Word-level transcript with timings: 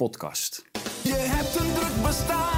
podcast. 0.00 0.64
Je 1.02 1.14
hebt 1.14 1.54
een 1.54 1.74
druk 1.74 2.02
bestaan 2.02 2.49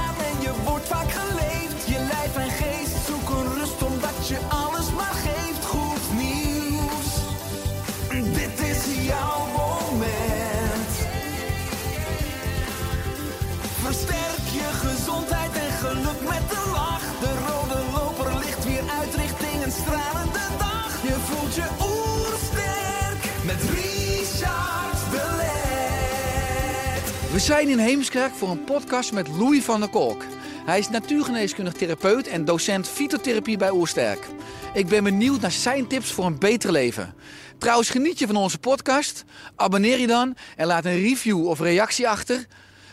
We 27.32 27.38
zijn 27.38 27.68
in 27.68 27.78
Heemskerk 27.78 28.32
voor 28.34 28.50
een 28.50 28.64
podcast 28.64 29.12
met 29.12 29.28
Louis 29.28 29.64
van 29.64 29.80
der 29.80 29.88
Kolk. 29.88 30.24
Hij 30.64 30.78
is 30.78 30.88
natuurgeneeskundig 30.88 31.72
therapeut 31.72 32.28
en 32.28 32.44
docent 32.44 32.88
fytotherapie 32.88 33.56
bij 33.56 33.70
Oersterk. 33.70 34.26
Ik 34.74 34.88
ben 34.88 35.04
benieuwd 35.04 35.40
naar 35.40 35.50
zijn 35.50 35.86
tips 35.86 36.12
voor 36.12 36.24
een 36.24 36.38
beter 36.38 36.72
leven. 36.72 37.14
Trouwens, 37.58 37.90
geniet 37.90 38.18
je 38.18 38.26
van 38.26 38.36
onze 38.36 38.58
podcast? 38.58 39.24
Abonneer 39.56 39.98
je 39.98 40.06
dan 40.06 40.36
en 40.56 40.66
laat 40.66 40.84
een 40.84 41.00
review 41.00 41.48
of 41.48 41.60
reactie 41.60 42.08
achter. 42.08 42.46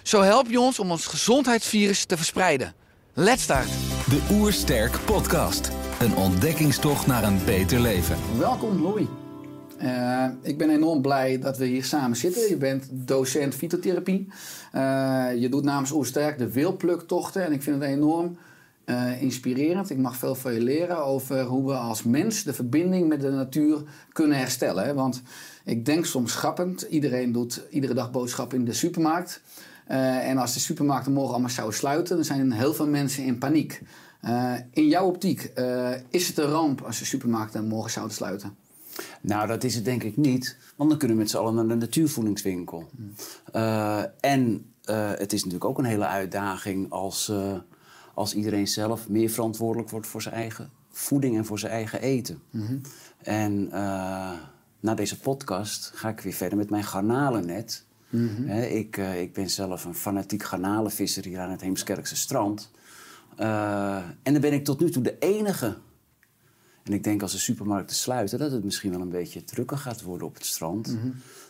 Zo 0.03 0.21
help 0.21 0.49
je 0.49 0.59
ons 0.59 0.79
om 0.79 0.91
ons 0.91 1.05
gezondheidsvirus 1.05 2.05
te 2.05 2.17
verspreiden. 2.17 2.73
Let's 3.13 3.43
start! 3.43 3.69
De 4.09 4.21
Oersterk 4.31 4.99
Podcast. 5.05 5.71
Een 5.99 6.15
ontdekkingstocht 6.15 7.07
naar 7.07 7.23
een 7.23 7.45
beter 7.45 7.79
leven. 7.79 8.17
Welkom 8.37 8.81
Louis. 8.81 9.05
Eh, 9.79 10.25
ik 10.41 10.57
ben 10.57 10.69
enorm 10.69 11.01
blij 11.01 11.39
dat 11.39 11.57
we 11.57 11.65
hier 11.65 11.83
samen 11.83 12.17
zitten. 12.17 12.49
Je 12.49 12.57
bent 12.57 12.87
docent 12.91 13.55
fytotherapie. 13.55 14.27
Eh, 14.71 15.27
je 15.35 15.49
doet 15.49 15.63
namens 15.63 15.91
Oersterk 15.91 16.37
de 16.37 16.51
wielpluktochten. 16.51 17.45
En 17.45 17.51
ik 17.51 17.63
vind 17.63 17.81
het 17.81 17.91
enorm 17.91 18.37
eh, 18.85 19.21
inspirerend. 19.21 19.89
Ik 19.89 19.97
mag 19.97 20.15
veel 20.15 20.35
van 20.35 20.53
je 20.53 20.61
leren 20.61 21.05
over 21.05 21.43
hoe 21.43 21.67
we 21.67 21.73
als 21.73 22.03
mens 22.03 22.43
de 22.43 22.53
verbinding 22.53 23.07
met 23.07 23.21
de 23.21 23.31
natuur 23.31 23.83
kunnen 24.11 24.37
herstellen. 24.37 24.95
Want 24.95 25.21
ik 25.65 25.85
denk 25.85 26.05
soms 26.05 26.35
grappend. 26.35 26.81
Iedereen 26.81 27.31
doet 27.31 27.61
iedere 27.69 27.93
dag 27.93 28.11
boodschappen 28.11 28.57
in 28.57 28.65
de 28.65 28.73
supermarkt. 28.73 29.41
En 30.21 30.37
als 30.37 30.53
de 30.53 30.59
supermarkten 30.59 31.11
morgen 31.11 31.31
allemaal 31.31 31.49
zouden 31.49 31.77
sluiten, 31.77 32.15
dan 32.15 32.25
zijn 32.25 32.51
heel 32.51 32.73
veel 32.73 32.87
mensen 32.87 33.23
in 33.23 33.37
paniek. 33.37 33.81
In 34.73 34.87
jouw 34.87 35.05
optiek, 35.05 35.51
is 36.09 36.27
het 36.27 36.37
een 36.37 36.49
ramp 36.49 36.81
als 36.81 36.99
de 36.99 37.05
supermarkten 37.05 37.67
morgen 37.67 37.91
zouden 37.91 38.15
sluiten? 38.15 38.57
Nou, 39.21 39.47
dat 39.47 39.63
is 39.63 39.75
het 39.75 39.85
denk 39.85 40.03
ik 40.03 40.17
niet, 40.17 40.57
want 40.75 40.89
dan 40.89 40.99
kunnen 40.99 41.17
we 41.17 41.23
met 41.23 41.31
z'n 41.31 41.37
allen 41.37 41.55
naar 41.55 41.67
de 41.67 41.75
natuurvoedingswinkel. 41.75 42.89
Eh, 43.51 44.03
en 44.19 44.69
eh, 44.89 45.09
het 45.15 45.33
is 45.33 45.43
natuurlijk 45.43 45.69
ook 45.69 45.77
een 45.77 45.85
hele 45.85 46.07
uitdaging 46.07 46.91
als, 46.91 47.29
eh, 47.29 47.55
als 48.13 48.33
iedereen 48.33 48.67
zelf 48.67 49.09
meer 49.09 49.29
verantwoordelijk 49.29 49.89
wordt 49.89 50.07
voor 50.07 50.21
zijn 50.21 50.35
eigen 50.35 50.69
voeding 50.91 51.37
en 51.37 51.45
voor 51.45 51.59
zijn 51.59 51.71
eigen 51.71 52.01
eten. 52.01 52.41
En 53.23 53.71
eh, 53.71 54.31
na 54.79 54.93
deze 54.95 55.19
podcast 55.19 55.91
ga 55.95 56.09
ik 56.09 56.19
weer 56.19 56.33
verder 56.33 56.57
met 56.57 56.69
mijn 56.69 56.83
garnalennet. 56.83 57.85
Hè, 58.45 58.65
ik, 58.65 58.97
ik 58.97 59.33
ben 59.33 59.49
zelf 59.49 59.85
een 59.85 59.95
fanatiek 59.95 60.43
garnalenvisser 60.43 61.25
hier 61.25 61.39
aan 61.39 61.51
het 61.51 61.61
Heemskerkse 61.61 62.15
strand. 62.15 62.71
En 63.35 64.33
dan 64.33 64.41
ben 64.41 64.53
ik 64.53 64.65
tot 64.65 64.79
nu 64.79 64.89
toe 64.89 65.03
de 65.03 65.17
enige 65.19 65.77
en 66.89 66.95
ik 66.95 67.03
denk 67.03 67.21
als 67.21 67.31
de 67.31 67.37
supermarkten 67.37 67.95
sluiten, 67.95 68.39
dat 68.39 68.51
het 68.51 68.63
misschien 68.63 68.91
wel 68.91 69.01
een 69.01 69.09
beetje 69.09 69.43
drukker 69.43 69.77
gaat 69.77 70.01
worden 70.01 70.27
op 70.27 70.33
het 70.33 70.45
strand. 70.45 70.97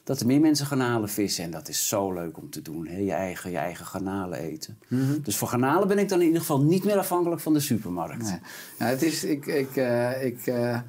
Dat 0.03 0.19
er 0.19 0.25
meer 0.25 0.39
mensen 0.39 0.65
garnalen 0.65 1.09
vissen. 1.09 1.43
En 1.43 1.51
dat 1.51 1.69
is 1.69 1.87
zo 1.87 2.13
leuk 2.13 2.37
om 2.37 2.49
te 2.49 2.61
doen. 2.61 2.87
Hè? 2.87 2.97
Je, 2.97 3.11
eigen, 3.11 3.51
je 3.51 3.57
eigen 3.57 3.85
garnalen 3.85 4.39
eten. 4.39 4.77
Dus 5.23 5.35
voor 5.35 5.47
garnalen 5.47 5.87
ben 5.87 5.97
ik 5.97 6.09
dan 6.09 6.19
in 6.19 6.25
ieder 6.25 6.41
geval 6.41 6.61
niet 6.61 6.83
meer 6.83 6.97
afhankelijk 6.97 7.41
van 7.41 7.53
de 7.53 7.59
supermarkt. 7.59 8.23
Nee. 8.23 8.39
Nou, 8.79 8.91
het 8.91 9.01
is, 9.01 9.23
ik, 9.23 9.45
ik, 9.45 9.75
eh, 9.75 10.25
ik, 10.25 10.47
eh, 10.47 10.79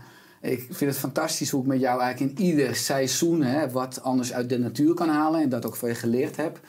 ik 0.40 0.66
vind 0.70 0.90
het 0.90 0.98
fantastisch 0.98 1.50
hoe 1.50 1.60
ik 1.60 1.66
met 1.66 1.80
jou 1.80 2.00
eigenlijk 2.00 2.38
in 2.38 2.46
ieder 2.46 2.76
seizoen 2.76 3.42
hè, 3.42 3.70
wat 3.70 4.02
anders 4.02 4.32
uit 4.32 4.48
de 4.48 4.58
natuur 4.58 4.94
kan 4.94 5.08
halen. 5.08 5.42
En 5.42 5.48
dat 5.48 5.66
ook 5.66 5.76
voor 5.76 5.88
je 5.88 5.94
geleerd 5.94 6.36
heb. 6.36 6.60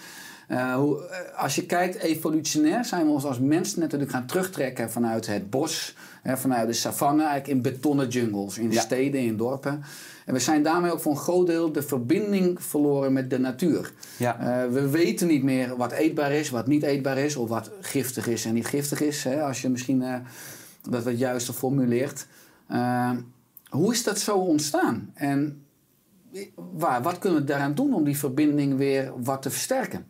Eh, 0.51 0.75
hoe, 0.75 1.06
eh, 1.07 1.39
als 1.44 1.56
je 1.56 1.66
kijkt, 1.66 1.95
evolutionair 1.95 2.85
zijn 2.85 3.06
we 3.06 3.12
ons 3.12 3.25
als 3.25 3.39
mens 3.39 3.75
natuurlijk 3.75 4.12
gaan 4.12 4.25
terugtrekken 4.25 4.91
vanuit 4.91 5.28
het 5.28 5.50
bos, 5.50 5.95
hè, 6.22 6.38
vanuit 6.38 6.67
de 6.67 6.73
savanne, 6.73 7.23
eigenlijk 7.23 7.47
in 7.53 7.62
betonnen 7.62 8.07
jungles, 8.07 8.57
in 8.57 8.72
Ja. 8.72 8.81
steden, 8.81 9.22
in 9.22 9.38
dorpen. 9.38 9.84
En 10.25 10.34
we 10.34 10.40
zijn 10.40 10.63
daarmee 10.63 10.91
ook 10.91 11.00
voor 11.00 11.11
een 11.11 11.17
groot 11.17 11.47
deel 11.47 11.72
de 11.72 11.81
verbinding 11.81 12.63
verloren 12.63 13.13
met 13.13 13.29
de 13.29 13.40
natuur. 13.40 13.91
Ja. 14.17 14.40
Eh, 14.40 14.72
we 14.72 14.90
weten 14.90 15.28
niet 15.28 15.44
meer 15.44 15.75
wat 15.78 15.91
eetbaar 15.91 16.31
is, 16.31 16.50
wat 16.50 16.67
niet 16.67 16.84
eetbaar 16.84 17.17
is, 17.17 17.35
of 17.35 17.50
wat 17.50 17.72
giftig 17.81 18.28
is 18.28 18.45
en 18.45 18.53
niet 18.53 18.67
giftig 18.67 19.01
is. 19.01 19.23
Hè, 19.23 19.41
als 19.44 19.61
je 19.61 19.69
misschien 19.69 20.01
eh, 20.01 20.16
dat 20.90 21.03
wat 21.03 21.17
juister 21.19 21.53
formuleert. 21.53 22.28
Hoe 23.69 23.91
is 23.91 24.03
dat 24.03 24.19
zo 24.19 24.38
ontstaan? 24.38 25.11
En 25.13 25.66
waar, 26.56 27.01
wat 27.01 27.17
kunnen 27.19 27.40
we 27.40 27.45
daaraan 27.45 27.75
doen 27.75 27.94
om 27.94 28.03
die 28.03 28.17
verbinding 28.17 28.78
weer 28.78 29.11
wat 29.23 29.41
te 29.41 29.50
versterken? 29.50 30.06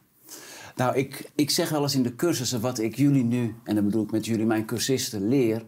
Nou, 0.82 0.96
ik, 0.96 1.32
ik 1.36 1.50
zeg 1.50 1.70
wel 1.70 1.82
eens 1.82 1.96
in 1.96 2.04
de 2.04 2.16
cursussen 2.16 2.62
wat 2.62 2.80
ik 2.80 2.96
jullie 2.96 3.24
nu, 3.24 3.56
en 3.64 3.76
dan 3.76 3.84
bedoel 3.84 4.04
ik 4.04 4.12
met 4.12 4.26
jullie 4.26 4.46
mijn 4.46 4.66
cursisten, 4.66 5.28
leer. 5.28 5.66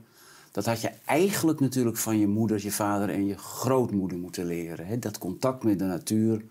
Dat 0.51 0.65
had 0.65 0.81
je 0.81 0.91
eigenlijk 1.05 1.59
natuurlijk 1.59 1.97
van 1.97 2.19
je 2.19 2.27
moeder, 2.27 2.63
je 2.63 2.71
vader 2.71 3.09
en 3.09 3.25
je 3.25 3.37
grootmoeder 3.37 4.17
moeten 4.17 4.45
leren. 4.45 4.85
Hè? 4.85 4.99
Dat 4.99 5.17
contact 5.17 5.63
met 5.63 5.79
de 5.79 5.85
natuur, 5.85 6.41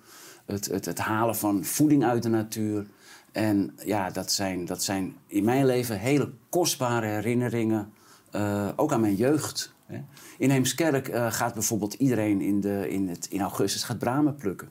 het, 0.47 0.67
het, 0.67 0.84
het 0.84 0.99
halen 0.99 1.37
van 1.37 1.65
voeding 1.65 2.05
uit 2.05 2.23
de 2.23 2.28
natuur. 2.28 2.87
En 3.33 3.75
ja, 3.84 4.11
dat 4.11 4.33
zijn, 4.33 4.65
dat 4.65 4.83
zijn 4.83 5.17
in 5.27 5.44
mijn 5.44 5.67
leven 5.67 5.99
hele 5.99 6.31
kostbare 6.49 7.06
herinneringen, 7.06 7.93
eh, 8.31 8.69
ook 8.77 8.93
aan 8.93 9.00
mijn 9.00 9.17
jeugd. 9.17 9.75
Hè? 9.87 10.00
In 10.39 10.50
Heemskerk 10.50 11.09
eh, 11.09 11.33
gaat 11.33 11.55
bijvoorbeeld 11.55 11.94
iedereen 11.94 12.41
in, 12.41 12.61
de, 12.61 12.89
in, 12.89 13.09
het, 13.09 13.27
in 13.31 13.41
augustus 13.41 13.84
gaat 13.84 13.99
bramen 13.99 14.34
plukken. 14.34 14.69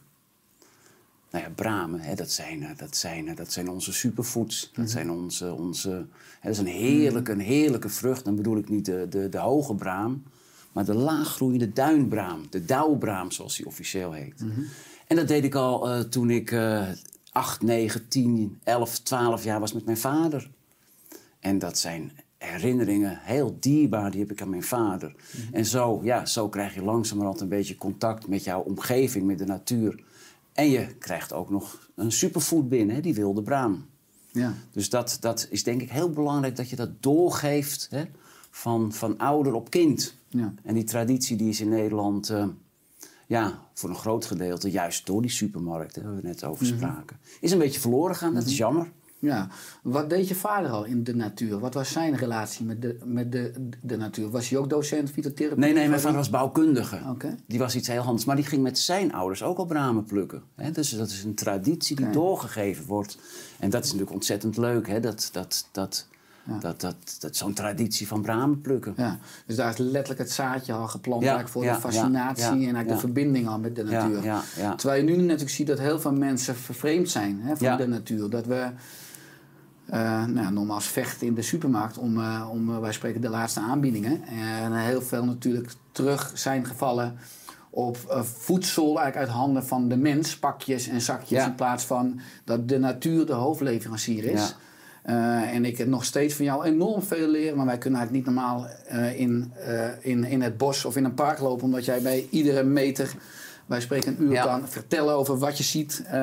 Nou 1.31 1.43
ja, 1.43 1.49
bramen, 1.55 1.99
hè, 1.99 2.15
dat, 2.15 2.31
zijn, 2.31 2.63
eh, 2.63 2.77
dat, 2.77 2.95
zijn, 2.95 3.27
eh, 3.27 3.35
dat 3.35 3.51
zijn 3.51 3.69
onze 3.69 3.93
superfoods. 3.93 4.71
Dat 4.73 4.89
zijn 4.89 5.11
onze... 5.11 5.53
onze 5.53 5.89
hè, 6.39 6.49
dat 6.49 6.51
is 6.51 6.57
een 6.57 6.65
heerlijke, 6.65 7.31
een 7.31 7.39
heerlijke 7.39 7.89
vrucht. 7.89 8.25
Dan 8.25 8.35
bedoel 8.35 8.57
ik 8.57 8.69
niet 8.69 8.85
de, 8.85 9.07
de, 9.09 9.29
de 9.29 9.37
hoge 9.37 9.75
braam, 9.75 10.23
maar 10.71 10.85
de 10.85 10.93
laaggroeiende 10.93 11.73
duinbraam. 11.73 12.41
De 12.49 12.65
dauwbraam, 12.65 13.31
zoals 13.31 13.57
die 13.57 13.65
officieel 13.65 14.11
heet. 14.11 14.43
En 15.07 15.15
dat 15.15 15.27
deed 15.27 15.43
ik 15.43 15.55
al 15.55 15.89
eh, 15.89 15.99
toen 15.99 16.29
ik 16.29 16.51
eh 16.51 16.87
8, 17.31 17.61
9, 17.61 18.07
10, 18.07 18.59
11, 18.63 18.99
12 18.99 19.43
jaar 19.43 19.59
was 19.59 19.73
met 19.73 19.85
mijn 19.85 19.97
vader. 19.97 20.49
En 21.39 21.59
dat 21.59 21.77
zijn 21.77 22.11
herinneringen, 22.37 23.19
heel 23.21 23.57
dierbaar, 23.59 24.11
die 24.11 24.19
heb 24.19 24.31
ik 24.31 24.41
aan 24.41 24.49
mijn 24.49 24.63
vader. 24.63 25.15
En 25.51 25.65
zo, 25.65 25.99
ja, 26.03 26.25
zo 26.25 26.49
krijg 26.49 26.73
je 26.73 26.83
langzamerhand 26.83 27.41
een 27.41 27.49
beetje 27.49 27.75
contact 27.75 28.27
met 28.27 28.43
jouw 28.43 28.61
omgeving, 28.61 29.25
met 29.25 29.37
de 29.37 29.45
natuur. 29.45 30.03
En 30.53 30.69
je 30.69 30.95
krijgt 30.99 31.33
ook 31.33 31.49
nog 31.49 31.89
een 31.95 32.11
superfood 32.11 32.69
binnen, 32.69 32.95
hè, 32.95 33.01
die 33.01 33.13
wilde 33.13 33.41
braam. 33.41 33.85
Ja. 34.31 34.53
Dus 34.71 34.89
dat, 34.89 35.17
dat 35.19 35.47
is 35.49 35.63
denk 35.63 35.81
ik 35.81 35.89
heel 35.89 36.09
belangrijk 36.09 36.55
dat 36.55 36.69
je 36.69 36.75
dat 36.75 37.03
doorgeeft 37.03 37.87
hè, 37.89 38.03
van, 38.49 38.93
van 38.93 39.17
ouder 39.17 39.53
op 39.53 39.69
kind. 39.69 40.15
Ja. 40.27 40.53
En 40.63 40.73
die 40.73 40.83
traditie 40.83 41.37
die 41.37 41.49
is 41.49 41.61
in 41.61 41.69
Nederland 41.69 42.29
eh, 42.29 42.47
ja, 43.27 43.59
voor 43.73 43.89
een 43.89 43.95
groot 43.95 44.25
gedeelte, 44.25 44.71
juist 44.71 45.05
door 45.05 45.21
die 45.21 45.31
supermarkten, 45.31 46.03
waar 46.03 46.15
we 46.15 46.21
net 46.21 46.43
over 46.43 46.65
spraken, 46.65 47.17
is 47.41 47.51
een 47.51 47.59
beetje 47.59 47.79
verloren 47.79 48.15
gegaan. 48.15 48.33
Dat 48.33 48.45
is 48.45 48.57
jammer. 48.57 48.91
Ja. 49.21 49.47
Wat 49.81 50.09
deed 50.09 50.27
je 50.27 50.35
vader 50.35 50.71
al 50.71 50.83
in 50.83 51.03
de 51.03 51.15
natuur? 51.15 51.59
Wat 51.59 51.73
was 51.73 51.91
zijn 51.91 52.15
relatie 52.15 52.65
met 52.65 52.81
de, 52.81 52.97
met 53.03 53.31
de, 53.31 53.69
de 53.81 53.97
natuur? 53.97 54.29
Was 54.29 54.49
hij 54.49 54.59
ook 54.59 54.69
docent 54.69 55.09
fytotherapie? 55.09 55.59
Nee, 55.59 55.73
nee, 55.73 55.89
mijn 55.89 56.01
vader 56.01 56.17
was 56.17 56.29
bouwkundige. 56.29 56.99
Oké. 57.09 57.35
Die 57.45 57.59
was 57.59 57.75
iets 57.75 57.87
heel 57.87 58.01
anders. 58.01 58.25
Maar 58.25 58.35
die 58.35 58.45
ging 58.45 58.63
met 58.63 58.79
zijn 58.79 59.13
ouders 59.13 59.43
ook 59.43 59.57
al 59.57 59.65
bramen 59.65 60.03
plukken. 60.03 60.43
Dus 60.71 60.89
dat 60.89 61.09
is 61.09 61.23
een 61.23 61.35
traditie 61.35 61.95
die 61.95 62.09
doorgegeven 62.09 62.85
wordt. 62.85 63.17
En 63.59 63.69
dat 63.69 63.83
is 63.83 63.87
natuurlijk 63.87 64.15
ontzettend 64.15 64.57
leuk. 64.57 64.87
Hè? 64.87 64.99
Dat, 64.99 65.29
dat, 65.31 65.67
dat, 65.71 66.07
dat, 66.59 66.81
dat, 66.81 66.95
dat, 67.19 67.35
zo'n 67.35 67.53
traditie 67.53 68.07
van 68.07 68.21
bramen 68.21 68.61
plukken. 68.61 68.93
Ja, 68.97 69.19
dus 69.45 69.55
daar 69.55 69.69
is 69.69 69.77
letterlijk 69.77 70.19
het 70.19 70.31
zaadje 70.31 70.73
al 70.73 70.87
geplant 70.87 71.23
Ja, 71.23 71.47
voor 71.47 71.63
de 71.63 71.73
fascinatie 71.73 72.43
en 72.43 72.51
eigenlijk 72.51 72.87
de 72.87 72.97
verbinding 72.97 73.47
al 73.47 73.59
met 73.59 73.75
de 73.75 73.83
natuur. 73.83 74.43
Terwijl 74.77 75.05
je 75.05 75.11
nu 75.11 75.15
natuurlijk 75.15 75.49
ziet 75.49 75.67
dat 75.67 75.79
heel 75.79 75.99
veel 75.99 76.13
mensen 76.13 76.55
vervreemd 76.55 77.09
zijn 77.09 77.39
hè, 77.41 77.57
van 77.57 77.77
de 77.77 77.87
natuur. 77.87 78.29
Dat 78.29 78.45
we 78.45 78.69
nou, 80.33 80.51
nogmaals 80.51 80.87
vecht 80.87 81.21
in 81.21 81.33
de 81.33 81.41
supermarkt 81.41 81.97
om, 81.97 82.19
eh, 82.19 82.47
om 82.51 82.69
eh, 82.69 82.79
wij 82.79 82.91
spreken 82.93 83.21
de 83.21 83.29
laatste 83.29 83.59
aanbiedingen. 83.59 84.21
En 84.63 84.73
heel 84.75 85.01
veel 85.01 85.25
natuurlijk 85.25 85.71
terug 85.91 86.31
zijn 86.33 86.65
gevallen 86.65 87.17
op 87.69 87.97
eh, 88.09 88.21
voedsel 88.23 88.85
eigenlijk 88.99 89.17
uit 89.17 89.27
handen 89.37 89.65
van 89.65 89.87
de 89.89 89.97
mens, 89.97 90.37
pakjes 90.37 90.87
en 90.87 91.01
zakjes, 91.01 91.29
Ja. 91.39 91.45
in 91.45 91.55
plaats 91.55 91.83
van 91.85 92.19
dat 92.43 92.67
de 92.69 92.79
natuur 92.79 93.25
de 93.25 93.33
hoofdleverancier 93.33 94.23
is. 94.23 94.39
Ja. 94.41 94.55
Eh, 95.01 95.55
en 95.55 95.65
ik 95.65 95.77
heb 95.77 95.87
nog 95.87 96.05
steeds 96.05 96.33
van 96.33 96.45
jou 96.45 96.65
enorm 96.65 97.03
veel 97.03 97.27
leren, 97.27 97.57
maar 97.57 97.65
wij 97.65 97.77
kunnen 97.77 97.99
eigenlijk 97.99 98.27
niet 98.27 98.35
normaal 98.35 98.67
eh, 98.87 99.19
in, 99.19 99.51
eh, 99.65 99.87
in, 99.99 100.23
in 100.23 100.41
het 100.41 100.57
bos 100.57 100.85
of 100.85 100.95
in 100.95 101.03
een 101.05 101.13
park 101.13 101.39
lopen, 101.39 101.63
omdat 101.65 101.85
jij 101.85 102.01
bij 102.01 102.27
iedere 102.29 102.63
meter, 102.63 103.13
wij 103.65 103.81
spreken 103.81 104.11
een 104.17 104.23
uur, 104.23 104.31
Ja. 104.31 104.43
kan 104.43 104.67
vertellen 104.67 105.13
over 105.15 105.37
wat 105.37 105.57
je 105.57 105.63
ziet 105.63 106.03
eh, 106.07 106.21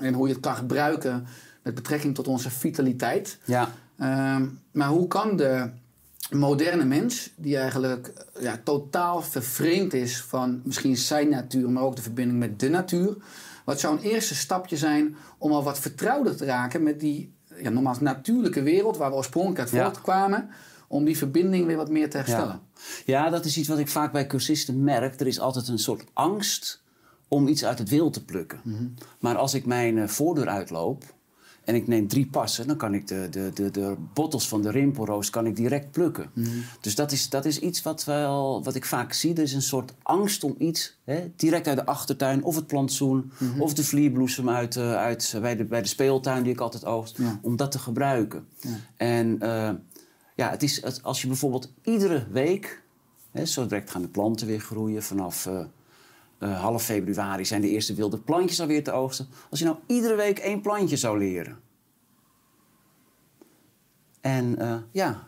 en 0.00 0.12
hoe 0.14 0.26
je 0.28 0.32
het 0.32 0.42
kan 0.42 0.56
gebruiken 0.56 1.26
met 1.64 1.74
betrekking 1.74 2.14
tot 2.14 2.28
onze 2.28 2.50
vitaliteit. 2.50 3.38
Ja, 3.44 3.70
Ehm, 3.98 4.46
maar 4.72 4.88
hoe 4.88 5.06
kan 5.08 5.36
de 5.36 5.70
moderne 6.30 6.84
mens, 6.84 7.30
die 7.36 7.56
eigenlijk 7.56 8.12
ja, 8.40 8.60
totaal 8.64 9.22
vervreemd 9.22 9.94
is 9.94 10.20
van 10.22 10.60
misschien 10.64 10.96
zijn 10.96 11.28
natuur, 11.28 11.70
maar 11.70 11.82
ook 11.82 11.96
de 11.96 12.02
verbinding 12.02 12.38
met 12.38 12.60
de 12.60 12.68
natuur, 12.68 13.16
wat 13.64 13.80
zou 13.80 13.96
een 13.96 14.02
eerste 14.02 14.34
stapje 14.34 14.76
zijn 14.76 15.16
om 15.38 15.52
al 15.52 15.62
wat 15.62 15.78
vertrouwder 15.78 16.36
te 16.36 16.44
raken 16.44 16.82
met 16.82 17.00
die 17.00 17.32
ja, 17.56 17.70
nogmaals 17.70 18.00
natuurlijke 18.00 18.62
wereld 18.62 18.96
waar 18.96 19.10
we 19.10 19.16
oorspronkelijk 19.16 19.58
uit 19.60 19.70
Ja. 19.70 19.84
voortkwamen, 19.84 20.48
om 20.88 21.04
die 21.04 21.16
verbinding 21.18 21.66
weer 21.66 21.76
wat 21.76 21.90
meer 21.90 22.10
te 22.10 22.16
herstellen? 22.16 22.60
Ja. 23.04 23.24
ja, 23.24 23.30
dat 23.30 23.44
is 23.44 23.56
iets 23.56 23.68
wat 23.68 23.78
ik 23.78 23.88
vaak 23.88 24.12
bij 24.12 24.26
cursisten 24.26 24.84
merk. 24.84 25.20
Er 25.20 25.26
is 25.26 25.40
altijd 25.40 25.68
een 25.68 25.78
soort 25.78 26.04
angst 26.12 26.82
om 27.28 27.48
iets 27.48 27.64
uit 27.64 27.78
het 27.78 27.88
wild 27.88 28.12
te 28.12 28.24
plukken. 28.24 28.60
Maar 29.18 29.36
als 29.36 29.54
ik 29.54 29.66
mijn 29.66 29.98
eh, 29.98 30.08
voordeur 30.08 30.48
uitloop 30.48 31.13
en 31.64 31.74
ik 31.74 31.86
neem 31.86 32.08
drie 32.08 32.26
passen... 32.26 32.66
dan 32.66 32.76
kan 32.76 32.94
ik 32.94 33.06
de, 33.06 33.28
de, 33.30 33.50
de, 33.54 33.70
de 33.70 33.94
bottels 34.14 34.48
van 34.48 34.62
de 34.62 34.70
rimpelroos 34.70 35.30
kan 35.30 35.46
ik 35.46 35.56
direct 35.56 35.90
plukken. 35.90 36.30
Dus 36.80 36.94
dat 36.94 37.12
is, 37.12 37.28
dat 37.28 37.44
is 37.44 37.58
iets 37.58 37.82
wat, 37.82 38.04
wel, 38.04 38.64
wat 38.64 38.74
ik 38.74 38.84
vaak 38.84 39.12
zie. 39.12 39.34
Er 39.34 39.42
is 39.42 39.52
een 39.52 39.62
soort 39.62 39.94
angst 40.02 40.44
om 40.44 40.54
iets 40.58 40.96
hè, 41.04 41.30
direct 41.36 41.66
uit 41.66 41.76
de 41.76 41.86
achtertuin... 41.86 42.44
of 42.44 42.56
het 42.56 42.66
plantsoen 42.66 43.32
of 43.58 43.74
de 43.74 43.84
vlierbloesem 43.84 44.48
uit, 44.50 44.76
eh, 44.76 44.94
uit, 44.94 45.36
bij, 45.40 45.56
de, 45.56 45.64
bij 45.64 45.82
de 45.82 45.88
speeltuin 45.88 46.42
die 46.42 46.52
ik 46.52 46.60
altijd 46.60 46.84
oogst... 46.84 47.18
Ja. 47.18 47.38
om 47.42 47.56
dat 47.56 47.72
te 47.72 47.78
gebruiken. 47.78 48.46
En... 48.96 49.40
eh, 49.40 49.70
ja, 50.36 50.50
het 50.50 50.62
is 50.62 51.02
als 51.02 51.22
je 51.22 51.26
bijvoorbeeld 51.26 51.72
iedere 51.82 52.26
week, 52.30 52.82
hè, 53.30 53.46
zo 53.46 53.66
direct 53.66 53.90
gaan 53.90 54.02
de 54.02 54.08
planten 54.08 54.46
weer 54.46 54.60
groeien. 54.60 55.02
Vanaf 55.02 55.46
eh, 55.46 55.64
eh, 56.44 56.60
half 56.60 56.84
februari 56.84 57.44
zijn 57.44 57.60
de 57.60 57.68
eerste 57.68 57.94
wilde 57.94 58.18
plantjes 58.18 58.60
alweer 58.60 58.84
te 58.84 58.92
oogsten. 58.92 59.26
Als 59.50 59.58
je 59.58 59.64
nou 59.64 59.76
iedere 59.86 60.14
week 60.14 60.38
één 60.38 60.60
plantje 60.60 60.96
zou 60.96 61.18
leren. 61.18 61.58
En 64.20 64.58
eh, 64.58 64.76
ja, 64.90 65.22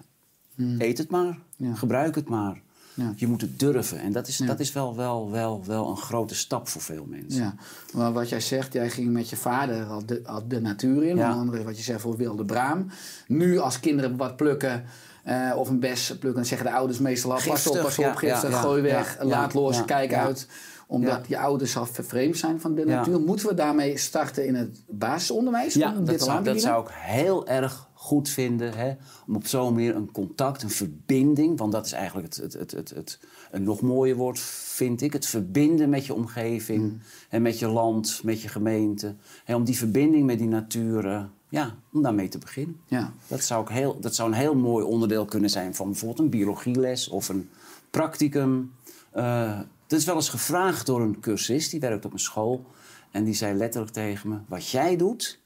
eet 0.79 0.99
het 0.99 1.11
maar, 1.11 1.39
Ja. 1.57 1.75
gebruik 1.75 2.15
het 2.15 2.29
maar. 2.29 2.65
Ja. 2.95 3.13
Je 3.17 3.27
moet 3.27 3.41
het 3.41 3.59
durven. 3.59 3.99
En 4.01 4.13
dat 4.13 4.29
is, 4.29 4.39
Ja. 4.39 4.47
dat 4.47 4.61
is 4.61 4.73
wel, 4.73 4.97
wel, 4.97 5.31
wel, 5.31 5.65
wel 5.67 5.91
een 5.91 5.97
grote 5.97 6.35
stap 6.35 6.69
voor 6.69 6.83
veel 6.83 7.07
mensen. 7.09 7.43
Ja, 7.43 7.55
maar 7.95 8.13
wat 8.13 8.29
jij 8.29 8.41
zegt, 8.41 8.73
jij 8.73 8.91
ging 8.91 9.13
met 9.13 9.31
je 9.31 9.37
vader 9.37 9.85
al 9.85 10.07
de, 10.07 10.23
al 10.25 10.49
de 10.49 10.61
natuur 10.61 11.03
in. 11.03 11.17
Ja. 11.17 11.25
Onder 11.25 11.41
andere 11.41 11.65
wat 11.65 11.77
je 11.77 11.83
zegt 11.83 12.01
voor 12.01 12.17
wilde 12.17 12.45
braam. 12.45 12.87
Nu 13.27 13.59
als 13.59 13.81
kinderen 13.81 14.17
wat 14.17 14.37
plukken 14.37 14.85
eh, 15.25 15.53
of 15.57 15.69
een 15.69 15.81
bes 15.81 16.07
plukken, 16.07 16.35
dan 16.35 16.45
zeggen 16.45 16.67
de 16.67 16.73
ouders 16.73 16.99
meestal 16.99 17.33
al... 17.33 17.41
pas 17.47 17.67
op, 17.67 17.81
pas 17.81 17.99
op, 17.99 18.15
giftig, 18.17 18.51
ja, 18.51 18.61
gooi 18.61 18.83
weg, 18.83 19.17
laat 19.23 19.55
los, 19.55 19.85
kijk 19.85 20.15
uit. 20.15 20.47
Omdat 20.89 21.11
Ja. 21.11 21.23
die 21.27 21.39
ouders 21.39 21.77
al 21.77 21.87
vervreemd 21.87 22.37
zijn 22.37 22.61
van 22.61 22.75
de 22.75 22.85
natuur. 22.85 23.21
Moeten 23.21 23.49
we 23.49 23.55
daarmee 23.55 23.97
starten 23.99 24.47
in 24.47 24.55
het 24.55 24.83
basisonderwijs? 24.89 25.75
Ja, 25.75 25.93
dit 25.93 26.07
dat 26.07 26.23
zou, 26.23 26.45
dat 26.45 26.61
zou 26.61 26.85
ik 26.85 26.91
heel 26.95 27.47
erg 27.47 27.89
goed 27.95 28.29
vinden. 28.29 28.73
Hè? 28.75 28.95
Om 29.27 29.37
op 29.37 29.47
zo'n 29.47 29.75
manier 29.75 29.97
een 29.97 30.11
contact, 30.13 30.63
een 30.63 30.71
verbinding... 30.71 31.59
want 31.59 31.73
dat 31.73 31.87
is 31.87 31.93
eigenlijk 31.93 32.35
het, 32.35 32.53
het, 32.53 32.71
het, 32.71 32.91
het, 32.91 33.19
een 33.51 33.63
nog 33.63 33.81
mooier 33.81 34.17
woord, 34.17 34.39
vind 34.41 35.03
ik. 35.03 35.13
Het 35.13 35.27
verbinden 35.27 35.89
met 35.89 36.07
je 36.07 36.15
omgeving 36.15 36.83
Mm. 36.83 37.01
en 37.29 37.43
met 37.43 37.59
je 37.59 37.69
land, 37.69 38.21
met 38.25 38.43
je 38.43 38.49
gemeente. 38.49 39.15
Hè, 39.45 39.55
om 39.55 39.65
die 39.65 39.77
verbinding 39.77 40.27
met 40.27 40.39
die 40.39 40.49
natuur, 40.49 41.07
eh, 41.07 41.25
ja, 41.49 41.75
om 41.93 42.03
daarmee 42.03 42.29
te 42.29 42.39
beginnen. 42.39 42.81
Ja. 42.87 43.13
Dat 43.29 43.43
zou, 43.43 43.63
ik 43.63 43.69
heel, 43.69 44.01
dat 44.01 44.15
zou 44.15 44.29
een 44.29 44.37
heel 44.39 44.55
mooi 44.55 44.85
onderdeel 44.85 45.25
kunnen 45.25 45.51
zijn 45.51 45.75
van 45.75 45.87
bijvoorbeeld 45.87 46.21
een 46.21 46.31
biologieles 46.31 47.09
of 47.09 47.29
een 47.29 47.49
practicum. 47.91 48.73
Eh 49.11 49.59
dat 49.87 49.99
is 49.99 50.05
wel 50.05 50.15
eens 50.15 50.29
gevraagd 50.29 50.87
door 50.87 51.01
een 51.01 51.21
cursist, 51.21 51.71
die 51.71 51.81
werkt 51.81 52.05
op 52.05 52.13
een 52.13 52.19
school. 52.19 52.67
En 53.11 53.25
die 53.25 53.35
zei 53.35 53.55
letterlijk 53.55 53.93
tegen 53.93 54.29
me: 54.29 54.39
Wat 54.49 54.69
jij 54.69 54.97
doet, 54.97 55.41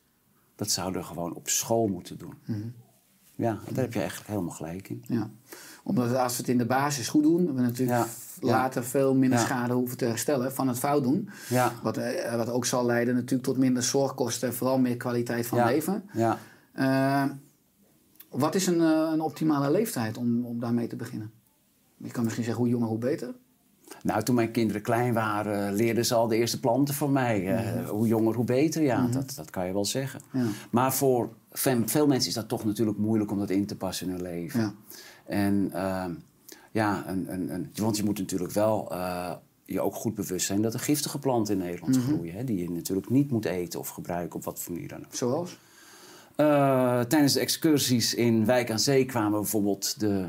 dat 0.56 0.70
zouden 0.70 1.00
we 1.00 1.06
gewoon 1.06 1.34
op 1.34 1.48
school 1.48 1.86
moeten 1.86 2.18
doen. 2.18 2.34
Ja, 3.36 3.50
en 3.66 3.74
daar 3.74 3.84
heb 3.84 3.92
je 3.92 3.98
eigenlijk 3.98 4.28
helemaal 4.30 4.54
gelijk 4.54 4.88
in. 4.88 5.04
Ja. 5.06 5.30
Omdat 5.84 6.14
als 6.14 6.32
we 6.32 6.38
het 6.42 6.50
in 6.50 6.58
de 6.58 6.66
basis 6.66 7.08
goed 7.08 7.22
doen, 7.22 7.54
we 7.54 7.60
natuurlijk 7.60 7.98
Ja. 7.98 8.06
later 8.46 8.84
veel 8.84 9.14
minder 9.14 9.38
Ja. 9.38 9.44
schade 9.44 9.72
hoeven 9.74 9.96
te 9.96 10.04
herstellen 10.04 10.52
van 10.52 10.68
het 10.68 10.78
fout 10.78 11.02
doen. 11.02 11.30
Ja. 11.48 11.72
Wat, 11.82 11.96
eh, 11.96 12.36
wat 12.36 12.48
ook 12.48 12.66
zal 12.66 12.86
leiden 12.86 13.14
natuurlijk 13.14 13.42
tot 13.42 13.56
minder 13.56 13.82
zorgkosten 13.82 14.48
en 14.48 14.54
vooral 14.54 14.78
meer 14.78 14.96
kwaliteit 14.96 15.46
van 15.46 15.58
ja. 15.58 15.64
leven. 15.64 16.04
Ja. 16.12 16.38
Eh, 16.72 17.30
wat 18.30 18.54
is 18.54 18.66
een, 18.66 18.80
eh, 18.80 19.08
een 19.12 19.20
optimale 19.20 19.70
leeftijd 19.70 20.16
om, 20.16 20.44
om 20.44 20.60
daarmee 20.60 20.86
te 20.86 20.96
beginnen? 20.96 21.30
Je 21.96 22.10
kan 22.10 22.24
misschien 22.24 22.44
zeggen 22.44 22.62
hoe 22.62 22.72
jonger 22.72 22.88
hoe 22.88 22.98
beter. 22.98 23.34
Nou, 24.02 24.22
toen 24.22 24.34
mijn 24.34 24.50
kinderen 24.50 24.82
klein 24.82 25.12
waren, 25.14 25.72
leerden 25.74 26.06
ze 26.06 26.14
al 26.14 26.28
de 26.28 26.36
eerste 26.36 26.60
planten 26.60 26.94
van 26.94 27.12
mij. 27.12 27.56
Eh, 27.56 27.88
Hoe 27.88 28.06
jonger, 28.06 28.34
hoe 28.34 28.44
beter, 28.44 28.82
ja, 28.82 29.06
dat, 29.06 29.32
dat 29.36 29.50
kan 29.50 29.66
je 29.66 29.72
wel 29.72 29.84
zeggen. 29.84 30.20
Ja. 30.32 30.44
Maar 30.70 30.94
voor 30.94 31.28
ve- 31.52 31.82
veel 31.86 32.06
mensen 32.06 32.28
is 32.28 32.34
dat 32.34 32.48
toch 32.48 32.64
natuurlijk 32.64 32.98
moeilijk 32.98 33.30
om 33.30 33.38
dat 33.38 33.50
in 33.50 33.66
te 33.66 33.76
passen 33.76 34.06
in 34.06 34.12
hun 34.12 34.22
leven. 34.22 34.60
Ja. 34.60 34.72
En 35.26 35.70
ehm, 35.72 36.10
ja, 36.70 37.04
een, 37.08 37.32
een, 37.32 37.54
een, 37.54 37.70
want 37.74 37.96
je 37.96 38.04
moet 38.04 38.18
natuurlijk 38.18 38.52
wel 38.52 38.92
eh, 38.92 39.32
je 39.64 39.80
ook 39.80 39.94
goed 39.94 40.14
bewust 40.14 40.46
zijn 40.46 40.62
dat 40.62 40.74
er 40.74 40.80
giftige 40.80 41.18
planten 41.18 41.54
in 41.54 41.60
Nederland 41.60 41.96
groeien. 41.96 42.34
Hè, 42.34 42.44
die 42.44 42.58
je 42.62 42.70
natuurlijk 42.70 43.10
niet 43.10 43.30
moet 43.30 43.44
eten 43.44 43.80
of 43.80 43.88
gebruiken 43.88 44.36
op 44.36 44.44
wat 44.44 44.60
voor 44.60 44.72
manier 44.72 44.88
dan 44.88 44.98
ook. 45.04 45.14
Zoals? 45.14 45.58
Eh, 46.36 47.00
tijdens 47.00 47.32
de 47.32 47.40
excursies 47.40 48.14
in 48.14 48.44
Wijk 48.44 48.70
aan 48.70 48.78
Zee 48.78 49.04
kwamen 49.04 49.40
bijvoorbeeld 49.40 50.00
de, 50.00 50.28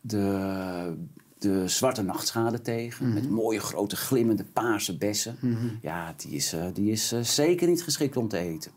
de, 0.00 0.96
de 1.38 1.68
zwarte 1.68 2.02
nachtschade 2.02 2.60
tegen. 2.60 3.12
Met 3.14 3.30
mooie 3.30 3.60
grote 3.60 3.96
glimmende 3.96 4.44
paarse 4.44 4.96
bessen. 4.98 5.36
Ja, 5.82 6.14
die 6.16 6.30
is, 6.32 6.52
eh, 6.52 6.64
die 6.72 6.90
is 6.90 7.12
eh, 7.12 7.20
zeker 7.20 7.68
niet 7.68 7.82
geschikt 7.82 8.16
om 8.16 8.28
te 8.28 8.38
eten. 8.38 8.70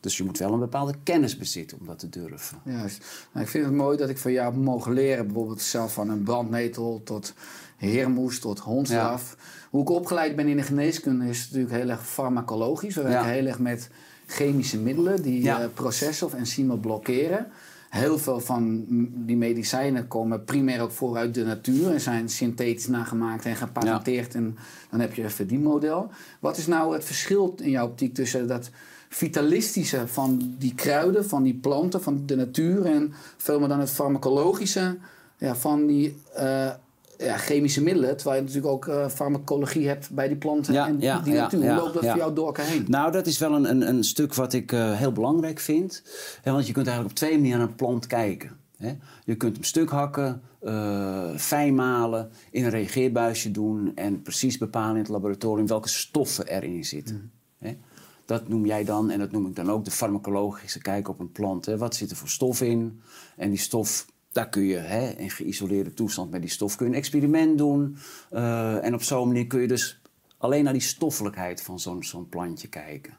Dus 0.00 0.16
je 0.16 0.24
moet 0.24 0.38
wel 0.38 0.52
een 0.52 0.58
bepaalde 0.58 0.94
kennis 1.02 1.36
bezitten 1.36 1.78
om 1.80 1.86
dat 1.86 1.98
te 1.98 2.08
durven. 2.08 2.58
Juist. 2.64 3.04
Nou, 3.32 3.44
ik 3.44 3.50
vind 3.50 3.64
het 3.64 3.74
mooi 3.74 3.96
dat 3.96 4.08
ik 4.08 4.18
van 4.18 4.32
jou 4.32 4.56
mogen 4.56 4.92
leren, 4.92 5.24
bijvoorbeeld 5.26 5.60
zelf 5.62 5.92
van 5.92 6.08
een 6.08 6.22
brandnetel 6.22 7.00
tot 7.04 7.34
heermoes 7.76 8.38
tot 8.40 8.58
hondstraf. 8.58 9.36
Hoe 9.70 9.82
ik 9.82 9.90
opgeleid 9.90 10.36
ben 10.36 10.46
in 10.48 10.56
de 10.56 10.62
geneeskunde 10.62 11.28
is 11.28 11.44
natuurlijk 11.44 11.74
heel 11.74 11.88
erg 11.88 12.06
farmacologisch. 12.06 12.94
We 12.94 13.02
werken 13.02 13.26
Ja. 13.26 13.32
heel 13.32 13.46
erg 13.46 13.58
met 13.58 13.90
chemische 14.26 14.78
middelen 14.78 15.22
die 15.22 15.42
Ja. 15.42 15.60
eh, 15.62 15.68
processen 15.74 16.26
of 16.26 16.34
enzymen 16.34 16.80
blokkeren. 16.80 17.46
Heel 17.88 18.18
veel 18.18 18.40
van 18.40 18.84
die 19.26 19.36
medicijnen 19.36 20.08
komen 20.08 20.44
primair 20.44 20.80
ook 20.80 20.90
voor 20.90 21.16
uit 21.16 21.34
de 21.34 21.44
natuur 21.44 21.92
en 21.92 22.00
zijn 22.00 22.28
synthetisch 22.28 22.86
nagemaakt 22.86 23.44
en 23.44 23.56
gepatenteerd. 23.56 24.34
En 24.34 24.56
dan 24.90 25.00
heb 25.00 25.14
je 25.14 25.22
een 25.22 25.30
verdienmodel. 25.30 26.10
Wat 26.40 26.56
is 26.56 26.66
nou 26.66 26.94
het 26.94 27.04
verschil 27.04 27.54
in 27.62 27.70
jouw 27.70 27.86
optiek 27.86 28.14
tussen 28.14 28.48
dat 28.48 28.70
vitalistische 29.08 30.08
van 30.08 30.54
die 30.58 30.74
kruiden, 30.74 31.28
van 31.28 31.42
die 31.42 31.54
planten, 31.54 32.02
van 32.02 32.22
de 32.26 32.36
natuur 32.36 32.86
en 32.86 33.12
veel 33.36 33.58
meer 33.58 33.68
dan 33.68 33.80
het 33.80 33.90
farmacologische 33.90 34.96
ja, 35.36 35.56
van 35.56 35.86
die 35.86 36.16
eh, 36.34 36.70
ja, 37.18 37.36
chemische 37.36 37.82
middelen, 37.82 38.16
terwijl 38.16 38.40
je 38.40 38.46
natuurlijk 38.46 38.72
ook 38.72 38.88
eh, 38.88 39.08
farmacologie 39.08 39.88
hebt 39.88 40.10
bij 40.10 40.28
die 40.28 40.36
planten 40.36 40.72
Ja, 40.72 40.86
en 40.86 41.00
ja, 41.00 41.18
die 41.18 41.34
natuur. 41.34 41.60
Hoe 41.60 41.74
loopt 41.74 41.94
dat 41.94 42.04
voor 42.04 42.16
jou 42.16 42.34
door 42.34 42.46
elkaar 42.46 42.66
heen? 42.66 42.84
Nou, 42.88 43.12
dat 43.12 43.26
is 43.26 43.38
wel 43.38 43.54
een, 43.54 43.70
een, 43.70 43.88
een 43.88 44.04
stuk 44.04 44.34
wat 44.34 44.52
ik 44.52 44.72
eh, 44.72 44.92
heel 44.92 45.12
belangrijk 45.12 45.58
vind. 45.58 46.02
Want 46.44 46.66
je 46.66 46.72
kunt 46.72 46.86
eigenlijk 46.86 47.16
op 47.18 47.26
twee 47.26 47.34
manieren 47.34 47.58
naar 47.58 47.68
een 47.68 47.74
plant 47.74 48.06
kijken. 48.06 48.56
Hè. 48.76 48.96
Je 49.24 49.36
kunt 49.36 49.54
hem 49.54 49.64
stuk 49.64 49.90
hakken, 49.90 50.42
eh, 50.60 51.36
fijn 51.36 51.74
malen, 51.74 52.30
in 52.50 52.64
een 52.64 52.70
reageerbuisje 52.70 53.50
doen... 53.50 53.92
en 53.94 54.22
precies 54.22 54.58
bepalen 54.58 54.94
in 54.94 55.00
het 55.02 55.08
laboratorium 55.08 55.66
welke 55.66 55.88
stoffen 55.88 56.46
erin 56.46 56.84
zitten. 56.84 57.32
Hè. 57.58 57.76
Dat 58.24 58.48
noem 58.48 58.66
jij 58.66 58.84
dan, 58.84 59.10
en 59.10 59.18
dat 59.18 59.30
noem 59.30 59.46
ik 59.46 59.56
dan 59.56 59.70
ook 59.70 59.84
de 59.84 59.90
farmacologische 59.90 60.78
kijk 60.78 61.08
op 61.08 61.20
een 61.20 61.32
plant. 61.32 61.66
Hè. 61.66 61.78
Wat 61.78 61.94
zit 61.94 62.10
er 62.10 62.16
voor 62.16 62.28
stof 62.28 62.60
in? 62.60 63.00
En 63.36 63.50
die 63.50 63.58
stof, 63.58 64.06
daar 64.38 64.48
kun 64.48 64.62
je 64.62 64.76
hè, 64.76 65.08
in 65.08 65.30
geïsoleerde 65.30 65.94
toestand 65.94 66.30
met 66.30 66.40
die 66.40 66.50
stof 66.50 66.76
kun 66.76 66.86
je 66.86 66.92
een 66.92 66.98
experiment 66.98 67.58
doen. 67.58 67.96
Eh, 68.30 68.84
en 68.84 68.94
op 68.94 69.02
zo'n 69.02 69.26
manier 69.26 69.46
kun 69.46 69.60
je 69.60 69.68
dus 69.68 70.00
alleen 70.36 70.64
naar 70.64 70.72
die 70.72 70.82
stoffelijkheid 70.82 71.62
van 71.62 71.80
zo'n 71.80 72.02
zo'n 72.02 72.28
plantje 72.28 72.68
kijken. 72.68 73.16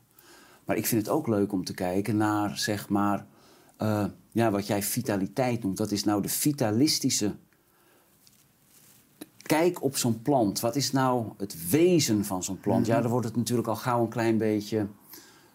Maar 0.66 0.78
ik 0.78 0.86
vind 0.86 1.02
het 1.06 1.16
ook 1.16 1.28
leuk 1.28 1.52
om 1.52 1.64
te 1.64 1.74
kijken 1.74 2.18
naar, 2.18 2.58
zeg 2.58 2.90
maar, 2.90 3.26
eh, 3.78 4.06
ja, 4.32 4.52
wat 4.52 4.68
jij 4.68 4.84
vitaliteit 4.84 5.64
noemt. 5.64 5.78
Wat 5.78 5.92
is 5.92 6.04
nou 6.04 6.22
de 6.22 6.30
vitalistische 6.30 7.36
kijk 9.42 9.84
op 9.84 9.98
zo'n 9.98 10.22
plant? 10.22 10.60
Wat 10.60 10.76
is 10.76 10.92
nou 10.92 11.26
het 11.38 11.70
wezen 11.70 12.26
van 12.26 12.44
zo'n 12.44 12.60
plant? 12.60 12.86
Ja, 12.86 13.02
dan 13.02 13.12
wordt 13.12 13.28
het 13.28 13.36
natuurlijk 13.36 13.68
al 13.68 13.76
gauw 13.76 14.02
een 14.02 14.10
klein 14.10 14.38
beetje 14.38 14.88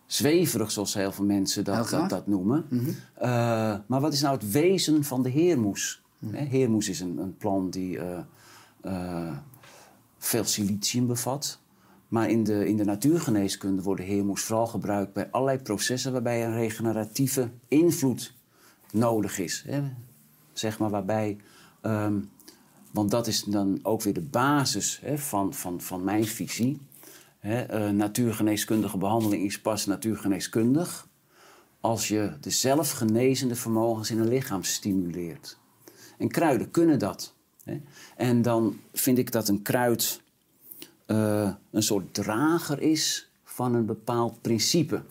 zweverig, 0.07 0.71
zoals 0.71 0.95
heel 0.95 1.13
veel 1.13 1.25
mensen 1.25 1.65
dat, 1.65 1.89
dat, 1.91 2.11
dat 2.11 2.27
noemen. 2.27 2.67
Eh, 3.15 3.29
maar 3.87 4.01
wat 4.01 4.13
is 4.13 4.21
nou 4.21 4.35
het 4.35 4.51
wezen 4.51 5.05
van 5.05 5.23
de 5.23 5.29
heermoes? 5.29 6.03
Hè, 6.31 6.45
Heermoes 6.45 6.89
is 6.89 7.01
een, 7.01 7.19
een 7.19 7.37
plant 7.37 7.73
die 7.73 7.99
eh, 7.99 8.19
eh, 8.81 9.37
veel 10.19 10.45
silicium 10.45 11.07
bevat. 11.07 11.59
Maar 12.09 12.31
in 12.31 12.45
de, 12.45 12.69
in 12.69 12.77
de 12.77 12.85
natuurgeneeskunde 12.85 13.83
wordt 13.83 14.01
de 14.01 14.07
heermoes 14.07 14.43
vooral 14.43 14.67
gebruikt 14.67 15.13
bij 15.13 15.31
allerlei 15.31 15.59
processen 15.59 16.13
waarbij 16.13 16.45
een 16.45 16.55
regeneratieve 16.55 17.51
invloed 17.69 18.35
nodig 18.93 19.39
is. 19.39 19.65
Hè? 19.67 19.83
Zeg 20.53 20.79
maar 20.79 20.91
waarbij, 20.91 21.37
ehm, 21.81 22.19
want 22.91 23.11
dat 23.11 23.27
is 23.27 23.43
dan 23.43 23.79
ook 23.83 24.03
weer 24.03 24.13
de 24.13 24.21
basis 24.21 24.99
hè, 25.03 25.19
van, 25.19 25.55
van, 25.55 25.81
van 25.81 26.05
mijn 26.05 26.25
visie. 26.25 26.81
Hè, 27.45 27.61
eh, 27.63 27.91
natuurgeneeskundige 27.91 28.99
behandeling 28.99 29.45
is 29.45 29.61
pas 29.61 29.87
natuurgeneeskundig 29.87 31.09
als 31.81 32.09
je 32.09 32.33
de 32.41 32.51
zelfgenezende 32.51 33.55
vermogens 33.55 34.11
in 34.11 34.19
een 34.19 34.29
lichaam 34.29 34.63
stimuleert. 34.63 35.59
En 36.19 36.29
kruiden 36.29 36.71
kunnen 36.71 36.99
dat. 36.99 37.35
En 38.17 38.43
dan 38.43 38.81
vind 38.93 39.19
ik 39.19 39.33
dat 39.33 39.49
een 39.49 39.63
kruid 39.63 40.21
eh, 41.07 41.51
een 41.71 41.83
soort 41.83 42.15
drager 42.15 42.81
is 42.81 43.31
van 43.45 43.75
een 43.75 43.87
bepaald 43.87 44.41
principe. 44.41 45.03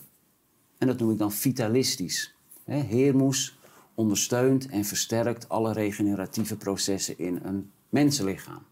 En 0.78 0.86
dat 0.86 0.98
noem 0.98 1.10
ik 1.10 1.18
dan 1.18 1.32
vitalistisch. 1.32 2.34
Hè, 2.64 2.76
Heermoes 2.76 3.58
ondersteunt 3.94 4.66
en 4.66 4.84
versterkt 4.84 5.48
alle 5.48 5.72
regeneratieve 5.72 6.56
processen 6.56 7.18
in 7.18 7.40
een 7.42 7.70
mensenlichaam. 7.88 8.62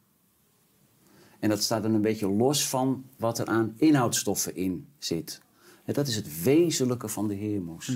En 1.43 1.49
dat 1.49 1.63
staat 1.63 1.83
dan 1.83 1.95
een 1.95 2.01
beetje 2.01 2.31
los 2.31 2.69
van 2.69 3.05
wat 3.17 3.39
er 3.39 3.47
aan 3.47 3.75
inhoudstoffen 3.77 4.57
in 4.57 4.89
zit. 4.99 5.41
Hè, 5.85 5.93
dat 5.93 6.07
is 6.07 6.17
het 6.17 6.43
wezenlijke 6.43 7.09
van 7.09 7.29
de 7.29 7.35
heermoes. 7.35 7.89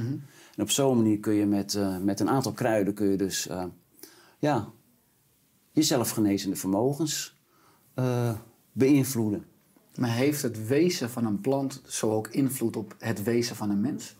En 0.56 0.62
op 0.62 0.70
zo'n 0.70 0.96
manier 0.96 1.18
kun 1.18 1.34
je 1.34 1.46
met, 1.46 1.74
eh, 1.74 1.98
met 1.98 2.20
een 2.20 2.28
aantal 2.28 2.52
kruiden 2.52 2.94
kun 2.94 3.10
je 3.10 3.16
dus 3.16 3.48
eh, 3.48 3.64
ja, 4.38 4.68
je 5.72 5.82
zelfgenezende 5.82 6.56
vermogens 6.56 7.36
eh, 7.94 8.34
beïnvloeden. 8.72 9.46
Maar 9.94 10.14
heeft 10.14 10.42
het 10.42 10.66
wezen 10.66 11.10
van 11.10 11.26
een 11.26 11.40
plant 11.40 11.82
zo 11.86 12.12
ook 12.12 12.28
invloed 12.28 12.76
op 12.76 12.94
het 12.98 13.22
wezen 13.22 13.56
van 13.56 13.70
een 13.70 13.80
mens? 13.80 14.16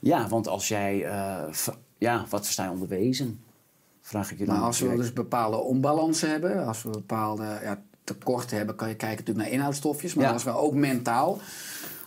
Ja, 0.00 0.28
want 0.28 0.48
als 0.48 0.68
jij... 0.68 0.96
ja, 1.98 2.26
wat 2.28 2.44
versta 2.44 2.64
je 2.64 2.70
onder 2.70 2.88
wezen? 2.88 3.43
Vraag 4.06 4.30
ik 4.32 4.38
je 4.38 4.44
dan. 4.44 4.54
Maar 4.54 4.64
als 4.64 4.80
we 4.80 4.96
dus 4.96 5.12
bepaalde 5.12 5.56
onbalansen 5.56 6.30
hebben, 6.30 6.66
als 6.66 6.82
we 6.82 6.90
bepaalde 6.90 7.58
ja, 7.62 7.82
tekorten 8.04 8.56
hebben, 8.56 8.76
kan 8.76 8.88
je 8.88 8.94
kijken 8.96 9.18
natuurlijk 9.18 9.46
naar 9.46 9.54
inhoudstofjes. 9.58 10.14
Maar 10.14 10.24
Ja. 10.24 10.32
als 10.32 10.44
we 10.44 10.50
ook 10.50 10.74
mentaal, 10.74 11.38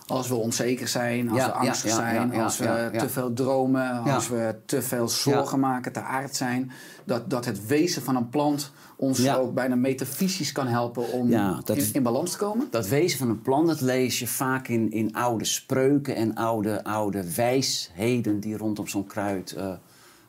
als 0.06 0.28
we 0.28 0.34
onzeker 0.34 0.88
zijn, 0.88 1.28
als 1.28 1.38
Ja, 1.38 1.46
we 1.46 1.52
angstig 1.52 1.90
zijn, 1.90 2.34
als 2.34 2.58
we 2.58 2.90
te 2.96 3.08
veel 3.08 3.32
dromen, 3.32 3.98
als 4.02 4.28
we 4.28 4.54
te 4.66 4.82
veel 4.82 5.08
zorgen 5.08 5.60
maken, 5.60 5.92
te 5.92 6.00
aard 6.00 6.36
zijn, 6.36 6.70
dat, 7.04 7.30
dat 7.30 7.44
het 7.44 7.66
wezen 7.66 8.02
van 8.02 8.16
een 8.16 8.28
plant 8.28 8.72
ons 8.96 9.18
Ja. 9.18 9.34
ook 9.36 9.54
bijna 9.54 9.74
metafysisch 9.74 10.52
kan 10.52 10.66
helpen 10.66 11.12
om 11.12 11.30
Ja, 11.30 11.60
dat- 11.64 11.76
in, 11.76 11.88
in 11.92 12.02
balans 12.02 12.30
te 12.32 12.38
komen. 12.38 12.66
Dat 12.70 12.88
wezen 12.88 13.18
van 13.18 13.28
een 13.28 13.42
plant, 13.42 13.66
dat 13.66 13.80
lees 13.80 14.18
je 14.18 14.26
vaak 14.26 14.68
in, 14.68 14.90
in 14.90 15.14
oude 15.14 15.44
spreuken 15.44 16.14
en 16.16 16.34
oude, 16.34 16.84
oude 16.84 17.34
wijsheden 17.34 18.40
die 18.40 18.56
rondom 18.56 18.86
zo'n 18.86 19.06
kruid 19.06 19.52
eh, 19.52 19.72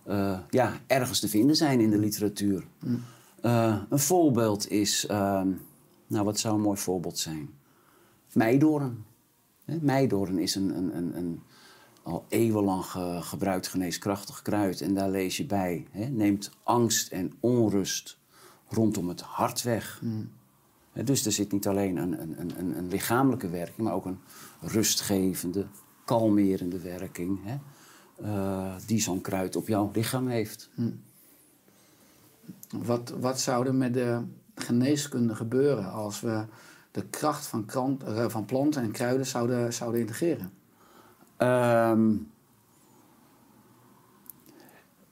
eh, 0.09 0.39
ja, 0.49 0.73
ergens 0.87 1.19
te 1.19 1.27
vinden 1.27 1.55
zijn 1.55 1.79
in 1.79 1.89
de 1.89 1.97
literatuur. 1.97 2.63
Eh, 3.41 3.81
een 3.89 3.99
voorbeeld 3.99 4.69
is, 4.71 5.05
ehm, 5.05 5.47
nou 6.07 6.25
wat 6.25 6.39
zou 6.39 6.55
een 6.55 6.61
mooi 6.61 6.77
voorbeeld 6.77 7.17
zijn? 7.17 7.49
Meidoorn. 8.33 9.05
Hè, 9.65 9.77
Meidoorn 9.81 10.37
is 10.39 10.55
een, 10.55 10.77
een, 10.77 10.97
een, 10.97 11.17
een 11.17 11.41
al 12.03 12.25
eeuwenlang 12.29 12.85
ge- 12.85 13.19
gebruikt 13.21 13.67
geneeskrachtig 13.67 14.41
kruid. 14.41 14.81
En 14.81 14.93
daar 14.93 15.09
lees 15.09 15.37
je 15.37 15.45
bij, 15.45 15.87
neemt 16.11 16.51
angst 16.63 17.11
en 17.11 17.33
onrust 17.39 18.17
rondom 18.67 19.07
het 19.09 19.21
hart 19.21 19.61
weg. 19.61 20.01
Hè, 20.91 21.03
Dus 21.03 21.25
er 21.25 21.31
zit 21.31 21.51
niet 21.51 21.67
alleen 21.67 21.97
een, 21.97 22.21
een, 22.21 22.39
een- 22.39 22.59
een, 22.59 22.77
een 22.77 22.87
lichamelijke 22.87 23.49
werking, 23.49 23.77
maar 23.87 23.93
ook 23.95 24.05
een 24.05 24.19
rustgevende, 24.61 25.65
kalmerende 26.05 26.79
werking. 26.79 27.39
Eh, 28.23 28.73
die 28.85 29.01
zo'n 29.01 29.21
kruid 29.21 29.55
op 29.55 29.67
jouw 29.67 29.89
lichaam 29.93 30.27
heeft. 30.27 30.69
Wat, 32.69 33.13
wat 33.19 33.39
zou 33.39 33.67
er 33.67 33.75
met 33.75 33.93
de 33.93 34.21
geneeskunde 34.55 35.35
gebeuren 35.35 35.91
als 35.91 36.21
we 36.21 36.45
de 36.91 37.05
kracht 37.09 37.47
van, 37.47 37.65
krant, 37.65 38.03
eh, 38.03 38.29
van 38.29 38.45
planten 38.45 38.81
en 38.81 38.91
kruiden 38.91 39.25
zouden, 39.25 39.73
zouden 39.73 39.99
integreren? 39.99 40.51
Ehm, 41.38 42.15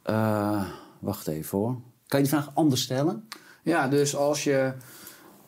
eh, 0.02 0.70
wacht 1.00 1.28
even 1.28 1.58
hoor. 1.58 1.76
Kan 2.08 2.20
je 2.22 2.28
die 2.28 2.36
vraag 2.36 2.56
anders 2.56 2.82
stellen? 2.82 3.28
Ja, 3.64 3.88
dus 3.88 4.16
als 4.16 4.44
je 4.44 4.74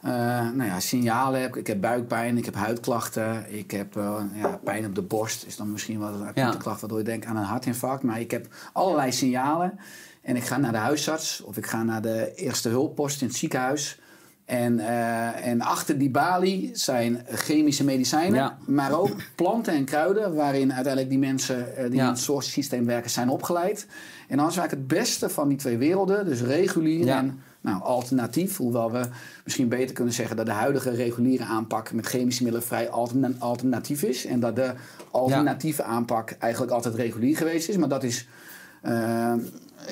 eh, 0.01 0.11
nou 0.51 0.63
ja, 0.63 0.79
signalen 0.79 1.41
hebt, 1.41 1.55
ik 1.55 1.67
heb 1.67 1.81
buikpijn, 1.81 2.37
ik 2.37 2.45
heb 2.45 2.55
huidklachten, 2.55 3.45
ik 3.57 3.71
heb 3.71 3.97
eh, 3.97 4.15
ja, 4.33 4.59
pijn 4.63 4.85
op 4.85 4.95
de 4.95 5.01
borst, 5.01 5.45
is 5.45 5.55
dan 5.55 5.71
misschien 5.71 5.99
wel 5.99 6.13
een 6.13 6.21
acute 6.21 6.39
Ja. 6.39 6.55
klacht 6.55 6.79
waardoor 6.81 6.97
je 6.99 7.03
denkt 7.03 7.25
aan 7.25 7.37
een 7.37 7.43
hartinfarct. 7.43 8.03
Maar 8.03 8.19
ik 8.19 8.31
heb 8.31 8.47
allerlei 8.73 9.11
signalen 9.11 9.79
en 10.21 10.35
ik 10.35 10.43
ga 10.43 10.57
naar 10.57 10.71
de 10.71 10.77
huisarts 10.77 11.41
of 11.41 11.57
ik 11.57 11.65
ga 11.65 11.83
naar 11.83 12.01
de 12.01 12.33
eerste 12.35 12.69
hulppost 12.69 13.21
in 13.21 13.27
het 13.27 13.35
ziekenhuis. 13.35 13.99
En, 14.45 14.79
eh, 14.79 15.47
en 15.47 15.61
achter 15.61 15.97
die 15.97 16.09
balie 16.09 16.69
zijn 16.73 17.25
chemische 17.33 17.83
medicijnen, 17.83 18.39
Ja. 18.39 18.57
maar 18.67 18.91
ook 18.99 19.15
planten 19.35 19.73
en 19.73 19.85
kruiden, 19.85 20.35
waarin 20.35 20.73
uiteindelijk 20.73 21.09
die 21.09 21.19
mensen 21.19 21.67
die 21.89 21.99
in 21.99 22.05
het 22.05 22.19
zorgsysteem 22.19 22.85
werken 22.85 23.09
zijn 23.09 23.29
opgeleid. 23.29 23.87
En 24.27 24.37
dan 24.37 24.47
is 24.47 24.57
eigenlijk 24.57 24.71
het 24.89 24.99
beste 24.99 25.29
van 25.29 25.47
die 25.47 25.57
twee 25.57 25.77
werelden, 25.77 26.25
dus 26.25 26.41
regulier 26.41 27.05
Ja. 27.05 27.17
en 27.17 27.39
nou, 27.61 27.81
alternatief. 27.81 28.57
Hoewel 28.57 28.91
we 28.91 29.07
misschien 29.43 29.67
beter 29.67 29.95
kunnen 29.95 30.13
zeggen 30.13 30.35
dat 30.35 30.45
de 30.45 30.51
huidige 30.51 30.89
reguliere 30.89 31.43
aanpak 31.43 31.93
met 31.93 32.05
chemische 32.05 32.43
middelen 32.43 32.67
vrij 32.67 32.89
alterna- 32.89 33.31
alternatief 33.39 34.03
is. 34.03 34.25
En 34.25 34.39
dat 34.39 34.55
de 34.55 34.73
alternatieve 35.11 35.83
aanpak 35.83 36.31
eigenlijk 36.31 36.71
altijd 36.71 36.95
regulier 36.95 37.37
geweest 37.37 37.69
is. 37.69 37.77
Maar 37.77 37.89
dat 37.89 38.03
is. 38.03 38.27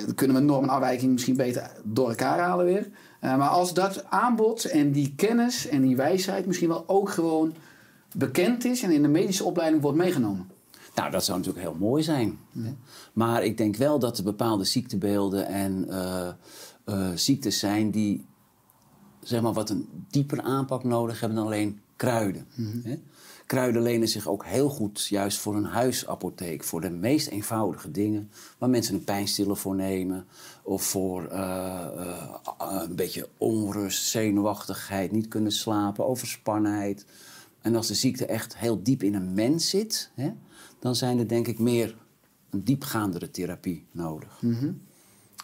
dan 0.05 0.15
kunnen 0.15 0.35
we 0.35 0.41
norm 0.41 0.63
en 0.63 0.69
afwijking 0.69 1.11
misschien 1.11 1.35
beter 1.35 1.71
door 1.83 2.09
elkaar 2.09 2.39
halen 2.39 2.65
weer. 2.65 2.87
Eh, 3.19 3.37
maar 3.37 3.49
als 3.49 3.73
dat 3.73 4.05
aanbod 4.09 4.65
en 4.65 4.91
die 4.91 5.13
kennis 5.15 5.67
en 5.67 5.81
die 5.81 5.95
wijsheid 5.95 6.45
misschien 6.45 6.67
wel 6.67 6.83
ook 6.87 7.09
gewoon 7.09 7.53
bekend 8.15 8.65
is 8.65 8.83
en 8.83 8.91
in 8.91 9.01
de 9.01 9.07
medische 9.07 9.43
opleiding 9.43 9.81
wordt 9.81 9.97
meegenomen. 9.97 10.49
Nou, 10.95 11.11
dat 11.11 11.25
zou 11.25 11.37
natuurlijk 11.37 11.65
heel 11.65 11.75
mooi 11.79 12.03
zijn. 12.03 12.39
Maar 13.13 13.43
ik 13.43 13.57
denk 13.57 13.75
wel 13.75 13.99
dat 13.99 14.17
er 14.17 14.23
bepaalde 14.23 14.63
ziektebeelden 14.63 15.47
en 15.47 15.89
eh, 15.89 16.27
eh, 16.87 17.11
ziektes 17.15 17.59
zijn 17.59 17.91
die 17.91 18.25
zeg 19.21 19.41
maar, 19.41 19.53
wat 19.53 19.69
een 19.69 19.89
dieper 20.09 20.41
aanpak 20.41 20.83
nodig 20.83 21.19
hebben 21.19 21.37
dan 21.37 21.47
alleen 21.47 21.79
kruiden. 21.95 22.47
hè. 22.83 22.99
Kruiden 23.45 23.81
lenen 23.81 24.07
zich 24.07 24.27
ook 24.27 24.45
heel 24.45 24.69
goed 24.69 25.05
juist 25.05 25.37
voor 25.37 25.55
een 25.55 25.65
huisapotheek, 25.65 26.63
voor 26.63 26.81
de 26.81 26.89
meest 26.89 27.27
eenvoudige 27.27 27.91
dingen, 27.91 28.31
waar 28.57 28.69
mensen 28.69 28.95
een 28.95 29.03
pijnstiller 29.03 29.57
voor 29.57 29.75
nemen 29.75 30.25
of 30.63 30.83
voor 30.83 31.25
eh, 31.25 31.85
eh, 31.97 32.81
een 32.87 32.95
beetje 32.95 33.29
onrust, 33.37 34.05
zenuwachtigheid, 34.05 35.11
niet 35.11 35.27
kunnen 35.27 35.51
slapen, 35.51 36.07
overspannenheid. 36.07 37.05
En 37.61 37.75
als 37.75 37.87
de 37.87 37.93
ziekte 37.93 38.25
echt 38.25 38.57
heel 38.57 38.83
diep 38.83 39.03
in 39.03 39.13
een 39.15 39.33
mens 39.33 39.69
zit, 39.69 40.11
hè, 40.15 40.33
dan 40.79 40.95
zijn 40.95 41.19
er 41.19 41.27
denk 41.27 41.47
ik 41.47 41.59
meer 41.59 41.95
een 42.49 42.63
diepgaandere 42.63 43.31
therapie 43.31 43.85
nodig. 43.91 44.41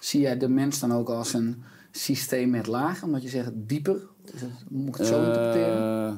Zie 0.04 0.22
jij 0.22 0.38
de 0.38 0.50
mens 0.50 0.80
dan 0.80 0.94
ook 0.94 1.10
als 1.10 1.34
een 1.34 1.64
systeem 1.92 2.50
met 2.50 2.68
lagen? 2.68 3.08
Omdat 3.08 3.22
je 3.22 3.30
zegt 3.30 3.52
dieper? 3.54 4.02
Moet 4.70 4.88
ik 4.88 4.96
het 4.96 5.08
zo 5.08 5.18
interpreteren? 5.18 6.08
Eh, 6.10 6.18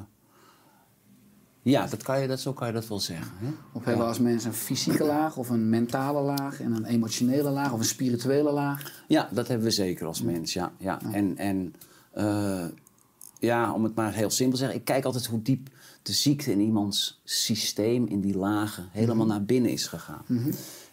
ja, 1.62 1.86
dat 1.86 2.02
kan 2.02 2.20
je, 2.20 2.28
dat, 2.28 2.40
zo 2.40 2.52
kan 2.52 2.66
je 2.66 2.72
dat 2.72 2.88
wel 2.88 3.00
zeggen. 3.00 3.32
Hè? 3.38 3.48
Of 3.72 3.84
hebben 3.84 4.02
we 4.02 4.08
als 4.08 4.18
mensen 4.18 4.50
een 4.50 4.56
fysieke 4.56 5.04
laag 5.04 5.36
of 5.36 5.48
een 5.48 5.68
mentale 5.68 6.20
laag 6.20 6.60
en 6.60 6.72
een 6.72 6.84
emotionele 6.84 7.50
laag 7.50 7.72
of 7.72 7.78
een 7.78 7.84
spirituele 7.84 8.50
laag? 8.50 9.04
Ja, 9.08 9.28
dat 9.32 9.48
hebben 9.48 9.66
we 9.66 9.72
zeker 9.72 10.06
als 10.06 10.22
mens, 10.22 10.52
ja. 10.52 10.72
ja. 10.78 11.00
En, 11.12 11.36
en 11.36 11.74
eh, 12.12 12.66
ja, 13.38 13.72
om 13.72 13.84
het 13.84 13.94
maar 13.94 14.12
heel 14.12 14.30
simpel 14.30 14.56
te 14.56 14.62
zeggen... 14.62 14.78
ik 14.80 14.84
kijk 14.84 15.04
altijd 15.04 15.26
hoe 15.26 15.42
diep 15.42 15.68
de 16.02 16.12
ziekte 16.12 16.50
in 16.50 16.60
iemands 16.60 17.20
systeem... 17.24 18.06
in 18.06 18.20
die 18.20 18.36
lagen 18.36 18.88
helemaal 18.90 19.26
naar 19.26 19.44
binnen 19.44 19.70
is 19.70 19.86
gegaan. 19.86 20.24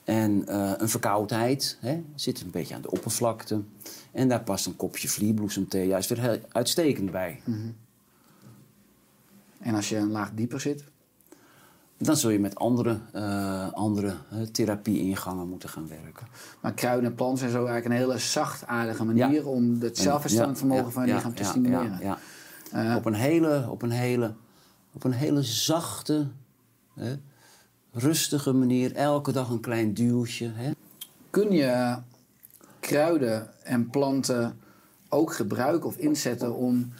En 0.03 0.47
eh, 0.47 0.71
een 0.77 0.89
verkoudheid 0.89 1.77
hè, 1.79 2.03
zit 2.15 2.41
een 2.41 2.51
beetje 2.51 2.75
aan 2.75 2.81
de 2.81 2.91
oppervlakte. 2.91 3.61
En 4.11 4.27
daar 4.27 4.43
past 4.43 4.65
een 4.65 4.75
kopje 4.75 5.07
vlierbloesemthee 5.09 5.87
juist 5.87 6.09
weer 6.09 6.19
heel 6.19 6.39
uitstekend 6.51 7.11
bij. 7.11 7.41
En 9.59 9.75
als 9.75 9.89
je 9.89 9.97
een 9.97 10.11
laag 10.11 10.31
dieper 10.33 10.59
zit? 10.59 10.83
Dan 11.97 12.17
zul 12.17 12.29
je 12.29 12.39
met 12.39 12.55
andere, 12.55 12.99
eh, 13.11 13.71
andere 13.73 14.15
eh, 14.31 14.41
therapie-ingangen 14.41 15.47
moeten 15.49 15.69
gaan 15.69 15.87
werken. 15.87 16.27
Maar 16.61 16.73
kruiden 16.73 17.09
en 17.09 17.15
planten 17.15 17.37
zijn 17.37 17.51
zo 17.51 17.65
eigenlijk 17.65 17.85
een 17.85 18.07
hele 18.07 18.17
zachtaardige 18.19 19.03
manier 19.03 19.31
Ja. 19.31 19.43
om 19.43 19.81
het 19.81 19.97
zelfherstellend 19.97 20.59
Ja, 20.59 20.89
van 20.89 21.07
je 21.07 21.13
lichaam 21.13 21.35
te 21.35 21.43
stimuleren. 21.43 21.99
ja, 22.01 22.17
ja. 22.71 22.95
op, 22.97 23.05
een 23.05 23.13
hele, 23.13 23.67
op 23.69 23.81
een 23.81 23.91
hele 23.91 24.33
op 24.93 25.03
een 25.03 25.11
hele 25.11 25.43
zachte, 25.43 26.27
hè, 26.93 27.15
rustige 27.93 28.53
manier, 28.53 28.95
elke 28.95 29.31
dag 29.31 29.49
een 29.49 29.59
klein 29.59 29.93
duwtje. 29.93 30.51
Hè. 30.53 30.71
Kun 31.29 31.51
je 31.51 31.95
kruiden 32.79 33.47
en 33.63 33.89
planten 33.89 34.57
ook 35.09 35.33
gebruiken 35.33 35.89
of 35.89 35.97
inzetten 35.97 36.55
om 36.55 36.93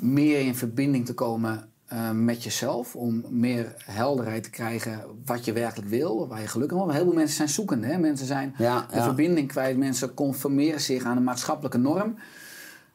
meer 0.00 0.40
in 0.40 0.54
verbinding 0.54 1.06
te 1.06 1.14
komen 1.14 1.68
eh, 1.86 2.10
met 2.10 2.42
jezelf? 2.44 2.96
Om 2.96 3.24
meer 3.28 3.74
helderheid 3.84 4.42
te 4.42 4.50
krijgen 4.50 5.00
wat 5.24 5.44
je 5.44 5.52
werkelijk 5.52 5.88
wil, 5.88 6.28
waar 6.28 6.40
je 6.40 6.46
gelukkig 6.46 6.76
van 6.76 6.86
wordt. 6.86 7.00
Heel 7.00 7.08
veel 7.08 7.18
mensen 7.18 7.36
zijn 7.36 7.48
zoekende. 7.48 7.86
Hè? 7.86 7.98
Mensen 7.98 8.26
zijn 8.26 8.54
Ja, 8.58 8.86
de 8.90 8.96
ja. 8.96 9.02
verbinding 9.04 9.48
kwijt. 9.48 9.76
Mensen 9.76 10.14
conformeren 10.14 10.80
zich 10.80 11.04
aan 11.04 11.16
een 11.16 11.24
maatschappelijke 11.24 11.78
norm. 11.78 12.14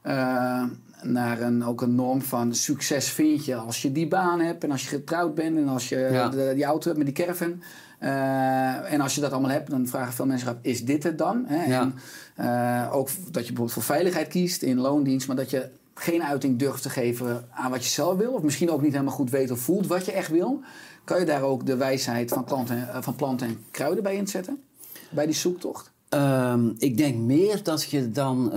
Eh, 0.02 0.64
naar 1.04 1.42
een, 1.42 1.66
ook 1.66 1.82
een 1.82 1.96
norm 1.96 2.22
van 2.22 2.56
succes 2.56 3.10
vind 3.10 3.46
je 3.46 3.56
als 3.56 3.82
je 3.82 3.92
die 3.92 4.08
baan 4.08 4.40
hebt 4.40 4.64
en 4.64 4.72
als 4.72 4.82
je 4.84 4.88
getrouwd 4.88 5.36
bent 5.36 5.58
en 5.58 5.68
als 5.68 5.90
je 5.90 5.98
Ja. 6.12 6.30
de- 6.30 6.52
die 6.56 6.64
auto 6.64 6.86
hebt 6.92 6.98
met 7.04 7.16
die 7.16 7.26
caravan. 7.26 7.62
Eh, 8.00 8.94
en 8.94 9.02
als 9.02 9.16
je 9.16 9.22
dat 9.22 9.32
allemaal 9.32 9.50
hebt, 9.52 9.70
dan 9.70 9.88
vragen 9.88 10.14
veel 10.14 10.26
mensen 10.26 10.48
af, 10.50 10.56
is 10.62 10.86
dit 10.86 11.04
het 11.04 11.18
dan? 11.18 11.44
Hè? 11.48 11.66
Ja. 11.66 11.82
En, 11.82 11.96
eh, 12.36 12.96
ook 12.96 13.08
dat 13.08 13.16
je 13.24 13.32
bijvoorbeeld 13.32 13.72
voor 13.72 13.84
veiligheid 13.84 14.28
kiest 14.28 14.62
in 14.62 14.80
loondienst, 14.80 15.28
maar 15.28 15.36
dat 15.36 15.50
je 15.50 15.70
geen 15.96 16.24
uiting 16.24 16.60
durft 16.60 16.82
te 16.82 16.90
geven 16.90 17.46
aan 17.52 17.72
wat 17.72 17.84
je 17.84 17.90
zelf 17.90 18.18
wil. 18.18 18.32
Of 18.32 18.42
misschien 18.42 18.70
ook 18.72 18.82
niet 18.82 18.92
helemaal 18.92 19.14
goed 19.14 19.30
weet 19.30 19.52
of 19.52 19.60
voelt 19.60 19.88
wat 19.88 20.06
je 20.06 20.12
echt 20.12 20.30
wil. 20.30 20.62
Kan 21.04 21.20
je 21.20 21.26
daar 21.26 21.42
ook 21.42 21.66
de 21.66 21.76
wijsheid 21.76 22.30
van 22.30 22.44
planten, 22.44 22.90
eh, 22.94 23.02
van 23.02 23.16
planten 23.16 23.48
en 23.48 23.58
kruiden 23.72 24.04
bij 24.04 24.16
inzetten? 24.16 24.62
Bij 25.10 25.26
die 25.26 25.36
zoektocht? 25.36 25.92
Ehm, 26.10 26.70
ik 26.78 26.98
denk 26.98 27.16
meer 27.18 27.64
dat 27.64 27.84
je 27.84 28.12
dan, 28.12 28.52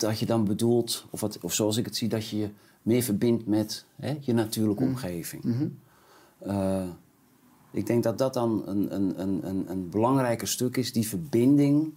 dat 0.00 0.18
je 0.18 0.26
dan 0.26 0.44
bedoelt, 0.44 1.06
of, 1.10 1.20
wat, 1.20 1.38
of 1.40 1.54
zoals 1.54 1.76
ik 1.76 1.84
het 1.84 1.96
zie, 1.96 2.08
dat 2.08 2.28
je 2.28 2.36
je 2.36 2.50
meer 2.82 3.02
verbindt 3.02 3.46
met 3.46 3.84
hè, 3.96 4.16
je 4.20 4.32
natuurlijke 4.32 4.82
omgeving. 4.82 5.44
Eh, 6.38 6.88
ik 7.70 7.86
denk 7.86 8.02
dat 8.02 8.18
dat 8.18 8.34
dan 8.34 8.62
een, 8.66 8.94
een, 8.94 9.20
een, 9.20 9.70
een, 9.70 9.88
belangrijker 9.90 10.48
stuk 10.48 10.76
is, 10.76 10.92
die 10.92 11.08
verbinding. 11.08 11.92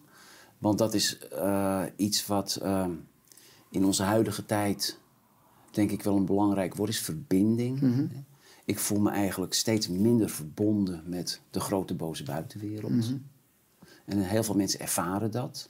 Want 0.57 0.77
dat 0.77 0.93
is 0.93 1.27
eh, 1.27 1.83
iets 1.95 2.25
wat 2.25 2.59
ehm, 2.61 2.91
in 3.69 3.85
onze 3.85 4.03
huidige 4.03 4.45
tijd, 4.45 4.99
denk 5.71 5.91
ik, 5.91 6.03
wel 6.03 6.15
een 6.15 6.25
belangrijk 6.25 6.75
woord 6.75 6.89
is: 6.89 6.99
verbinding. 6.99 7.79
hè. 7.79 8.05
Ik 8.65 8.79
voel 8.79 8.99
me 8.99 9.09
eigenlijk 9.09 9.53
steeds 9.53 9.87
minder 9.87 10.29
verbonden 10.29 11.03
met 11.05 11.41
de 11.49 11.59
grote 11.59 11.93
boze 11.93 12.23
buitenwereld. 12.23 13.13
En 14.05 14.19
heel 14.19 14.43
veel 14.43 14.55
mensen 14.55 14.79
ervaren 14.79 15.31
dat. 15.31 15.69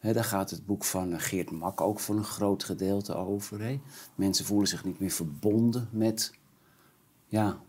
Daar 0.00 0.24
gaat 0.24 0.50
het 0.50 0.66
boek 0.66 0.84
van 0.84 1.12
eh, 1.12 1.20
Geert 1.20 1.50
Mak 1.50 1.80
ook 1.80 2.00
voor 2.00 2.16
een 2.16 2.24
groot 2.24 2.64
gedeelte 2.64 3.14
over. 3.14 3.80
Mensen 4.14 4.44
voelen 4.44 4.68
zich 4.68 4.84
niet 4.84 5.00
meer 5.00 5.10
verbonden 5.10 5.88
met, 5.90 6.32
ja, 7.26 7.60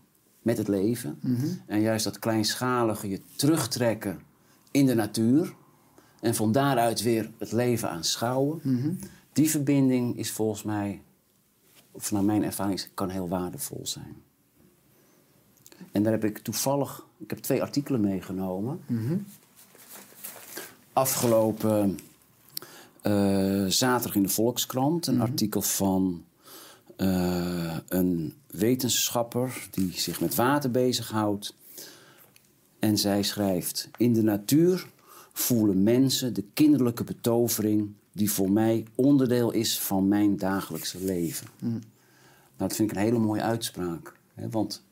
met 0.42 0.58
het 0.58 0.68
leven. 0.68 1.18
En 1.66 1.80
juist 1.80 2.04
dat 2.04 2.18
kleinschalige, 2.18 3.08
je 3.08 3.20
terugtrekken 3.36 4.20
in 4.70 4.86
de 4.86 4.94
natuur... 4.94 5.54
en 6.20 6.34
van 6.34 6.52
daaruit 6.52 7.02
weer 7.02 7.30
het 7.38 7.52
leven 7.52 7.90
aanschouwen... 7.90 8.60
die 9.32 9.50
verbinding 9.50 10.16
is 10.16 10.30
volgens 10.30 10.62
mij, 10.62 11.02
of 11.90 12.10
naar 12.10 12.24
mijn 12.24 12.44
ervaring, 12.44 12.88
kan 12.94 13.08
heel 13.08 13.28
waardevol 13.28 13.86
zijn. 13.86 14.22
En 15.92 16.02
daar 16.02 16.12
heb 16.12 16.24
ik 16.24 16.38
toevallig, 16.38 17.06
ik 17.18 17.30
heb 17.30 17.38
twee 17.38 17.62
artikelen 17.62 18.00
meegenomen 18.00 18.80
afgelopen 20.92 21.98
eh, 23.02 23.64
zaterdag 23.66 24.16
in 24.16 24.22
de 24.22 24.28
Volkskrant 24.28 25.06
een 25.06 25.20
artikel 25.20 25.62
van 25.62 26.24
eh, 26.96 27.76
een 27.88 28.34
wetenschapper 28.46 29.68
die 29.70 30.00
zich 30.00 30.20
met 30.20 30.34
water 30.34 30.70
bezighoudt. 30.70 31.54
En 32.78 32.98
zij 32.98 33.22
schrijft: 33.22 33.88
In 33.96 34.12
de 34.12 34.22
natuur 34.22 34.86
voelen 35.32 35.82
mensen 35.82 36.34
de 36.34 36.44
kinderlijke 36.54 37.04
betovering 37.04 37.92
die 38.12 38.30
voor 38.30 38.50
mij 38.50 38.86
onderdeel 38.94 39.50
is 39.50 39.80
van 39.80 40.08
mijn 40.08 40.36
dagelijkse 40.36 41.04
leven. 41.04 41.46
Nou, 41.58 41.80
dat 42.56 42.74
vind 42.74 42.90
ik 42.90 42.96
een 42.96 43.02
hele 43.02 43.18
mooie 43.18 43.42
uitspraak. 43.42 44.16
Hè? 44.34 44.50
Want 44.50 44.84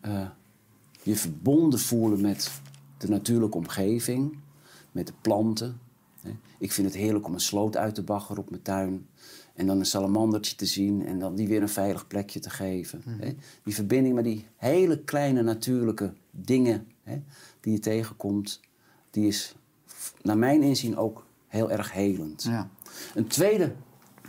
eh, 0.00 0.28
je 1.02 1.16
verbonden 1.16 1.78
voelen 1.78 2.20
met 2.20 2.60
de 2.98 3.08
natuurlijke 3.08 3.56
omgeving, 3.56 4.38
met 4.92 5.06
de 5.06 5.12
planten. 5.20 5.80
Ik 6.58 6.72
vind 6.72 6.86
het 6.86 6.96
heerlijk 6.96 7.26
om 7.26 7.34
een 7.34 7.40
sloot 7.40 7.76
uit 7.76 7.94
te 7.94 8.02
baggeren 8.02 8.42
op 8.42 8.50
mijn 8.50 8.62
tuin. 8.62 9.08
En 9.54 9.66
dan 9.66 9.78
een 9.78 9.86
salamandertje 9.86 10.56
te 10.56 10.66
zien 10.66 11.06
en 11.06 11.18
dan 11.18 11.34
die 11.34 11.48
weer 11.48 11.62
een 11.62 11.68
veilig 11.68 12.06
plekje 12.06 12.40
te 12.40 12.50
geven. 12.50 13.02
Hè. 13.06 13.34
Die 13.62 13.74
verbinding 13.74 14.14
met 14.14 14.24
die 14.24 14.46
hele 14.56 15.04
kleine 15.04 15.42
natuurlijke 15.42 16.12
dingen 16.30 16.86
hè, 17.02 17.22
die 17.60 17.72
je 17.72 17.78
tegenkomt, 17.78 18.60
die 19.10 19.26
is 19.26 19.54
naar 20.22 20.38
mijn 20.38 20.62
inzien 20.62 20.96
ook 20.96 21.26
heel 21.46 21.70
erg 21.70 21.92
helend. 21.92 22.42
Ja. 22.42 22.70
Een 23.14 23.26
tweede 23.26 23.74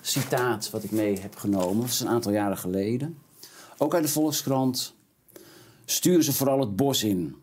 citaat 0.01 0.69
wat 0.69 0.83
ik 0.83 0.91
mee 0.91 1.19
heb 1.19 1.35
genomen, 1.35 1.81
dat 1.81 1.89
is 1.89 1.99
een 1.99 2.07
aantal 2.07 2.31
jaren 2.31 2.57
geleden. 2.57 3.17
Ook 3.77 3.93
uit 3.93 4.03
de 4.03 4.09
Volkskrant. 4.09 4.95
Stuur 5.85 6.23
ze 6.23 6.33
vooral 6.33 6.59
het 6.59 6.75
bos 6.75 7.03
in. 7.03 7.35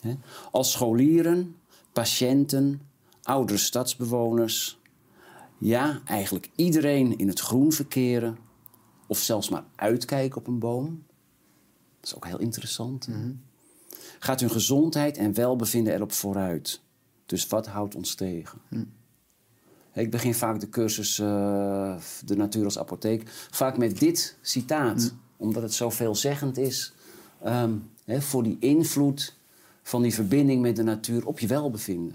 Hè? 0.00 0.16
Als 0.50 0.72
scholieren, 0.72 1.56
patiënten, 1.92 2.89
oudere 3.30 3.58
stadsbewoners. 3.58 4.78
Ja, 5.58 6.00
eigenlijk 6.04 6.50
iedereen 6.54 7.18
in 7.18 7.28
het 7.28 7.40
groen 7.40 7.72
verkeren. 7.72 8.38
Of 9.06 9.18
zelfs 9.18 9.48
maar 9.48 9.64
uitkijken 9.76 10.38
op 10.38 10.46
een 10.46 10.58
boom. 10.58 11.04
Dat 12.00 12.10
is 12.10 12.16
ook 12.16 12.26
heel 12.26 12.38
interessant. 12.38 13.06
hè? 13.06 13.12
Gaat 14.18 14.40
hun 14.40 14.50
gezondheid 14.50 15.16
en 15.16 15.34
welbevinden 15.34 15.94
erop 15.94 16.12
vooruit. 16.12 16.80
Dus 17.26 17.46
wat 17.46 17.66
houdt 17.66 17.94
ons 17.94 18.14
tegen? 18.14 18.58
Ik 19.94 20.10
begin 20.10 20.34
vaak 20.34 20.60
de 20.60 20.68
cursus 20.68 21.18
eh, 21.18 21.96
De 22.24 22.36
Natuur 22.36 22.64
als 22.64 22.78
Apotheek 22.78 23.22
vaak 23.50 23.76
met 23.76 23.98
dit 23.98 24.36
citaat. 24.40 25.14
Omdat 25.36 25.62
het 25.62 25.74
zo 25.74 25.90
veelzeggend 25.90 26.58
is 26.58 26.92
ehm, 27.42 27.72
hè, 28.04 28.20
voor 28.20 28.42
die 28.42 28.56
invloed 28.60 29.36
van 29.82 30.02
die 30.02 30.14
verbinding 30.14 30.62
met 30.62 30.76
de 30.76 30.82
natuur 30.82 31.26
op 31.26 31.38
je 31.38 31.46
welbevinden. 31.46 32.14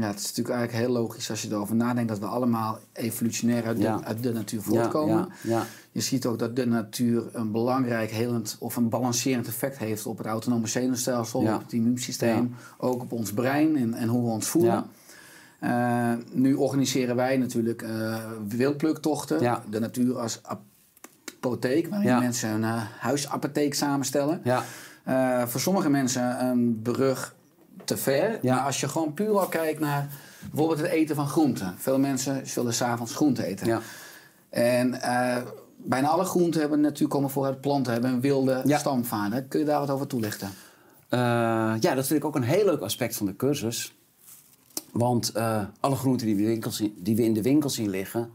Ja, 0.00 0.06
het 0.06 0.18
is 0.18 0.26
natuurlijk 0.26 0.56
eigenlijk 0.56 0.86
heel 0.86 1.02
logisch 1.02 1.30
als 1.30 1.42
je 1.42 1.48
erover 1.50 1.74
nadenkt 1.74 2.08
dat 2.08 2.18
we 2.18 2.26
allemaal 2.26 2.78
evolutionair 2.92 3.64
uit 3.66 3.76
de, 3.76 3.82
Ja. 3.82 4.00
uit 4.04 4.22
de 4.22 4.32
natuur 4.32 4.62
voortkomen. 4.62 5.28
Ja, 5.42 5.50
ja, 5.50 5.66
Je 5.92 6.00
ziet 6.00 6.26
ook 6.26 6.38
dat 6.38 6.56
de 6.56 6.66
natuur 6.66 7.22
een 7.32 7.50
belangrijk 7.50 8.10
helend 8.10 8.56
of 8.58 8.76
een 8.76 8.88
balancerend 8.88 9.46
effect 9.46 9.78
heeft 9.78 10.06
op 10.06 10.18
het 10.18 10.26
autonome 10.26 10.66
zenuwstelsel, 10.66 11.40
op 11.40 11.62
het 11.62 11.72
immuunsysteem, 11.72 12.54
ook 12.78 13.02
op 13.02 13.12
ons 13.12 13.32
brein 13.32 13.76
en, 13.76 13.94
en 13.94 14.08
hoe 14.08 14.22
we 14.22 14.30
ons 14.30 14.46
voelen. 14.48 14.84
Eh, 15.60 16.12
nu 16.32 16.54
organiseren 16.54 17.16
wij 17.16 17.36
natuurlijk 17.36 17.82
eh 17.82 18.16
wildpluktochten, 18.48 19.60
de 19.70 19.80
natuur 19.80 20.18
als 20.18 20.40
apotheek, 20.42 21.88
waarin 21.88 22.18
mensen 22.18 22.50
een 22.50 22.64
eh, 22.64 22.82
huisapotheek 22.98 23.74
samenstellen. 23.74 24.40
Ja. 24.44 24.64
Voor 25.46 25.60
sommige 25.60 25.90
mensen 25.90 26.44
een 26.46 26.80
brug 26.82 27.34
te 27.84 27.96
ver. 27.96 28.38
Ja. 28.42 28.54
Maar 28.54 28.64
als 28.64 28.80
je 28.80 28.88
gewoon 28.88 29.14
puur 29.14 29.38
al 29.38 29.48
kijkt 29.48 29.80
naar 29.80 30.08
bijvoorbeeld 30.50 30.78
het 30.80 30.90
eten 30.90 31.16
van 31.16 31.28
groenten. 31.28 31.74
Veel 31.78 31.98
mensen 31.98 32.46
zullen 32.46 32.74
s'avonds 32.74 33.14
groenten 33.14 33.44
eten. 33.44 33.66
Ja. 33.66 33.80
En 34.50 35.00
eh, 35.02 35.42
bijna 35.76 36.08
alle 36.08 36.24
groenten 36.24 36.60
hebben 36.60 36.80
natuurlijk 36.80 37.10
komen 37.10 37.30
voor 37.30 37.44
uit 37.44 37.60
planten, 37.60 37.92
hebben 37.92 38.10
een 38.10 38.20
wilde 38.20 38.62
Ja. 38.64 38.78
stamvader. 38.78 39.42
Kun 39.42 39.60
je 39.60 39.66
daar 39.66 39.80
wat 39.80 39.90
over 39.90 40.06
toelichten? 40.06 40.48
Eh, 41.08 41.20
ja, 41.80 41.94
dat 41.94 42.06
vind 42.06 42.18
ik 42.18 42.24
ook 42.24 42.36
een 42.36 42.42
heel 42.42 42.64
leuk 42.64 42.80
aspect 42.80 43.16
van 43.16 43.26
de 43.26 43.36
cursus. 43.36 43.94
Want 44.92 45.32
eh, 45.32 45.62
alle 45.80 45.96
groenten 45.96 46.26
die 46.26 46.36
we, 46.36 46.44
winkels 46.44 46.82
die 46.96 47.16
we 47.16 47.22
in 47.22 47.34
de 47.34 47.42
winkel 47.42 47.70
zien 47.70 47.90
liggen, 47.90 48.30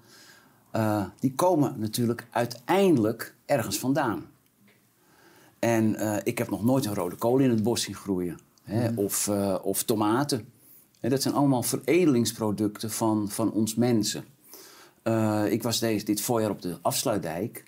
die 1.19 1.33
komen 1.35 1.75
natuurlijk 1.77 2.27
uiteindelijk 2.31 3.33
ergens 3.45 3.79
vandaan. 3.79 4.25
En 5.59 5.95
ik 6.23 6.37
heb 6.37 6.49
nog 6.49 6.63
nooit 6.63 6.85
een 6.85 6.93
rode 6.93 7.15
kool 7.15 7.37
in 7.37 7.49
het 7.49 7.63
bos 7.63 7.81
zien 7.81 7.95
groeien. 7.95 8.39
Hè, 8.69 8.89
of, 8.95 9.27
eh, 9.27 9.55
of 9.61 9.83
tomaten. 9.83 10.45
Hè, 10.99 11.09
dat 11.09 11.21
zijn 11.21 11.33
allemaal 11.33 11.63
veredelingsproducten 11.63 12.91
van, 12.91 13.29
van 13.29 13.51
ons 13.51 13.75
mensen. 13.75 14.25
Eh, 15.03 15.51
ik 15.51 15.63
was 15.63 15.79
deze, 15.79 16.05
dit 16.05 16.21
voorjaar 16.21 16.49
op 16.49 16.61
de 16.61 16.77
afsluitdijk. 16.81 17.63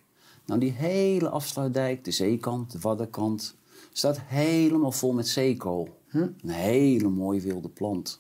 Nou, 0.46 0.60
die 0.60 0.72
hele 0.72 1.30
afsluitdijk, 1.30 2.04
de 2.04 2.12
zeekant, 2.12 2.72
de 2.72 2.80
waddenkant, 2.80 3.56
staat 3.92 4.20
helemaal 4.22 4.92
vol 4.92 5.14
met 5.14 5.28
zeekool. 5.28 6.00
Een 6.12 6.50
hele 6.50 7.10
mooie 7.10 7.42
wilde 7.42 7.70
plant. 7.70 8.20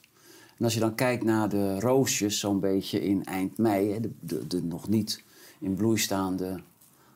En 0.58 0.64
als 0.64 0.74
je 0.74 0.80
dan 0.80 0.96
kijkt 0.96 1.24
naar 1.24 1.50
de 1.50 1.80
roosjes, 1.80 2.40
zo'n 2.40 2.60
beetje 2.60 3.02
in 3.02 3.26
eind 3.26 3.58
mei, 3.58 3.92
hè, 3.92 4.00
de, 4.00 4.12
de, 4.20 4.48
de 4.48 4.64
nog 4.64 4.90
niet 4.90 5.24
in 5.60 5.76
bloei 5.76 5.98
staande 5.98 6.60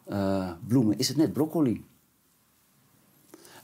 eh, 0.03 0.51
bloemen, 0.67 0.97
is 0.97 1.07
het 1.07 1.17
net 1.17 1.33
broccoli. 1.33 1.83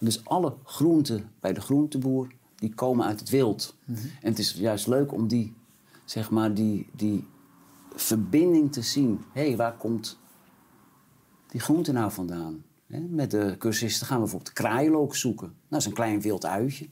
Dus 0.03 0.25
alle 0.25 0.55
groenten 0.63 1.31
bij 1.39 1.53
de 1.53 1.61
groenteboer, 1.61 2.27
die 2.55 2.73
komen 2.73 3.05
uit 3.05 3.19
het 3.19 3.29
wild. 3.29 3.75
En 3.85 4.29
het 4.29 4.39
is 4.39 4.51
juist 4.51 4.87
leuk 4.87 5.13
om 5.13 5.27
die, 5.27 5.53
zeg 6.05 6.29
maar, 6.29 6.53
die, 6.53 6.89
die 6.95 7.27
verbinding 7.95 8.71
te 8.71 8.81
zien. 8.81 9.21
Hé, 9.33 9.47
hey, 9.47 9.55
waar 9.55 9.77
komt 9.77 10.19
die 11.47 11.61
groente 11.61 11.91
nou 11.91 12.11
vandaan? 12.11 12.63
Met 13.09 13.31
de 13.31 13.55
cursisten 13.57 14.07
gaan 14.07 14.15
we 14.15 14.21
bijvoorbeeld 14.21 14.53
kraaienlook 14.53 15.15
zoeken. 15.15 15.47
Nou, 15.47 15.57
dat 15.69 15.79
is 15.79 15.85
een 15.85 15.93
klein 15.93 16.21
wild 16.21 16.45
uitje. 16.45 16.87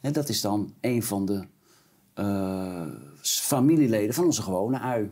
Dat 0.00 0.28
is 0.28 0.40
dan 0.40 0.74
een 0.80 1.02
van 1.02 1.26
de 1.26 1.46
eh, 2.14 2.86
familieleden 3.20 4.14
van 4.14 4.24
onze 4.24 4.42
gewone 4.42 4.78
ui. 4.78 5.10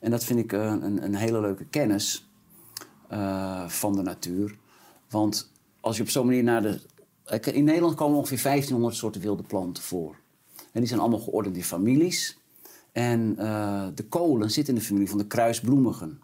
En 0.00 0.10
dat 0.10 0.24
vind 0.24 0.38
ik 0.38 0.52
eh, 0.52 0.64
een, 0.64 1.04
een 1.04 1.14
hele 1.14 1.40
leuke 1.40 1.64
kennis 1.64 2.28
eh, 3.08 3.68
van 3.68 3.96
de 3.96 4.02
natuur. 4.02 4.58
Want 5.10 5.50
als 5.80 5.96
je 5.96 6.02
op 6.02 6.08
zo'n 6.08 6.26
manier 6.26 6.42
naar 6.42 6.62
de... 6.62 6.80
In 7.52 7.64
Nederland 7.64 7.94
komen 7.94 8.16
ongeveer 8.18 8.42
1500 8.42 8.96
soorten 8.96 9.20
wilde 9.20 9.42
planten 9.42 9.82
voor. 9.82 10.16
En 10.56 10.80
die 10.80 10.86
zijn 10.86 11.00
allemaal 11.00 11.18
geordend 11.18 11.56
in 11.56 11.64
families. 11.64 12.38
En 12.92 13.34
eh, 13.38 13.86
de 13.94 14.04
kolen 14.04 14.50
zitten 14.50 14.74
in 14.74 14.80
de 14.80 14.86
familie 14.86 15.08
van 15.08 15.18
de 15.18 15.26
kruisbloemigen. 15.26 16.20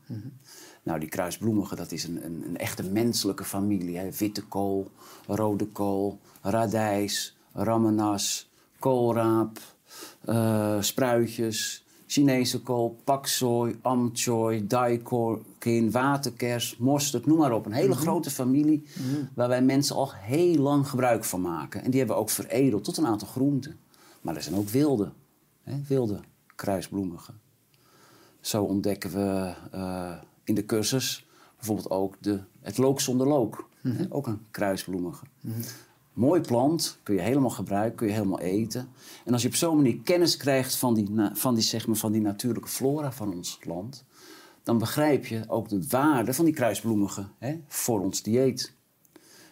Nou, 0.82 1.00
die 1.00 1.08
kruisbloemigen, 1.08 1.76
dat 1.76 1.92
is 1.92 2.04
een, 2.04 2.24
een, 2.24 2.44
een 2.48 2.56
echte 2.56 2.82
menselijke 2.82 3.44
familie. 3.44 3.96
Hè. 3.96 4.10
Witte 4.10 4.42
kool, 4.42 4.90
rode 5.26 5.66
kool, 5.66 6.18
radijs, 6.42 7.36
ramenas, 7.52 8.50
koolraap, 8.78 9.58
eh, 10.24 10.80
spruitjes, 10.80 11.85
Chinese 12.06 12.62
kool, 12.62 12.96
paksoi, 13.04 13.78
amchoy, 13.82 14.66
daikon, 14.66 15.44
waterkers, 15.90 16.76
mosterd, 16.76 17.26
noem 17.26 17.38
maar 17.38 17.52
op. 17.52 17.66
Een 17.66 17.72
hele 17.72 17.94
grote 17.94 18.30
familie 18.30 18.82
waar 19.34 19.48
wij 19.48 19.62
mensen 19.62 19.96
al 19.96 20.12
heel 20.12 20.56
lang 20.56 20.88
gebruik 20.88 21.24
van 21.24 21.40
maken. 21.40 21.82
En 21.82 21.90
die 21.90 21.98
hebben 21.98 22.16
we 22.16 22.22
ook 22.22 22.30
veredeld 22.30 22.84
tot 22.84 22.96
een 22.96 23.06
aantal 23.06 23.28
groenten. 23.28 23.78
Maar 24.20 24.36
er 24.36 24.42
zijn 24.42 24.56
ook 24.56 24.68
wilde, 24.68 25.12
hè, 25.62 25.80
wilde 25.88 26.20
kruisbloemigen. 26.54 27.40
Zo 28.40 28.62
ontdekken 28.62 29.10
we 29.10 29.54
eh, 29.70 30.12
in 30.44 30.54
de 30.54 30.64
cursus 30.64 31.26
bijvoorbeeld 31.56 31.90
ook 31.90 32.16
de, 32.20 32.40
het 32.60 32.78
look 32.78 33.00
zonder 33.00 33.26
look. 33.26 33.68
Hè, 33.82 34.06
ook 34.08 34.26
een 34.26 34.40
kruisbloemige. 34.50 35.24
Mooi 36.16 36.40
plant, 36.40 36.98
kun 37.02 37.14
je 37.14 37.20
helemaal 37.20 37.50
gebruiken, 37.50 37.96
kun 37.96 38.06
je 38.06 38.12
helemaal 38.12 38.40
eten. 38.40 38.88
En 39.24 39.32
als 39.32 39.42
je 39.42 39.48
op 39.48 39.54
zo'n 39.54 39.76
manier 39.76 40.00
kennis 40.00 40.36
krijgt 40.36 40.76
van 40.76 40.94
die, 40.94 41.10
van, 41.32 41.54
die, 41.54 41.62
zeg 41.62 41.86
maar, 41.86 41.96
van 41.96 42.12
die 42.12 42.20
natuurlijke 42.20 42.68
flora 42.68 43.12
van 43.12 43.34
ons 43.34 43.58
land... 43.62 44.04
dan 44.62 44.78
begrijp 44.78 45.26
je 45.26 45.44
ook 45.46 45.68
de 45.68 45.86
waarde 45.88 46.34
van 46.34 46.44
die 46.44 46.54
kruisbloemigen 46.54 47.30
hè, 47.38 47.60
voor 47.66 48.00
ons 48.00 48.22
dieet. 48.22 48.72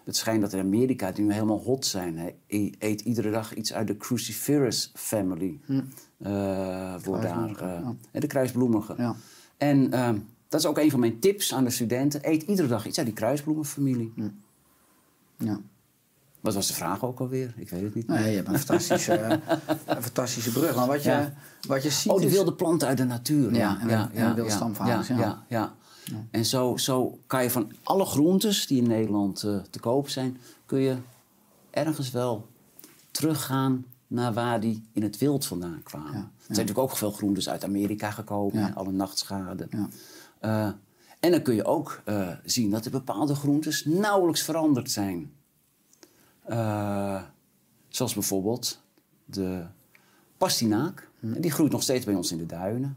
Het 0.05 0.17
schijnt 0.17 0.41
dat 0.41 0.53
in 0.53 0.59
Amerika, 0.59 1.13
die 1.13 1.25
nu 1.25 1.33
helemaal 1.33 1.61
hot 1.61 1.87
zijn... 1.87 2.19
Hè, 2.19 2.31
eet 2.79 3.01
iedere 3.01 3.31
dag 3.31 3.55
iets 3.55 3.73
uit 3.73 3.87
de 3.87 3.97
cruciferous 3.97 4.91
family. 4.95 5.61
eh, 6.19 6.95
wordt 7.03 7.23
daar, 7.23 7.61
eh, 7.61 7.89
ja. 8.13 8.21
de 8.21 8.27
kruisbloemige. 8.27 8.95
Ja. 8.97 9.17
En 9.57 9.93
ehm, 9.93 10.19
dat 10.49 10.61
is 10.61 10.67
ook 10.67 10.79
een 10.79 10.91
van 10.91 11.01
mijn 11.01 11.19
tips 11.19 11.55
aan 11.55 11.65
de 11.65 11.71
studenten. 11.71 12.21
Eet 12.23 12.43
iedere 12.43 12.69
dag 12.69 12.87
iets 12.87 12.99
uit 12.99 13.07
die 13.07 13.17
kruisbloemenfamilie. 13.17 14.13
Ja. 15.37 15.61
Wat 16.45 16.55
was 16.55 16.67
de 16.67 16.75
vraag 16.75 17.05
ook 17.05 17.21
alweer? 17.21 17.55
Ik 17.57 17.71
weet 17.71 17.83
het 17.83 17.95
niet. 17.95 18.07
Nee, 18.07 18.31
je 18.31 18.37
hebt 18.37 18.49
een 18.49 18.59
fantastische, 18.59 19.21
een 19.87 20.03
fantastische 20.03 20.53
brug. 20.53 20.77
Maar 20.77 20.87
wat 20.87 21.03
je, 21.03 21.11
Ja. 21.11 21.33
wat 21.69 21.83
je 21.83 21.91
ziet 21.91 22.13
Oh, 22.13 22.19
die 22.21 22.29
wilde 22.31 22.53
planten 22.53 22.89
uit 22.89 22.97
de 22.97 23.05
natuur. 23.05 23.55
Ja, 23.55 23.81
en 23.81 23.89
de- 23.89 24.09
de 24.19 24.35
wilde 24.35 24.51
stamvaders, 24.51 25.09
Ja, 25.09 25.45
ja. 25.49 25.75
En 26.31 26.45
zo, 26.45 26.77
zo 26.77 27.19
kan 27.27 27.43
je 27.43 27.51
van 27.51 27.73
alle 27.83 28.05
groentes 28.05 28.67
die 28.67 28.83
in 28.83 28.89
Nederland 28.89 29.43
eh, 29.43 29.57
te 29.71 29.81
koop 29.81 30.09
zijn... 30.09 30.37
kun 30.67 30.79
je 30.81 30.97
ergens 31.71 32.11
wel 32.11 32.49
teruggaan 33.11 33.85
naar 34.07 34.33
waar 34.33 34.61
die 34.61 34.83
in 34.93 35.03
het 35.03 35.19
wild 35.19 35.47
vandaan 35.47 35.81
kwamen. 35.83 36.13
Er 36.15 36.21
zijn 36.55 36.67
natuurlijk 36.67 36.79
ook 36.79 36.97
veel 36.97 37.11
groentes 37.11 37.49
uit 37.49 37.65
Amerika 37.65 38.11
gekomen. 38.11 38.75
Alle 38.75 38.93
nachtschade. 38.93 39.67
Ja. 39.71 39.89
Eh, 40.41 40.73
en 41.21 41.31
dan 41.31 41.43
kun 41.43 41.55
je 41.55 41.65
ook 41.65 42.01
eh, 42.05 42.29
zien 42.45 42.71
dat 42.71 42.85
er 42.85 42.91
bepaalde 42.91 43.35
groentes 43.35 43.85
nauwelijks 43.85 44.43
veranderd 44.43 44.91
zijn. 44.91 45.31
Eh, 46.45 47.23
zoals 47.89 48.15
bijvoorbeeld 48.15 48.81
de 49.25 49.67
pastinaak. 50.37 51.09
Die 51.21 51.51
groeit 51.51 51.73
nog 51.73 51.83
steeds 51.83 52.05
bij 52.05 52.15
ons 52.15 52.33
in 52.33 52.39
de 52.39 52.47
duinen. 52.47 52.97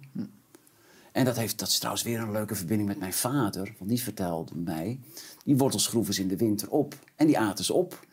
En 1.11 1.25
dat, 1.25 1.37
heeft, 1.37 1.59
dat 1.59 1.67
is 1.67 1.77
trouwens 1.77 2.03
weer 2.03 2.19
een 2.19 2.31
leuke 2.31 2.55
verbinding 2.55 2.89
met 2.89 2.99
mijn 2.99 3.13
vader. 3.13 3.75
Want 3.77 3.89
die 3.89 4.01
vertelde 4.01 4.55
mij... 4.55 4.99
die 5.43 5.57
wortels 5.57 5.87
groeven 5.87 6.13
ze 6.13 6.21
in 6.21 6.27
de 6.27 6.37
winter 6.37 6.69
op. 6.69 6.95
En 7.15 7.27
die 7.27 7.39
aten 7.39 7.65
ze 7.65 7.73
op. 7.73 8.05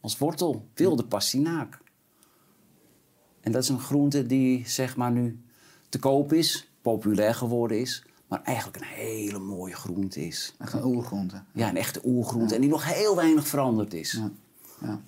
Als 0.00 0.18
wortel. 0.18 0.68
Wilde 0.74 1.04
pastinaak. 1.04 1.78
En 3.40 3.52
dat 3.52 3.62
is 3.62 3.68
een 3.68 3.80
groente 3.80 4.26
die 4.26 4.68
zeg 4.68 4.96
maar 4.96 5.10
nu 5.10 5.40
te 5.88 5.98
koop 5.98 6.32
is. 6.32 6.70
Populair 6.82 7.34
geworden 7.34 7.80
is. 7.80 8.04
Maar 8.28 8.42
eigenlijk 8.42 8.76
een 8.76 8.88
hele 8.88 9.38
mooie 9.38 9.74
groente 9.74 10.26
is. 10.26 10.54
Echt 10.58 10.72
een 10.72 10.84
oergroente. 10.84 11.42
Ja, 11.52 11.68
een 11.68 11.76
echte 11.76 12.00
oergroente. 12.04 12.54
En 12.54 12.60
die 12.60 12.70
nog 12.70 12.94
heel 12.94 13.16
weinig 13.16 13.46
veranderd 13.46 13.94
is. 13.94 14.12
Ja. 14.12 14.30
Ja. 14.82 15.00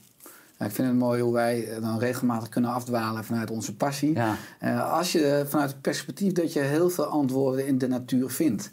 Ja, 0.58 0.66
ik 0.66 0.72
vind 0.72 0.88
het 0.88 0.96
mooi 0.96 1.22
hoe 1.22 1.32
wij 1.32 1.68
eh, 1.68 1.82
dan 1.82 1.98
regelmatig 1.98 2.48
kunnen 2.48 2.70
afdwalen 2.72 3.24
vanuit 3.24 3.50
onze 3.50 3.74
passie. 3.76 4.14
Ja. 4.14 4.36
Eh, 4.58 4.92
als 4.92 5.12
je 5.12 5.44
vanuit 5.48 5.70
het 5.70 5.80
perspectief 5.80 6.32
dat 6.32 6.52
je 6.52 6.60
heel 6.60 6.90
veel 6.90 7.04
antwoorden 7.04 7.66
in 7.66 7.78
de 7.78 7.88
natuur 7.88 8.30
vindt. 8.30 8.70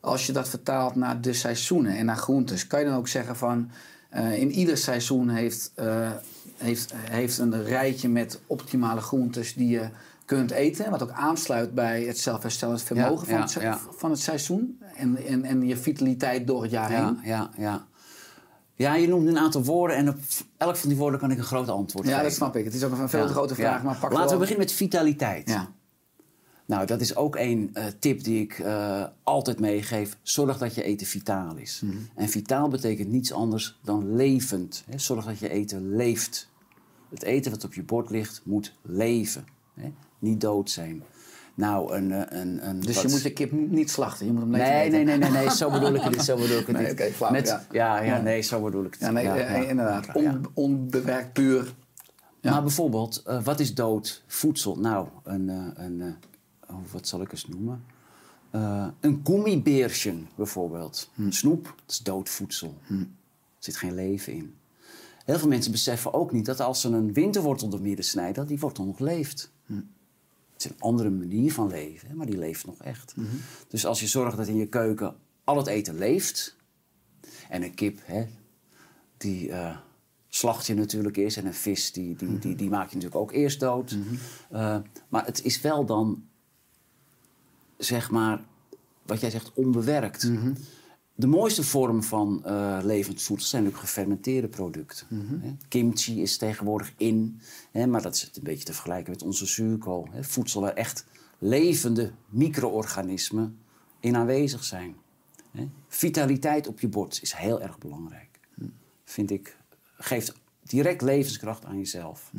Als 0.00 0.26
je 0.26 0.32
dat 0.32 0.48
vertaalt 0.48 0.94
naar 0.94 1.20
de 1.20 1.32
seizoenen 1.32 1.96
en 1.96 2.04
naar 2.06 2.16
groentes, 2.16 2.66
kan 2.66 2.80
je 2.80 2.86
dan 2.86 2.96
ook 2.96 3.08
zeggen 3.08 3.36
van 3.36 3.70
eh, 4.08 4.38
in 4.38 4.50
ieder 4.50 4.76
seizoen 4.76 5.28
heeft, 5.28 5.72
eh, 5.74 6.10
heeft, 6.56 6.92
heeft 6.96 7.38
een 7.38 7.64
rijtje 7.64 8.08
met 8.08 8.40
optimale 8.46 9.00
groentes 9.00 9.54
die 9.54 9.68
je 9.68 9.88
kunt 10.24 10.50
eten. 10.50 10.90
Wat 10.90 11.02
ook 11.02 11.10
aansluit 11.10 11.74
bij 11.74 12.02
het 12.02 12.18
zelfherstellend 12.18 12.82
vermogen 12.82 13.28
Ja, 13.28 13.48
van, 13.48 13.62
ja, 13.62 13.70
het, 13.70 13.80
ja. 13.82 13.94
van 13.96 14.10
het 14.10 14.20
seizoen. 14.20 14.78
En, 14.96 15.16
en, 15.26 15.44
en 15.44 15.66
je 15.66 15.76
vitaliteit 15.76 16.46
door 16.46 16.62
het 16.62 16.70
jaar 16.70 16.92
Ja, 16.92 17.04
heen. 17.04 17.18
ja, 17.22 17.50
ja. 17.56 17.86
Ja, 18.74 18.94
je 18.94 19.08
noemt 19.08 19.28
een 19.28 19.38
aantal 19.38 19.64
woorden 19.64 19.96
en 19.96 20.08
op 20.08 20.16
elk 20.56 20.76
van 20.76 20.88
die 20.88 20.98
woorden 20.98 21.20
kan 21.20 21.30
ik 21.30 21.38
een 21.38 21.44
groot 21.44 21.68
antwoord 21.68 22.04
Ja, 22.06 22.10
geven. 22.10 22.24
dat 22.28 22.36
snap 22.36 22.56
ik. 22.56 22.64
Het 22.64 22.74
is 22.74 22.84
ook 22.84 22.92
een 22.98 23.08
veel 23.08 23.20
Ja, 23.20 23.26
te 23.26 23.32
grote 23.32 23.54
vraag, 23.54 23.78
ja. 23.78 23.82
maar 23.84 23.96
pak 23.96 24.12
Laten 24.12 24.32
we 24.32 24.38
beginnen 24.38 24.64
met 24.64 24.74
vitaliteit. 24.74 25.48
Ja. 25.48 25.72
Nou, 26.66 26.86
dat 26.86 27.00
is 27.00 27.16
ook 27.16 27.36
een 27.36 27.70
eh, 27.72 27.84
tip 27.98 28.24
die 28.24 28.42
ik 28.42 28.58
eh, 28.58 29.04
altijd 29.22 29.60
meegeef. 29.60 30.16
Zorg 30.22 30.58
dat 30.58 30.74
je 30.74 30.82
eten 30.82 31.06
vitaal 31.06 31.56
is. 31.56 31.80
Mhm. 31.84 31.96
En 32.14 32.28
vitaal 32.28 32.68
betekent 32.68 33.08
niets 33.08 33.32
anders 33.32 33.78
dan 33.82 34.14
levend. 34.16 34.84
Hè? 34.90 34.98
Zorg 34.98 35.24
dat 35.24 35.38
je 35.38 35.48
eten 35.48 35.96
leeft. 35.96 36.48
Het 37.10 37.22
eten 37.22 37.50
wat 37.50 37.64
op 37.64 37.74
je 37.74 37.82
bord 37.82 38.10
ligt 38.10 38.40
moet 38.44 38.72
leven. 38.82 39.44
Hè? 39.74 39.92
Niet 40.18 40.40
dood 40.40 40.70
zijn. 40.70 41.02
Nou, 41.54 41.94
een... 41.94 42.12
eh, 42.12 42.40
een, 42.40 42.68
een 42.68 42.80
Dus 42.80 42.94
wat- 42.94 43.04
je 43.04 43.10
moet 43.10 43.22
de 43.22 43.32
kip 43.32 43.52
niet 43.52 43.90
slachten, 43.90 44.26
je 44.26 44.32
moet 44.32 44.40
hem 44.42 44.50
Nee, 44.50 44.90
nee, 44.90 45.04
nee, 45.04 45.16
nee, 45.16 45.30
nee, 45.30 45.50
zo 45.50 45.70
bedoel 45.70 45.94
ik 45.94 46.02
het 46.02 46.12
niet. 46.12 46.22
Zo 46.22 46.36
bedoel 46.36 46.58
ik 46.58 46.66
het 46.66 46.76
Nee, 46.98 47.12
flauw, 47.12 47.30
Met, 47.30 47.58
ja. 47.72 48.00
ja. 48.00 48.20
Nee, 48.20 48.40
zo 48.42 48.62
bedoel 48.62 48.84
ik 48.84 48.92
het. 48.92 49.00
Ja, 49.00 49.10
nee, 49.10 49.24
Ja, 49.24 49.36
eh, 49.36 49.62
ja. 49.62 49.68
inderdaad. 49.68 50.14
On, 50.14 50.46
onbewerkt 50.54 51.32
puur. 51.32 51.74
Ja. 52.40 52.50
Maar 52.50 52.62
bijvoorbeeld, 52.62 53.22
eh, 53.26 53.42
wat 53.42 53.60
is 53.60 53.74
dood 53.74 54.22
voedsel? 54.26 54.76
Nou, 54.78 55.08
een, 55.24 55.48
een 55.76 56.16
oh, 56.70 56.76
wat 56.92 57.08
zal 57.08 57.20
ik 57.20 57.32
eens 57.32 57.46
noemen? 57.48 57.84
Een 59.00 59.20
gummibeertje 59.24 60.14
bijvoorbeeld. 60.34 61.10
Hm. 61.14 61.30
Snoep, 61.30 61.64
dat 61.64 61.90
is 61.90 61.98
dood 61.98 62.28
voedsel. 62.28 62.74
Er 62.88 63.06
zit 63.58 63.76
geen 63.76 63.94
leven 63.94 64.32
in. 64.32 64.54
Heel 65.24 65.38
veel 65.38 65.48
mensen 65.48 65.72
beseffen 65.72 66.14
ook 66.14 66.32
niet 66.32 66.46
dat 66.46 66.60
als 66.60 66.80
ze 66.80 66.88
een 66.88 67.12
winterwortel 67.12 67.68
door 67.68 67.80
midden 67.80 68.04
snijden, 68.04 68.34
dat 68.34 68.48
die 68.48 68.58
wortel 68.58 68.84
nog 68.84 68.98
leeft. 68.98 69.50
Hm. 69.66 69.74
Is 70.64 70.70
een 70.70 70.80
andere 70.80 71.10
manier 71.10 71.52
van 71.52 71.68
leven, 71.68 72.16
maar 72.16 72.26
die 72.26 72.38
leeft 72.38 72.66
nog 72.66 72.82
echt. 72.82 73.16
Mhm. 73.16 73.26
Dus 73.68 73.86
als 73.86 74.00
je 74.00 74.06
zorgt 74.06 74.36
dat 74.36 74.46
in 74.46 74.56
je 74.56 74.66
keuken 74.66 75.14
al 75.44 75.56
het 75.56 75.66
eten 75.66 75.98
leeft, 75.98 76.56
en 77.48 77.62
een 77.62 77.74
kip, 77.74 77.98
hè, 78.04 78.26
die 79.16 79.50
eh, 79.50 79.76
slacht 80.28 80.66
je 80.66 80.74
natuurlijk 80.74 81.16
eerst. 81.16 81.36
En 81.36 81.46
een 81.46 81.54
vis, 81.54 81.92
die, 81.92 82.16
die, 82.16 82.38
die, 82.38 82.54
die 82.56 82.68
maak 82.68 82.88
je 82.88 82.94
natuurlijk 82.94 83.20
ook 83.20 83.32
eerst 83.32 83.60
dood. 83.60 83.96
Eh, 84.50 84.78
maar 85.08 85.26
het 85.26 85.44
is 85.44 85.60
wel 85.60 85.84
dan, 85.84 86.24
zeg 87.76 88.10
maar, 88.10 88.40
wat 89.02 89.20
jij 89.20 89.30
zegt, 89.30 89.52
onbewerkt. 89.54 90.30
De 91.22 91.28
mooiste 91.28 91.62
vorm 91.62 92.02
van 92.02 92.44
eh, 92.44 92.78
levend 92.82 93.22
voedsel 93.22 93.48
zijn 93.48 93.62
natuurlijk 93.62 93.90
gefermenteerde 93.90 94.48
producten. 94.48 95.06
Hè. 95.40 95.54
Kimchi 95.68 96.22
is 96.22 96.36
tegenwoordig 96.36 96.92
in, 96.96 97.40
hè, 97.70 97.86
maar 97.86 98.02
dat 98.02 98.14
is 98.14 98.30
een 98.34 98.42
beetje 98.42 98.64
te 98.64 98.72
vergelijken 98.72 99.12
met 99.12 99.22
onze 99.22 99.46
zuurkool. 99.46 100.08
Hè. 100.10 100.24
Voedsel 100.24 100.60
waar 100.60 100.74
echt 100.74 101.06
levende 101.38 102.10
micro-organismen 102.28 103.58
in 104.00 104.16
aanwezig 104.16 104.64
zijn. 104.64 104.94
Hè. 105.50 105.68
Vitaliteit 105.88 106.68
op 106.68 106.80
je 106.80 106.88
bord 106.88 107.18
is 107.22 107.32
heel 107.32 107.60
erg 107.60 107.78
belangrijk. 107.78 108.28
Vind 109.04 109.30
ik, 109.30 109.56
geeft 109.96 110.32
direct 110.62 111.02
levenskracht 111.02 111.64
aan 111.64 111.78
jezelf. 111.78 112.30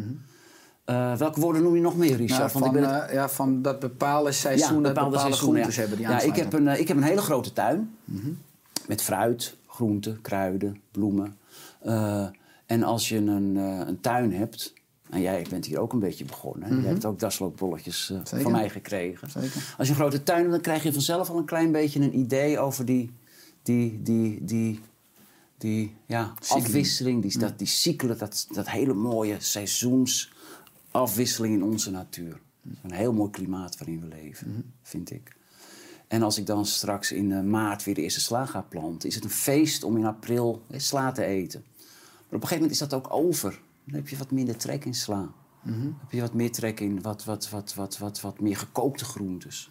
Eh, 0.86 1.16
welke 1.18 1.40
woorden 1.40 1.64
noem 1.64 1.76
je 1.76 1.82
nog 1.82 1.98
meer, 1.98 2.16
Richard? 2.16 2.30
Nou, 2.30 2.52
Want 2.52 2.52
van, 2.52 2.76
ik 2.76 2.82
ben 2.82 2.94
het- 2.96 3.10
eh, 3.10 3.14
ja, 3.14 3.30
van 3.30 3.62
dat 3.62 3.80
bepaalde 3.80 4.32
seizoenen 4.32 4.94
bepaalde, 4.94 5.20
seizoenen, 5.20 5.38
groentes 5.64 5.76
ja. 5.76 5.82
hebben 5.82 5.98
die 5.98 6.08
ja, 6.08 6.22
ik, 6.22 6.36
heb 6.36 6.54
een, 6.54 6.68
ik 6.68 6.88
heb 6.88 6.98
een 6.98 7.04
hele 7.04 7.22
grote 7.22 7.54
tuin. 7.54 7.98
Met 8.88 9.02
fruit, 9.02 9.58
groenten, 9.68 10.22
kruiden, 10.22 10.82
bloemen. 10.92 11.38
Eh, 11.80 12.28
en 12.66 12.84
als 12.84 13.10
je 13.10 13.18
een, 13.18 13.58
eh, 13.58 13.88
een 13.88 14.00
tuin 14.00 14.34
hebt... 14.34 14.74
En 15.10 15.22
jij 15.22 15.46
bent 15.50 15.66
hier 15.66 15.80
ook 15.80 15.94
een 15.94 16.00
beetje 16.00 16.26
begonnen. 16.26 16.82
Je 16.82 16.88
hebt 16.88 17.06
ook 17.06 17.20
daslookbolletjes 17.20 18.10
eh, 18.10 18.42
van 18.42 18.52
mij 18.52 18.70
gekregen. 18.70 19.30
Zeker. 19.30 19.74
Als 19.78 19.88
je 19.88 19.94
een 19.94 20.00
grote 20.00 20.24
tuin 20.24 20.40
hebt, 20.40 20.52
dan 20.52 20.62
krijg 20.62 20.84
je 20.84 20.94
vanzelf 20.94 21.30
al 21.30 21.38
een 21.38 21.46
klein 21.46 21.72
beetje 21.72 22.00
een 22.00 22.18
idee 22.18 22.60
over 22.60 22.86
die 22.86 23.12
die, 23.64 24.02
die, 24.02 24.44
die, 24.44 24.80
die 25.58 25.96
ja, 26.06 26.34
afwisseling, 26.48 27.22
die, 27.22 27.38
dat, 27.38 27.58
die 27.58 27.68
cyclen, 27.68 28.18
dat, 28.18 28.48
dat 28.52 28.70
hele 28.70 28.94
mooie 28.94 29.36
seizoensafwisseling 29.40 31.56
in 31.56 31.64
onze 31.64 31.92
natuur. 31.92 32.40
Een 32.82 32.92
heel 32.92 33.14
mooi 33.14 33.32
klimaat 33.32 33.78
waarin 33.78 34.00
we 34.00 34.08
leven, 34.08 34.74
vind 34.82 35.12
ik. 35.12 35.36
En 36.14 36.22
als 36.22 36.38
ik 36.38 36.46
dan 36.46 36.66
straks 36.66 37.12
in 37.12 37.32
eh, 37.32 37.42
maart 37.42 37.84
weer 37.84 37.96
de 37.96 38.02
eerste 38.02 38.20
sla 38.20 38.46
ga 38.46 38.62
planten, 38.62 39.10
is 39.10 39.16
het 39.16 39.24
een 39.24 39.30
feest 39.30 39.84
om 39.84 39.98
in 39.98 40.06
april 40.06 40.64
eh, 40.70 40.80
sla 40.80 41.12
te 41.12 41.24
eten. 41.24 41.64
Maar 41.68 41.86
op 42.26 42.32
een 42.34 42.42
gegeven 42.42 42.56
moment 42.56 42.72
is 42.72 42.88
dat 42.88 42.94
ook 42.94 43.14
over. 43.14 43.62
Dan 43.86 43.96
heb 43.96 44.08
je 44.08 44.18
wat 44.18 44.32
minder 44.32 44.58
trek 44.58 44.86
in 44.86 44.94
sla. 44.94 45.32
Dan 45.64 45.98
heb 46.00 46.12
je 46.12 46.22
wat 46.22 46.34
meer 46.34 46.52
trek 46.52 46.80
in 46.80 47.02
wat, 47.02 47.24
wat, 47.24 47.50
wat, 47.50 47.74
wat, 47.74 47.98
wat, 47.98 48.22
wat 48.22 48.40
meer 48.40 48.58
gekookte 48.58 49.06
groentes. 49.06 49.70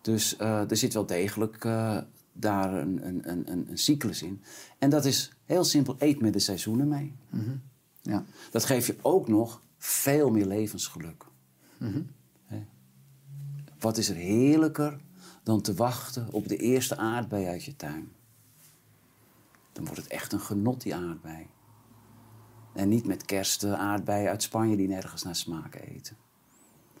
Dus 0.00 0.36
eh, 0.36 0.70
er 0.70 0.76
zit 0.76 0.94
wel 0.94 1.06
degelijk 1.06 1.64
eh, 1.64 1.98
daar 2.32 2.74
een, 2.74 3.06
een, 3.06 3.30
een, 3.30 3.52
een, 3.52 3.70
een 3.70 3.78
cyclus 3.78 4.22
in. 4.22 4.42
En 4.78 4.90
dat 4.90 5.04
is 5.04 5.32
heel 5.44 5.64
simpel, 5.64 5.96
eet 5.98 6.20
met 6.20 6.32
de 6.32 6.38
seizoenen 6.38 6.88
mee. 6.88 7.14
Ja. 8.02 8.24
Dat 8.50 8.64
geeft 8.64 8.86
je 8.86 8.96
ook 9.02 9.28
nog 9.28 9.62
veel 9.78 10.30
meer 10.30 10.46
levensgeluk. 10.46 11.24
Hè? 12.46 12.66
Wat 13.78 13.96
is 13.96 14.08
er 14.08 14.16
heerlijker 14.16 15.04
dan 15.46 15.60
te 15.60 15.74
wachten 15.74 16.28
op 16.30 16.48
de 16.48 16.56
eerste 16.56 16.96
aardbei 16.96 17.46
uit 17.46 17.64
je 17.64 17.76
tuin? 17.76 18.12
Dan 19.72 19.84
wordt 19.84 20.00
het 20.00 20.10
echt 20.10 20.32
een 20.32 20.40
genot, 20.40 20.82
die 20.82 20.94
aardbei. 20.94 21.46
En 22.72 22.88
niet 22.88 23.06
met 23.06 23.24
kerst 23.24 23.60
de 23.60 23.76
aardbeien 23.76 24.30
uit 24.30 24.42
Spanje 24.42 24.76
die 24.76 24.88
nergens 24.88 25.22
naar 25.22 25.36
smaken 25.36 25.80
eten. 25.80 26.16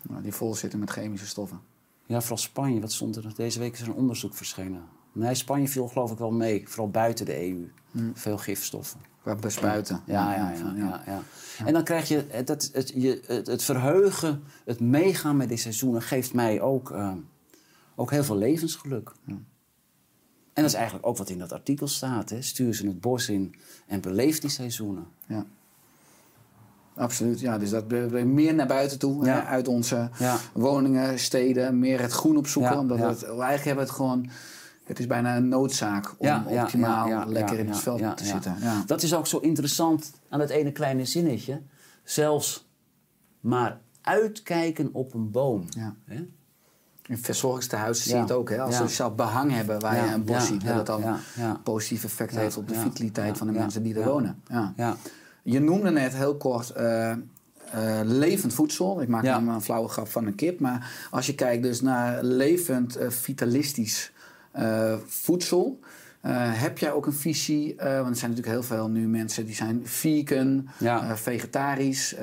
Nou, 0.02 0.22
die 0.22 0.32
vol 0.32 0.54
zitten 0.54 0.78
met 0.78 0.90
chemische 0.90 1.26
stoffen. 1.26 1.60
Ja, 2.06 2.20
vooral 2.20 2.38
Spanje. 2.38 2.80
Wat 2.80 2.92
stond 2.92 3.16
er? 3.16 3.34
Deze 3.34 3.58
week 3.58 3.72
is 3.72 3.80
er 3.80 3.88
een 3.88 3.94
onderzoek 3.94 4.34
verschenen. 4.34 4.82
Nee, 5.12 5.34
Spanje 5.34 5.68
viel 5.68 5.88
geloof 5.88 6.10
ik 6.10 6.18
wel 6.18 6.32
mee. 6.32 6.68
Vooral 6.68 6.90
buiten 6.90 7.26
de 7.26 7.48
EU. 7.48 7.70
Veel 8.14 8.38
gifstoffen. 8.38 9.00
Qua 9.22 9.34
bespuiten. 9.34 10.02
Ja, 10.06 10.34
ja, 10.34 10.50
ja, 10.50 10.72
ja, 10.76 11.02
ja. 11.06 11.22
En 11.64 11.72
dan 11.72 11.84
krijg 11.84 12.08
je 12.08 12.26
eh, 12.26 12.46
dat, 12.46 12.70
het, 12.72 12.92
je, 12.94 13.22
het, 13.26 13.46
het 13.46 13.62
verheugen, 13.62 14.42
het 14.64 14.80
meegaan 14.80 15.36
met 15.36 15.48
die 15.48 15.58
seizoenen 15.58 16.02
geeft 16.02 16.34
mij 16.34 16.60
ook, 16.60 16.90
eh, 16.90 17.12
ook 17.96 18.10
heel 18.10 18.24
veel 18.24 18.36
levensgeluk. 18.36 19.12
En 19.26 20.62
dat 20.62 20.64
is 20.64 20.74
eigenlijk 20.74 21.06
ook 21.06 21.16
wat 21.16 21.28
in 21.28 21.38
dat 21.38 21.52
artikel 21.52 21.88
staat. 21.88 22.30
Hè. 22.30 22.42
Stuur 22.42 22.74
ze 22.74 22.86
het 22.86 23.00
bos 23.00 23.28
in 23.28 23.54
en 23.86 24.00
beleef 24.00 24.38
die 24.38 24.50
seizoenen. 24.50 25.06
Ja. 25.26 25.44
Absoluut, 26.94 27.40
ja. 27.40 27.58
Dus 27.58 27.70
dat 27.70 27.84
we 27.86 28.22
meer 28.24 28.54
naar 28.54 28.66
buiten 28.66 28.98
toe, 28.98 29.24
Ja. 29.24 29.34
hè, 29.34 29.42
uit 29.42 29.68
onze 29.68 30.10
Ja. 30.18 30.38
woningen, 30.52 31.18
steden, 31.18 31.78
meer 31.78 32.00
het 32.00 32.12
groen 32.12 32.36
opzoeken. 32.36 32.72
Ja, 32.72 32.78
omdat 32.78 32.98
ja. 32.98 33.08
het, 33.08 33.22
eigenlijk 33.22 33.64
hebben 33.64 33.84
we 33.84 33.90
het 33.90 33.90
gewoon, 33.90 34.30
het 34.84 34.98
is 34.98 35.06
bijna 35.06 35.36
een 35.36 35.48
noodzaak 35.48 36.14
om 36.18 36.26
Ja, 36.26 36.44
ja, 36.48 36.62
optimaal 36.62 37.08
ja, 37.08 37.20
ja, 37.20 37.26
lekker 37.26 37.54
ja, 37.54 37.60
in 37.60 37.66
het 37.66 37.76
ja, 37.76 37.82
veld 37.82 37.98
ja, 37.98 38.14
te 38.14 38.24
ja. 38.24 38.30
zitten. 38.30 38.56
Ja. 38.60 38.82
Dat 38.86 39.02
is 39.02 39.14
ook 39.14 39.26
zo 39.26 39.38
interessant 39.38 40.12
aan 40.28 40.40
het 40.40 40.50
ene 40.50 40.72
kleine 40.72 41.04
zinnetje. 41.04 41.62
Zelfs 42.04 42.68
maar 43.40 43.80
uitkijken 44.00 44.88
op 44.92 45.14
een 45.14 45.30
boom. 45.30 45.64
Ja. 45.68 45.94
Hè? 46.04 46.26
In 47.08 47.18
verzorgingstehuizen 47.18 48.04
zie 48.04 48.14
je 48.14 48.20
het 48.20 48.32
ook. 48.32 48.50
Hè? 48.50 48.60
Als 48.60 48.76
ze 48.76 48.88
zelf 48.88 49.14
behang 49.14 49.52
hebben 49.52 49.80
waar 49.80 50.06
je 50.06 50.12
een 50.12 50.24
bos 50.24 50.46
ziet, 50.46 50.64
dat 50.64 50.76
het 50.76 50.86
dan 50.86 51.02
een 51.04 51.62
positief 51.62 52.04
effect 52.04 52.36
heeft 52.36 52.56
op 52.56 52.68
de 52.68 52.74
vitaliteit 52.74 53.38
van 53.38 53.46
de 53.46 53.52
mensen 53.52 53.82
die 53.82 53.94
er 53.98 54.04
wonen. 54.04 54.42
Ja. 54.48 54.72
Ja. 54.76 54.96
Je 55.42 55.60
noemde 55.60 55.90
net 55.90 56.16
heel 56.16 56.36
kort 56.36 56.70
eh, 56.70 57.10
eh, 57.10 57.18
levend 58.02 58.54
voedsel. 58.54 59.02
Ik 59.02 59.08
maak 59.08 59.24
Ja. 59.24 59.38
nou 59.40 59.54
een 59.54 59.62
flauwe 59.62 59.88
grap 59.88 60.08
van 60.08 60.26
een 60.26 60.34
kip. 60.34 60.60
Maar 60.60 61.08
als 61.10 61.26
je 61.26 61.34
kijkt 61.34 61.62
dus 61.62 61.80
naar 61.80 62.22
levend, 62.24 62.96
eh, 62.96 63.10
vitalistisch 63.10 64.12
voedsel... 65.06 65.78
heb 66.36 66.78
jij 66.78 66.92
ook 66.92 67.06
een 67.06 67.12
visie? 67.12 67.74
want 67.76 67.88
er 67.88 68.16
zijn 68.16 68.30
natuurlijk 68.30 68.46
heel 68.46 68.62
veel 68.62 68.88
nu 68.88 69.08
mensen 69.08 69.46
die 69.46 69.54
zijn 69.54 69.80
vegan, 69.84 70.68
Ja. 70.78 71.16
vegetarisch. 71.16 72.16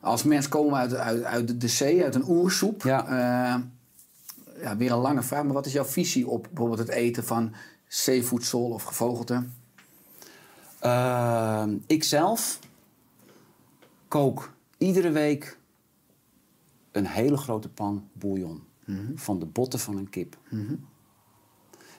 als 0.00 0.22
mensen 0.22 0.50
komen 0.50 0.78
uit, 0.78 0.94
uit, 0.94 1.24
uit 1.24 1.60
de 1.60 1.68
zee, 1.68 2.04
uit 2.04 2.14
een 2.14 2.28
oersoep... 2.28 2.82
Ja. 2.82 3.62
Ja, 4.60 4.76
weer 4.76 4.92
een 4.92 4.98
lange 4.98 5.22
vraag, 5.22 5.44
maar 5.44 5.52
wat 5.52 5.66
is 5.66 5.72
jouw 5.72 5.84
visie 5.84 6.28
op 6.28 6.42
bijvoorbeeld 6.42 6.78
het 6.78 6.88
eten 6.88 7.24
van 7.24 7.54
zeevoedsel 7.86 8.62
of 8.62 8.82
gevogelte? 8.82 9.44
Ehm, 10.78 11.76
ik 11.86 12.04
zelf 12.04 12.58
kook 14.08 14.52
iedere 14.78 15.10
week 15.10 15.58
een 16.92 17.06
hele 17.06 17.36
grote 17.36 17.68
pan 17.68 18.08
bouillon 18.12 18.62
van 19.14 19.38
de 19.38 19.46
botten 19.46 19.78
van 19.78 19.96
een 19.96 20.10
kip. 20.10 20.36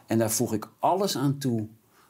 En 0.06 0.18
daar 0.18 0.32
voeg 0.32 0.54
ik 0.54 0.70
alles 0.80 1.18
aan 1.18 1.38
toe 1.38 1.68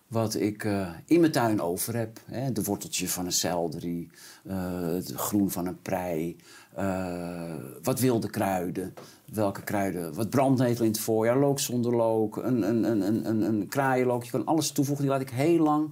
wat 0.07 0.35
ik 0.35 0.63
eh, 0.63 0.89
in 1.05 1.19
mijn 1.19 1.31
tuin 1.31 1.61
over 1.61 1.95
heb. 1.95 2.19
Hè? 2.25 2.51
De 2.51 2.63
worteltje 2.63 3.09
van 3.09 3.25
een 3.25 3.31
selderie, 3.31 4.09
eh, 4.43 4.81
het 4.81 5.11
groen 5.11 5.51
van 5.51 5.65
een 5.65 5.81
prei, 5.81 6.35
eh, 6.73 7.55
wat 7.83 7.99
wilde 7.99 8.29
kruiden. 8.29 8.93
Welke 9.33 9.63
kruiden? 9.63 10.13
Wat 10.13 10.29
brandnetel 10.29 10.85
in 10.85 10.91
het 10.91 10.99
voorjaar, 10.99 11.37
look 11.37 11.59
zonder 11.59 11.95
look, 11.95 12.37
een, 12.37 12.61
een, 12.61 12.83
een, 12.83 13.27
een, 13.27 13.41
een, 13.41 13.67
kraaienlook. 13.67 14.23
Je 14.23 14.31
kan 14.31 14.45
alles 14.45 14.71
toevoegen. 14.71 15.05
Die 15.05 15.13
laat 15.13 15.23
ik 15.23 15.29
heel 15.29 15.63
lang 15.63 15.89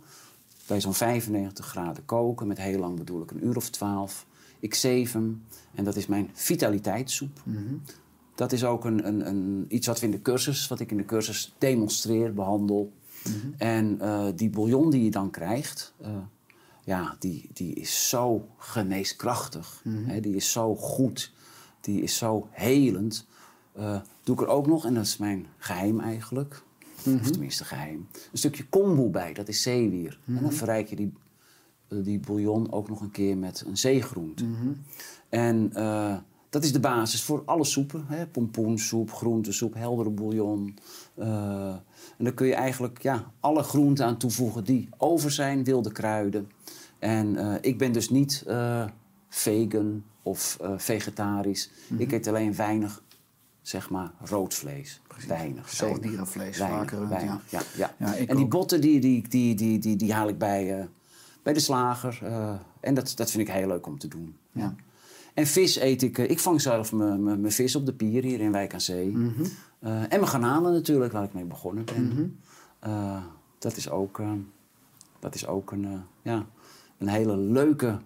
bij 0.68 0.82
zo'n 0.82 0.94
95 0.94 1.66
graden 1.66 2.06
koken. 2.06 2.48
Met 2.48 2.58
heel 2.58 2.80
lang 2.80 2.98
bedoel 2.98 3.22
ik 3.22 3.32
een 3.32 3.46
uur 3.46 3.56
of 3.56 3.70
12. 3.70 4.26
Ik 4.60 4.74
zeef 4.74 5.14
hem 5.14 5.44
en 5.76 5.84
dat 5.84 5.96
is 5.96 6.06
mijn 6.06 6.30
vitaliteitssoep. 6.34 7.42
Dat 8.36 8.52
is 8.52 8.64
ook 8.64 8.86
een, 8.86 9.08
een, 9.08 9.28
een, 9.28 9.66
iets 9.68 9.88
wat 9.88 10.00
we 10.00 10.06
in 10.06 10.12
de 10.12 10.22
cursus, 10.22 10.68
wat 10.68 10.80
ik 10.80 10.92
in 10.92 10.98
de 10.98 11.06
cursus 11.06 11.56
demonstreer, 11.58 12.34
behandel. 12.34 12.92
En 13.58 14.02
eh, 14.02 14.28
die 14.36 14.50
bouillon 14.50 14.90
die 14.90 15.04
je 15.04 15.12
dan 15.12 15.30
krijgt, 15.30 15.94
eh, 16.02 16.12
ja, 16.84 17.16
die, 17.20 17.50
die 17.54 17.74
is 17.74 18.10
zo 18.10 18.50
geneeskrachtig. 18.58 19.82
Hè, 19.84 20.20
die 20.20 20.36
is 20.36 20.52
zo 20.52 20.76
goed. 20.76 21.34
Die 21.82 22.02
is 22.02 22.18
zo 22.18 22.48
helend. 22.52 23.28
Eh, 23.74 24.02
doe 24.24 24.36
ik 24.36 24.42
er 24.42 24.48
ook 24.48 24.68
nog, 24.68 24.86
en 24.86 24.94
dat 24.94 25.04
is 25.06 25.18
mijn 25.18 25.48
geheim 25.58 26.00
eigenlijk, 26.00 26.64
of 27.22 27.30
tenminste 27.32 27.66
geheim, 27.66 28.08
een 28.32 28.38
stukje 28.38 28.66
kombu 28.66 29.10
bij, 29.10 29.34
dat 29.34 29.48
is 29.48 29.62
zeewier. 29.62 30.20
En 30.26 30.42
dan 30.42 30.54
verrijk 30.54 30.90
je 30.90 30.96
die, 30.96 31.14
die 31.88 32.20
bouillon 32.20 32.72
ook 32.72 32.90
nog 32.90 33.02
een 33.02 33.12
keer 33.12 33.38
met 33.38 33.64
een 33.68 33.78
zeegroente. 33.78 34.46
En 35.30 35.72
dat 36.50 36.64
is 36.64 36.72
de 36.72 36.80
basis 36.80 37.24
voor 37.24 37.44
alle 37.46 37.64
soepen. 37.64 38.06
Hè? 38.08 38.28
Pompoensoep, 38.28 39.12
groentesoep, 39.12 39.74
heldere 39.74 40.10
bouillon. 40.10 40.78
En 42.18 42.24
dan 42.24 42.34
kun 42.34 42.48
je 42.48 42.54
eigenlijk 42.54 43.02
ja, 43.02 43.32
alle 43.40 43.64
groenten 43.64 44.06
aan 44.06 44.18
toevoegen 44.18 44.64
die 44.64 44.90
over 44.98 45.32
zijn, 45.32 45.64
wilde 45.64 45.92
kruiden. 45.92 46.52
En 47.00 47.36
eh, 47.36 47.54
ik 47.62 47.78
ben 47.78 47.92
dus 47.92 48.10
niet 48.10 48.44
eh, 48.48 48.86
vegan 49.30 50.04
of 50.24 50.58
eh, 50.62 50.72
vegetarisch. 50.78 51.70
Ik 51.98 52.12
eet 52.12 52.28
alleen 52.28 52.56
weinig, 52.56 53.04
zeg 53.62 53.90
maar, 53.90 54.12
rood 54.20 54.54
vlees. 54.54 55.02
Weinig. 55.28 55.70
Rund, 55.80 57.10
weinig, 57.10 57.42
ja. 57.50 57.62
Ja, 57.76 57.94
Ja, 57.98 58.14
ik 58.14 58.30
en 58.30 58.36
die 58.36 58.48
botten 58.48 58.82
die, 58.82 59.00
die, 59.00 59.28
die, 59.28 59.56
die, 59.56 59.80
die, 59.80 59.96
die 59.96 60.14
haal 60.14 60.28
ik 60.28 60.38
bij, 60.38 60.90
bij 61.44 61.54
de 61.54 61.60
slager. 61.60 62.20
en 62.80 62.94
dat, 62.94 63.14
dat 63.16 63.32
vind 63.32 63.48
ik 63.48 63.54
heel 63.54 63.68
leuk 63.68 63.86
om 63.86 64.00
te 64.00 64.08
doen. 64.08 64.36
Ja. 64.52 64.76
En 65.36 65.48
vis 65.48 65.76
eet 65.80 66.02
ik... 66.02 66.18
eh, 66.18 66.30
ik 66.30 66.40
vang 66.40 66.62
zelf 66.62 66.92
mijn- 66.94 67.52
vis 67.52 67.76
op 67.76 67.86
de 67.86 67.94
pier 67.94 68.24
hier 68.24 68.40
in 68.40 68.52
Wijk 68.52 68.74
aan 68.74 68.82
Zee. 68.82 69.10
Mhm. 69.10 69.44
Eh, 69.80 70.02
en 70.02 70.08
mijn 70.10 70.28
garnalen 70.28 70.74
natuurlijk, 70.74 71.12
waar 71.14 71.24
ik 71.24 71.34
mee 71.34 71.44
begonnen 71.46 71.86
ben. 71.86 72.40
Eh, 72.80 73.24
dat 73.60 73.78
is 73.78 73.90
ook, 73.90 74.22
dat 75.20 75.36
is 75.36 75.48
ook 75.48 75.72
een, 75.72 75.88
ja, 76.22 76.46
een 76.98 77.08
hele 77.08 77.38
leuke 77.38 77.98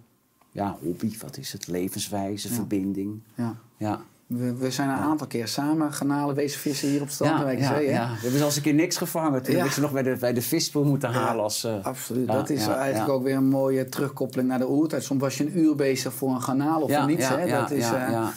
ja, 0.51 0.77
hobby. 0.81 1.17
Wat 1.17 1.37
is 1.37 1.51
het? 1.53 1.67
Levenswijze, 1.67 2.47
verbinding. 2.53 3.19
Ja. 3.35 3.55
Ja. 3.77 4.01
We, 4.29 4.55
we 4.55 4.71
zijn 4.71 4.89
een 4.89 4.95
aantal 4.95 5.27
keer 5.27 5.47
samen 5.47 5.93
garnalen 5.93 6.35
wezen 6.35 6.59
vissen 6.59 6.89
hier 6.89 7.01
op 7.01 7.09
strand 7.09 7.59
ja, 7.59 7.75
Zee, 7.75 7.89
ja. 7.89 8.09
We 8.13 8.19
hebben 8.21 8.39
zelfs 8.39 8.55
een 8.55 8.61
keer 8.61 8.73
niks 8.73 8.97
gevangen. 8.97 9.43
Toen 9.43 9.55
heb 9.55 9.65
ik 9.65 9.71
ze 9.71 9.81
nog 9.81 9.91
bij 9.91 10.03
de, 10.03 10.15
bij 10.19 10.33
de 10.33 10.41
vispoel 10.41 10.83
moeten 10.83 11.09
halen. 11.09 11.43
Als, 11.43 11.63
eh, 11.63 11.85
Absoluut. 11.85 12.27
dat 12.27 12.49
is 12.49 12.67
eigenlijk 12.67 13.09
ook 13.09 13.23
weer 13.23 13.35
een 13.35 13.47
mooie 13.47 13.89
terugkoppeling 13.89 14.47
naar 14.47 14.59
de 14.59 14.69
oertijd. 14.69 15.03
Soms 15.03 15.21
was 15.21 15.37
je 15.37 15.45
een 15.45 15.59
uur 15.59 15.75
bezig 15.75 16.13
voor 16.13 16.29
een 16.29 16.41
garnaal 16.41 16.81
of 16.81 17.05
niets. 17.05 17.27
hè? 17.27 17.47
dat 17.47 17.71
is 17.71 17.91
eh, 17.91 18.27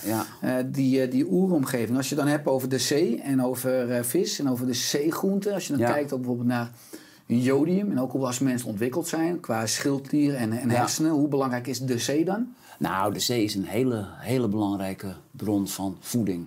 eh, 0.40 0.66
die, 0.66 1.08
die 1.08 1.26
oeromgeving. 1.30 1.96
Als 1.96 2.08
je 2.08 2.14
dan 2.14 2.26
hebt 2.26 2.46
over 2.46 2.68
de 2.68 2.78
zee 2.78 3.20
en 3.20 3.42
over 3.44 4.04
vis 4.04 4.38
en 4.38 4.48
over 4.48 4.66
de 4.66 4.74
zeegroenten. 4.74 5.54
Als 5.54 5.66
je 5.66 5.76
dan 5.76 5.86
kijkt 5.86 6.12
ook 6.12 6.18
bijvoorbeeld 6.18 6.48
naar 6.48 6.70
jodium 7.26 7.90
en 7.90 8.00
ook 8.00 8.12
hoe 8.12 8.26
als 8.26 8.38
mensen 8.38 8.68
ontwikkeld 8.68 9.08
zijn 9.08 9.40
qua 9.40 9.66
schildklier 9.66 10.34
en, 10.34 10.52
en 10.52 10.70
hersenen. 10.70 11.10
Hoe 11.10 11.28
belangrijk 11.28 11.66
is 11.66 11.78
de 11.78 11.98
zee 11.98 12.24
dan? 12.24 12.54
Nou, 12.78 13.12
de 13.12 13.20
zee 13.20 13.44
is 13.44 13.54
een 13.54 13.64
hele, 13.64 14.06
hele 14.08 14.48
belangrijke 14.48 15.16
bron 15.30 15.68
van 15.68 15.96
voeding. 16.00 16.46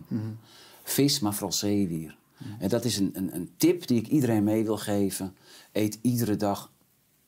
Vis, 0.83 1.19
maar 1.19 1.33
vooral 1.33 1.51
zeewier. 1.51 2.17
En 2.59 2.69
dat 2.69 2.85
is 2.85 2.97
een, 2.97 3.11
een, 3.13 3.35
een 3.35 3.49
tip 3.57 3.87
die 3.87 3.99
ik 3.99 4.07
iedereen 4.07 4.43
mee 4.43 4.63
wil 4.63 4.77
geven. 4.77 5.35
Eet 5.71 5.99
iedere 6.01 6.35
dag 6.35 6.71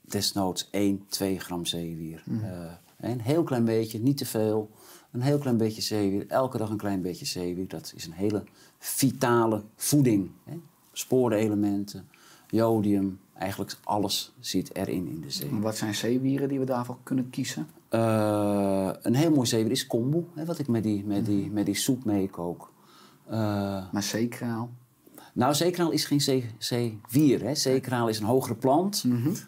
desnoods 0.01 0.67
1, 0.71 1.05
2 1.07 1.39
gram 1.39 1.65
zeewier. 1.65 2.23
Eh, 2.41 2.71
een 2.99 3.21
heel 3.21 3.43
klein 3.43 3.65
beetje, 3.65 3.99
niet 3.99 4.17
te 4.17 4.25
veel. 4.25 4.71
Een 5.11 5.21
heel 5.21 5.37
klein 5.37 5.57
beetje 5.57 5.81
zeewier. 5.81 6.27
Elke 6.27 6.57
dag 6.57 6.69
een 6.69 6.77
klein 6.77 7.01
beetje 7.01 7.25
zeewier. 7.25 7.67
Dat 7.67 7.93
is 7.95 8.05
een 8.05 8.13
hele 8.13 8.43
vitale 8.79 9.63
voeding. 9.75 10.31
Hè? 10.43 10.59
Sporenelementen, 10.91 12.09
jodium. 12.49 13.19
Eigenlijk 13.33 13.77
alles 13.83 14.33
zit 14.39 14.75
erin 14.75 15.07
in 15.07 15.21
de 15.21 15.31
zee. 15.31 15.49
Wat 15.51 15.77
zijn 15.77 15.95
zeewieren 15.95 16.49
die 16.49 16.59
we 16.59 16.65
daarvoor 16.65 16.97
kunnen 17.03 17.29
kiezen? 17.29 17.67
Eh, 17.89 18.89
een 19.01 19.15
heel 19.15 19.31
mooi 19.31 19.47
zeewier 19.47 19.71
is 19.71 19.87
kombu, 19.87 20.25
hè, 20.35 20.45
wat 20.45 20.59
ik 20.59 20.67
met 20.67 20.83
die, 20.83 21.05
met 21.05 21.25
die, 21.25 21.51
met 21.51 21.65
die 21.65 21.75
soep 21.75 22.03
meekook. 22.05 22.71
Eh, 23.25 23.39
Maar 23.91 24.03
zeekraal. 24.03 24.69
nou, 25.33 25.53
zeekraal 25.53 25.91
is 25.91 26.05
geen 26.05 26.21
zee, 26.21 26.45
zeewier. 26.57 27.41
Hè. 27.43 27.55
Zeekraal 27.55 28.07
is 28.07 28.19
een 28.19 28.25
hogere 28.25 28.55
plant. 28.55 29.03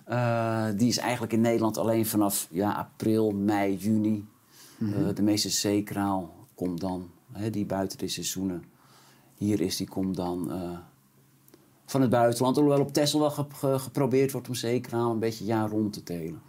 Eh, 0.05 0.65
die 0.75 0.87
is 0.87 0.97
eigenlijk 0.97 1.33
in 1.33 1.41
Nederland 1.41 1.77
alleen 1.77 2.05
vanaf 2.05 2.47
ja, 2.51 2.71
april, 2.71 3.31
mei, 3.31 3.75
juni. 3.77 4.27
Eh, 4.79 5.15
de 5.15 5.21
meeste 5.21 5.49
zeekraal 5.49 6.33
komt 6.55 6.79
dan, 6.79 7.09
hè, 7.31 7.49
die 7.49 7.65
buiten 7.65 7.97
de 7.97 8.07
seizoenen 8.07 8.63
hier 9.35 9.61
is, 9.61 9.77
die 9.77 9.87
komt 9.87 10.15
dan 10.15 10.51
van 11.85 12.01
het 12.01 12.09
buitenland. 12.09 12.55
Hoewel 12.55 12.79
op 12.79 12.93
Texel 12.93 13.19
wel 13.19 13.31
ge- 13.31 13.45
ge- 13.53 13.79
geprobeerd 13.79 14.31
wordt 14.31 14.47
om 14.47 14.53
zeekraal 14.55 15.11
een 15.11 15.19
beetje 15.19 15.45
jaar 15.45 15.69
rond 15.69 15.93
te 15.93 16.03
telen. 16.03 16.41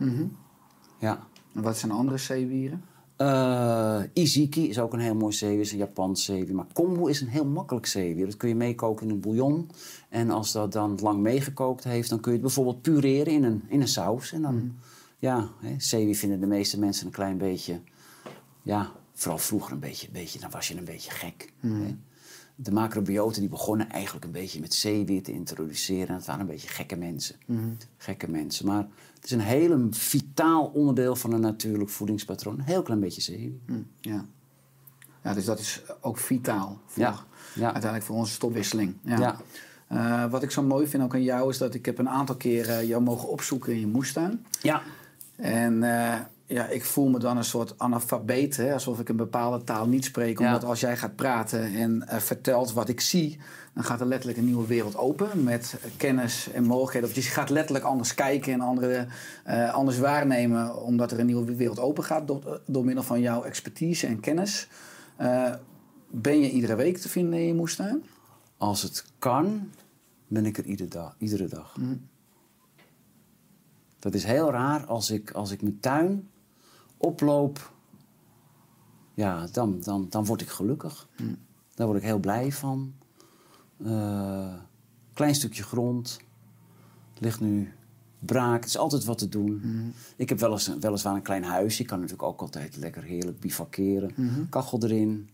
Ja. 0.98 1.26
En 1.54 1.62
wat 1.62 1.78
zijn 1.78 1.92
andere 1.92 2.18
zeewieren? 2.18 2.82
Eh 3.16 4.02
Iziki 4.12 4.68
is 4.68 4.78
ook 4.78 4.92
een 4.92 5.00
heel 5.00 5.14
mooi 5.14 5.32
zeewier, 5.32 5.60
is 5.60 5.72
een 5.72 5.78
Japans 5.78 6.24
zeewier. 6.24 6.54
Maar 6.54 6.66
kombu 6.72 7.10
is 7.10 7.20
een 7.20 7.28
heel 7.28 7.44
makkelijk 7.44 7.86
zeewier. 7.86 8.26
Dat 8.26 8.36
kun 8.36 8.48
je 8.48 8.54
meekoken 8.54 9.06
in 9.06 9.12
een 9.12 9.20
bouillon. 9.20 9.70
En 10.08 10.30
als 10.30 10.52
dat 10.52 10.72
dan 10.72 10.98
lang 11.02 11.20
meegekookt 11.20 11.84
heeft, 11.84 12.08
dan 12.08 12.20
kun 12.20 12.32
je 12.32 12.36
het 12.36 12.46
bijvoorbeeld 12.46 12.82
pureren 12.82 13.32
in 13.32 13.44
een, 13.44 13.62
in 13.68 13.80
een 13.80 13.88
saus. 13.88 14.32
En 14.32 14.42
dan, 14.42 14.74
ja, 15.18 15.48
hè, 15.58 15.74
zeewier 15.78 16.16
vinden 16.16 16.40
de 16.40 16.46
meeste 16.46 16.78
mensen 16.78 17.06
een 17.06 17.12
klein 17.12 17.38
beetje, 17.38 17.80
ja, 18.62 18.90
vooral 19.12 19.38
vroeger 19.38 19.72
een 19.72 19.80
beetje, 19.80 20.10
beetje 20.10 20.38
dan 20.40 20.50
was 20.50 20.68
je 20.68 20.76
een 20.76 20.84
beetje 20.84 21.10
gek. 21.10 21.52
Hè. 21.60 21.96
De 22.54 22.72
macrobioten 22.72 23.40
die 23.40 23.50
begonnen 23.50 23.90
eigenlijk 23.90 24.24
een 24.24 24.32
beetje 24.32 24.60
met 24.60 24.74
zeewier 24.74 25.22
te 25.22 25.32
introduceren. 25.32 26.08
En 26.08 26.14
het 26.14 26.26
waren 26.26 26.40
een 26.40 26.46
beetje 26.46 26.68
gekke 26.68 26.96
mensen. 26.96 27.36
Gekke 27.96 28.30
mensen. 28.30 28.66
Maar 28.66 28.86
het 29.20 29.24
is 29.24 29.30
een 29.30 29.40
heel 29.40 29.87
vitaal 29.90 30.64
onderdeel 30.64 31.16
van 31.16 31.33
een 31.33 31.40
natuurlijk 31.40 31.90
voedingspatroon. 31.90 32.59
Een 32.59 32.64
heel 32.64 32.83
klein 32.83 33.00
beetje 33.00 33.20
zeewier. 33.20 33.52
Hm, 33.66 33.83
ja. 34.00 34.24
ja, 35.22 35.35
dus 35.35 35.44
dat 35.44 35.59
is 35.59 35.83
ook 36.00 36.18
vitaal. 36.18 36.80
Voor, 36.87 37.02
Ja, 37.02 37.24
ja. 37.54 37.64
Uiteindelijk 37.64 38.04
voor 38.04 38.16
onze 38.16 38.33
stofwisseling. 38.33 38.94
Ja. 39.02 39.18
Ja. 39.18 39.37
Eh, 39.87 40.30
wat 40.30 40.42
ik 40.42 40.50
zo 40.50 40.62
mooi 40.62 40.87
vind 40.87 41.02
ook 41.02 41.14
aan 41.14 41.22
jou 41.22 41.50
is 41.50 41.59
dat 41.59 41.74
ik 41.74 41.87
heb 41.87 41.98
een 41.98 42.09
aantal 42.09 42.37
keren 42.37 42.87
jou 42.87 43.02
mogen 43.02 43.28
opzoeken 43.28 43.72
in 43.72 43.80
je 43.80 43.87
moestuin. 43.87 44.46
Ja. 44.62 44.83
En 45.37 45.83
eh, 45.83 46.20
ja, 46.50 46.66
ik 46.66 46.84
voel 46.84 47.08
me 47.08 47.18
dan 47.18 47.36
een 47.36 47.44
soort 47.44 47.74
analfabeet, 47.76 48.56
hè, 48.56 48.72
alsof 48.72 49.00
ik 49.00 49.08
een 49.08 49.16
bepaalde 49.16 49.64
taal 49.64 49.86
niet 49.86 50.04
spreek. 50.04 50.38
Ja. 50.38 50.46
Omdat 50.46 50.64
als 50.64 50.80
jij 50.80 50.96
gaat 50.96 51.16
praten 51.16 51.74
en 51.74 52.08
eh, 52.08 52.18
vertelt 52.18 52.72
wat 52.72 52.88
ik 52.88 53.00
zie, 53.00 53.38
dan 53.74 53.84
gaat 53.84 54.00
er 54.00 54.06
letterlijk 54.06 54.38
een 54.38 54.44
nieuwe 54.44 54.66
wereld 54.66 54.96
open 54.96 55.44
met 55.44 55.74
kennis 55.96 56.50
en 56.52 56.64
mogelijkheden. 56.64 57.08
Of 57.08 57.14
je 57.14 57.22
gaat 57.22 57.50
letterlijk 57.50 57.84
anders 57.84 58.14
kijken 58.14 58.52
en 58.52 58.60
andere, 58.60 59.06
eh, 59.44 59.74
anders 59.74 59.98
waarnemen, 59.98 60.82
omdat 60.82 61.12
er 61.12 61.18
een 61.18 61.26
nieuwe 61.26 61.54
wereld 61.54 61.78
open 61.78 62.04
gaat 62.04 62.26
door, 62.26 62.60
door 62.66 62.84
middel 62.84 63.04
van 63.04 63.20
jouw 63.20 63.42
expertise 63.42 64.06
en 64.06 64.20
kennis. 64.20 64.68
Eh, 65.16 65.54
ben 66.10 66.40
je 66.40 66.50
iedere 66.50 66.74
week 66.74 66.98
te 66.98 67.08
vinden 67.08 67.38
in 67.38 67.46
je 67.46 67.54
moestuin? 67.54 68.04
Als 68.56 68.82
het 68.82 69.04
kan, 69.18 69.70
ben 70.26 70.46
ik 70.46 70.58
er 70.58 70.64
iedere 70.64 70.88
dag. 70.88 71.14
Iedere 71.18 71.48
dag. 71.48 71.76
Dat 73.98 74.14
is 74.14 74.24
heel 74.24 74.50
raar 74.50 74.86
als 74.86 75.10
ik, 75.10 75.30
als 75.30 75.50
ik 75.50 75.62
mijn 75.62 75.80
tuin 75.80 76.28
oploop. 77.00 77.72
Ja, 79.14 79.46
dan, 79.52 79.80
dan, 79.80 80.06
dan 80.10 80.24
word 80.24 80.40
ik 80.40 80.48
gelukkig. 80.48 81.08
Daar 81.74 81.86
word 81.86 81.98
ik 81.98 82.04
heel 82.04 82.18
blij 82.18 82.52
van. 82.52 82.94
Eh, 83.84 84.54
klein 85.12 85.34
stukje 85.34 85.62
grond. 85.62 86.20
Ligt 87.18 87.40
nu 87.40 87.72
braak. 88.18 88.60
Het 88.60 88.68
is 88.68 88.78
altijd 88.78 89.04
wat 89.04 89.18
te 89.18 89.28
doen. 89.28 89.60
Ik 90.16 90.28
heb 90.28 90.38
wel 90.38 90.52
eens, 90.52 90.70
weliswaar 90.80 91.14
een 91.14 91.22
klein 91.22 91.44
huisje. 91.44 91.82
Ik 91.82 91.88
kan 91.88 92.00
natuurlijk 92.00 92.28
ook 92.28 92.40
altijd 92.40 92.76
lekker 92.76 93.02
heerlijk 93.02 93.40
bivakeren. 93.40 94.14
Kachel 94.50 94.82
erin. 94.82 95.30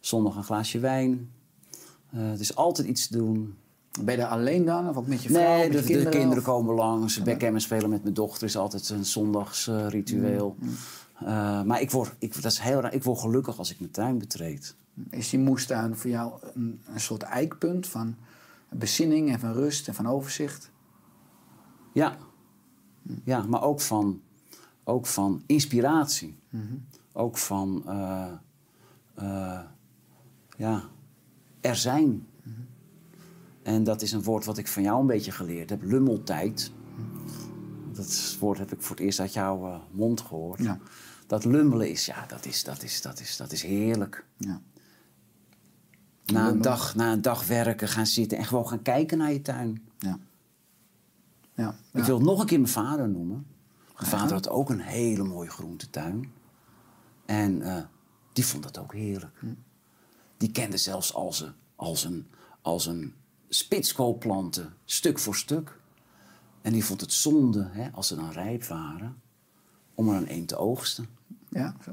Zondag 0.00 0.36
een 0.36 0.44
glaasje 0.44 0.78
wijn. 0.78 1.30
Eh, 2.10 2.30
het 2.30 2.40
is 2.40 2.54
altijd 2.54 2.88
iets 2.88 3.06
te 3.06 3.16
doen. 3.16 3.56
Ben 4.00 4.14
je 4.14 4.20
daar 4.20 4.30
alleen 4.30 4.64
dan? 4.64 4.88
Of 4.88 4.96
ook 4.96 5.06
met 5.06 5.22
je 5.22 5.28
vrouw? 5.28 5.42
Nee, 5.42 5.68
met 5.68 5.72
de 5.72 5.78
je 5.78 5.84
kinderen, 5.84 6.12
de 6.12 6.18
kinderen 6.18 6.42
komen 6.42 6.74
langs. 6.74 7.22
Backgammon 7.22 7.60
spelen 7.60 7.90
met 7.90 8.02
mijn 8.02 8.14
dochter 8.14 8.46
is 8.46 8.56
altijd 8.56 8.88
een 8.88 9.04
zondagsritueel. 9.04 10.56
Mm, 10.58 11.66
maar 11.66 11.80
ik 11.80 11.90
word, 11.90 12.14
ik, 12.18 12.42
dat 12.42 12.52
is 12.52 12.58
heel 12.58 12.80
raar. 12.80 12.94
Ik 12.94 13.04
word 13.04 13.18
gelukkig 13.18 13.58
als 13.58 13.70
ik 13.70 13.78
mijn 13.78 13.90
tuin 13.90 14.18
betreed. 14.18 14.74
Is 15.10 15.30
die 15.30 15.38
moestuin 15.38 15.96
voor 15.96 16.10
jou 16.10 16.32
een, 16.54 16.80
een 16.86 17.00
soort 17.00 17.22
eikpunt 17.22 17.88
van 17.88 18.16
bezinning 18.68 19.30
en 19.30 19.40
van 19.40 19.52
rust 19.52 19.88
en 19.88 19.94
van 19.94 20.06
overzicht? 20.06 20.70
Ja, 21.92 22.16
ja 23.24 23.42
maar 23.42 23.62
ook 23.62 23.80
van, 23.80 24.20
ook 24.84 25.06
van 25.06 25.42
inspiratie. 25.46 26.36
Ook 27.12 27.38
van 27.38 27.82
eh, 27.86 28.32
eh, 29.14 29.60
ja, 30.56 30.82
er 31.60 31.76
zijn. 31.76 32.26
En 33.62 33.84
dat 33.84 34.02
is 34.02 34.12
een 34.12 34.22
woord 34.22 34.44
wat 34.44 34.58
ik 34.58 34.68
van 34.68 34.82
jou 34.82 35.00
een 35.00 35.06
beetje 35.06 35.32
geleerd 35.32 35.70
heb. 35.70 35.82
Lummeltijd. 35.82 36.72
Dat 37.92 38.36
woord 38.40 38.58
heb 38.58 38.72
ik 38.72 38.82
voor 38.82 38.96
het 38.96 39.04
eerst 39.04 39.20
uit 39.20 39.32
jouw 39.32 39.66
eh, 39.66 39.78
mond 39.90 40.20
gehoord. 40.20 40.62
Ja. 40.62 40.78
Dat 41.26 41.44
lummelen 41.44 41.90
is, 41.90 42.06
ja, 42.06 42.26
dat 42.26 42.44
is, 42.46 42.64
dat 42.64 42.82
is, 42.82 43.02
dat 43.02 43.20
is, 43.20 43.36
dat 43.36 43.52
is 43.52 43.62
heerlijk. 43.62 44.24
Ja. 44.36 44.60
Na 46.24 46.48
een, 46.48 46.62
dag, 46.62 46.94
na 46.94 47.12
een 47.12 47.22
dag 47.22 47.46
werken, 47.46 47.88
gaan 47.88 48.06
zitten 48.06 48.38
en 48.38 48.44
gewoon 48.44 48.68
gaan 48.68 48.82
kijken 48.82 49.18
naar 49.18 49.32
je 49.32 49.42
tuin. 49.42 49.88
Ja. 49.98 50.18
Ja. 51.54 51.74
Ik 51.92 52.04
wil 52.04 52.20
nog 52.20 52.40
een 52.40 52.46
keer 52.46 52.60
mijn 52.60 52.72
vader 52.72 53.08
noemen. 53.08 53.46
Mijn 53.96 54.10
vader 54.10 54.32
had 54.32 54.48
ook 54.48 54.70
een 54.70 54.80
hele 54.80 55.24
mooie 55.24 55.50
groentetuin. 55.50 56.32
En 57.24 57.62
eh, 57.62 57.82
die 58.32 58.46
vond 58.46 58.62
dat 58.62 58.78
ook 58.78 58.92
heerlijk. 58.92 59.38
Hm. 59.38 59.46
Die 60.36 60.50
kende 60.50 60.76
zelfs 60.76 61.14
als 61.14 61.40
een, 61.40 61.52
als 61.76 62.04
een, 62.04 62.26
als 62.62 62.86
een 62.86 63.14
spitskoopplanten, 63.54 64.74
stuk 64.84 65.18
voor 65.18 65.36
stuk. 65.36 65.80
En 66.62 66.72
die 66.72 66.84
vond 66.84 67.00
het 67.00 67.12
zonde, 67.12 67.68
hè, 67.72 67.90
als 67.90 68.06
ze 68.06 68.14
dan 68.14 68.30
rijp 68.30 68.64
waren, 68.64 69.20
om 69.94 70.08
er 70.08 70.16
een 70.16 70.32
een 70.32 70.46
te 70.46 70.56
oogsten. 70.56 71.06
ja. 71.48 71.76
zo. 71.84 71.90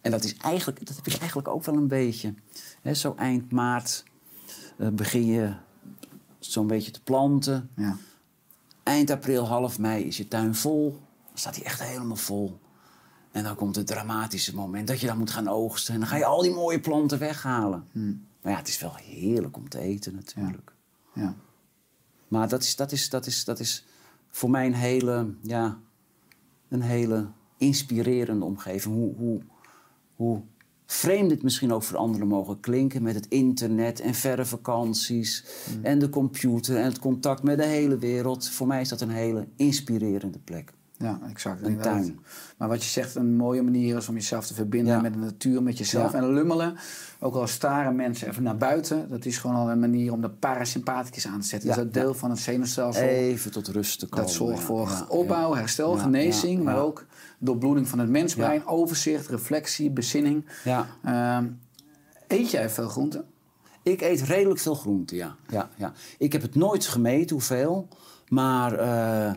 En 0.00 0.10
dat, 0.10 0.24
is 0.24 0.36
eigenlijk, 0.36 0.86
dat 0.86 0.96
heb 0.96 1.06
ik 1.06 1.16
eigenlijk 1.16 1.48
ook 1.48 1.64
wel 1.64 1.74
een 1.74 1.88
beetje. 1.88 2.34
Hè, 2.82 2.94
zo 2.94 3.14
eind 3.16 3.52
maart 3.52 4.04
eh, 4.78 4.88
begin 4.88 5.26
je 5.26 5.54
zo'n 6.38 6.66
beetje 6.66 6.90
te 6.90 7.02
planten. 7.02 7.70
Ja. 7.76 7.96
Eind 8.82 9.10
april, 9.10 9.46
half 9.46 9.78
mei 9.78 10.04
is 10.04 10.16
je 10.16 10.28
tuin 10.28 10.54
vol. 10.54 10.90
Dan 11.28 11.38
staat 11.38 11.56
hij 11.56 11.64
echt 11.64 11.82
helemaal 11.82 12.16
vol. 12.16 12.58
En 13.30 13.42
dan 13.42 13.54
komt 13.54 13.76
het 13.76 13.86
dramatische 13.86 14.54
moment 14.54 14.88
dat 14.88 15.00
je 15.00 15.06
dan 15.06 15.18
moet 15.18 15.30
gaan 15.30 15.48
oogsten. 15.48 15.94
En 15.94 16.00
dan 16.00 16.08
ga 16.08 16.16
je 16.16 16.24
al 16.24 16.42
die 16.42 16.54
mooie 16.54 16.80
planten 16.80 17.18
weghalen. 17.18 17.88
Maar 18.42 18.52
ja, 18.52 18.58
het 18.58 18.68
is 18.68 18.80
wel 18.80 18.94
heerlijk 18.94 19.56
om 19.56 19.68
te 19.68 19.78
eten 19.78 20.14
natuurlijk. 20.14 20.72
Ja. 20.74 20.79
Maar 22.28 22.48
dat 22.48 22.62
is, 22.62 22.76
dat, 22.76 22.92
is, 22.92 23.08
dat, 23.08 23.26
is, 23.26 23.44
dat 23.44 23.60
is 23.60 23.84
voor 24.30 24.50
mij 24.50 24.66
een 24.66 24.74
hele, 24.74 25.34
ja, 25.42 25.78
een 26.68 26.82
hele 26.82 27.28
inspirerende 27.56 28.44
omgeving. 28.44 28.94
Hoe, 28.94 29.14
hoe, 29.14 29.40
hoe 30.16 30.42
vreemd 30.86 31.30
het 31.30 31.42
misschien 31.42 31.72
ook 31.72 31.82
voor 31.82 31.96
anderen 31.96 32.26
mogen 32.26 32.60
klinken 32.60 33.02
met 33.02 33.14
het 33.14 33.26
internet 33.28 34.00
en 34.00 34.14
verre 34.14 34.44
vakanties 34.44 35.44
en 35.82 35.98
de 35.98 36.08
computer 36.08 36.76
en 36.76 36.84
het 36.84 36.98
contact 36.98 37.42
met 37.42 37.58
de 37.58 37.66
hele 37.66 37.98
wereld. 37.98 38.48
Voor 38.48 38.66
mij 38.66 38.80
is 38.80 38.88
dat 38.88 39.00
een 39.00 39.10
hele 39.10 39.46
inspirerende 39.56 40.38
plek. 40.38 40.72
Ja, 41.02 41.18
exact. 41.28 41.60
Een 41.62 41.66
inderdaad. 41.68 42.02
tuin. 42.02 42.20
Maar 42.56 42.68
wat 42.68 42.84
je 42.84 42.90
zegt, 42.90 43.14
een 43.14 43.36
mooie 43.36 43.62
manier 43.62 43.96
is 43.96 44.08
om 44.08 44.14
jezelf 44.14 44.46
te 44.46 44.54
verbinden 44.54 44.94
Ja. 44.94 45.00
met 45.00 45.12
de 45.12 45.18
natuur, 45.18 45.62
met 45.62 45.78
jezelf. 45.78 46.12
Ja. 46.12 46.18
En 46.18 46.32
lummelen, 46.32 46.76
ook 47.20 47.34
al 47.34 47.46
staren 47.46 47.96
mensen 47.96 48.28
even 48.28 48.42
naar 48.42 48.56
buiten, 48.56 49.08
dat 49.08 49.24
is 49.24 49.38
gewoon 49.38 49.56
al 49.56 49.70
een 49.70 49.78
manier 49.78 50.12
om 50.12 50.20
de 50.20 50.30
parasympathicus 50.30 51.26
aan 51.26 51.40
te 51.40 51.46
zetten. 51.46 51.68
Ja, 51.68 51.74
Dus 51.74 51.84
dat 51.84 51.92
deel 51.94 52.14
van 52.14 52.30
het 52.30 52.38
zenuwstelsel. 52.38 53.02
Even 53.02 53.50
tot 53.50 53.68
rust 53.68 53.98
te 53.98 54.06
komen. 54.08 54.26
Dat 54.26 54.34
zorgt 54.34 54.62
voor 54.62 55.06
opbouw, 55.08 55.54
herstel, 55.54 55.92
genezing, 55.96 56.62
maar 56.62 56.78
ook 56.78 57.06
doorbloeding 57.38 57.88
van 57.88 57.98
het 57.98 58.08
mensbrein, 58.08 58.66
overzicht, 58.66 59.28
reflectie, 59.28 59.90
bezinning. 59.90 60.44
Ja. 60.64 60.86
Ehm, 61.04 61.46
eet 62.26 62.50
jij 62.50 62.70
veel 62.70 62.88
groenten? 62.88 63.24
Ik 63.82 64.00
eet 64.00 64.20
redelijk 64.22 64.60
veel 64.60 64.74
groenten, 64.74 65.16
ja. 65.16 65.34
ja, 65.48 65.68
ja. 65.76 65.92
Ik 66.18 66.32
heb 66.32 66.42
het 66.42 66.54
nooit 66.54 66.86
gemeten 66.86 67.36
hoeveel. 67.36 67.88
Maar 68.28 68.72
eh, 68.78 69.32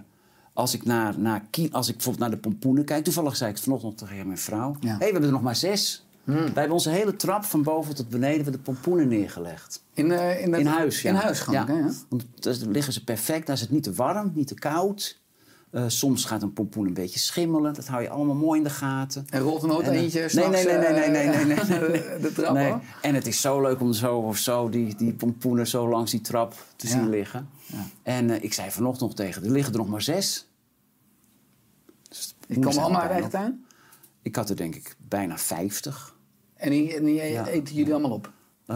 als, 0.53 0.73
ik 0.73 0.85
naar, 0.85 1.19
naar, 1.19 1.41
als 1.71 1.87
ik 1.87 1.93
bijvoorbeeld 1.93 2.29
naar 2.29 2.39
de 2.39 2.47
pompoenen 2.49 2.85
kijk... 2.85 3.03
Toevallig 3.03 3.35
zei 3.35 3.49
ik 3.49 3.55
het 3.55 3.63
vanochtend 3.63 3.97
tegen 3.97 4.25
mijn 4.25 4.37
vrouw... 4.37 4.75
Ja. 4.79 4.89
hey, 4.89 4.97
we 4.97 5.03
hebben 5.03 5.23
er 5.23 5.31
nog 5.31 5.41
maar 5.41 5.55
zes. 5.55 6.05
Hmm. 6.23 6.35
Wij 6.35 6.43
hebben 6.43 6.71
onze 6.71 6.89
hele 6.89 7.15
trap 7.15 7.43
van 7.43 7.63
boven 7.63 7.95
tot 7.95 8.09
beneden... 8.09 8.51
de 8.51 8.57
pompoenen 8.57 9.07
neergelegd. 9.07 9.83
In, 9.93 10.11
eh, 10.11 10.41
in, 10.41 10.53
In 10.53 10.65
huis, 10.65 11.01
ja. 11.01 11.09
In 11.09 11.15
huis 11.15 11.45
ja. 11.51 11.65
hè, 11.65 11.73
ja? 11.73 11.91
Want 12.09 12.25
daar 12.39 12.55
liggen 12.55 12.93
ze 12.93 13.03
perfect. 13.03 13.47
Daar 13.47 13.55
is 13.55 13.61
het 13.61 13.71
niet 13.71 13.83
te 13.83 13.93
warm, 13.93 14.31
niet 14.35 14.47
te 14.47 14.53
koud. 14.53 15.21
Eh, 15.73 15.83
soms 15.87 16.25
gaat 16.25 16.41
een 16.41 16.53
pompoen 16.53 16.87
een 16.87 16.93
beetje 16.93 17.19
schimmelen. 17.19 17.73
Dat 17.73 17.87
hou 17.87 18.01
je 18.01 18.09
allemaal 18.09 18.35
mooi 18.35 18.57
in 18.57 18.63
de 18.63 18.69
gaten. 18.69 19.25
En 19.29 19.41
rolt 19.41 19.61
er 19.61 19.67
nooit 19.67 19.87
En, 19.87 19.93
eh, 19.93 20.01
eentje 20.01 20.29
nee, 20.33 20.47
nee, 20.49 20.65
nee, 20.65 20.77
nee, 20.77 21.09
nee, 21.09 21.21
eh, 21.21 21.45
nee, 21.45 21.45
nee, 21.45 21.79
nee, 21.79 21.89
nee. 21.89 22.19
de 22.19 22.31
trap 22.33 22.53
Nee. 22.53 22.73
En 23.01 23.15
het 23.15 23.27
is 23.27 23.41
zo 23.41 23.61
leuk 23.61 23.79
om 23.81 23.93
zo 23.93 24.17
of 24.17 24.37
zo 24.37 24.69
die, 24.69 24.95
die 24.95 25.13
pompoenen 25.13 25.67
zo 25.67 25.89
langs 25.89 26.11
die 26.11 26.21
trap 26.21 26.53
te 26.75 26.87
Ja. 26.87 26.93
zien 26.93 27.09
liggen. 27.09 27.49
Ja. 27.65 27.85
En 28.03 28.29
eh, 28.29 28.43
ik 28.43 28.53
zei 28.53 28.71
vanochtend 28.71 29.01
nog 29.09 29.13
tegen, 29.17 29.43
er 29.43 29.51
liggen 29.51 29.73
er 29.73 29.79
nog 29.79 29.87
maar 29.89 30.01
zes. 30.01 30.47
Dus 32.09 32.33
komen 32.55 32.73
zijn 32.73 32.85
allemaal 32.85 33.29
tuin? 33.29 33.51
op. 33.51 33.73
Ik 34.21 34.35
had 34.35 34.49
er 34.49 34.55
denk 34.55 34.75
ik 34.75 34.95
bijna 35.07 35.37
50. 35.37 36.15
En 36.55 36.69
die, 36.69 36.95
en 36.95 37.03
die 37.03 37.15
Ja. 37.23 37.47
eten 37.47 37.75
jullie 37.75 37.93
allemaal 37.93 38.11
op? 38.11 38.31
Eh, 38.65 38.75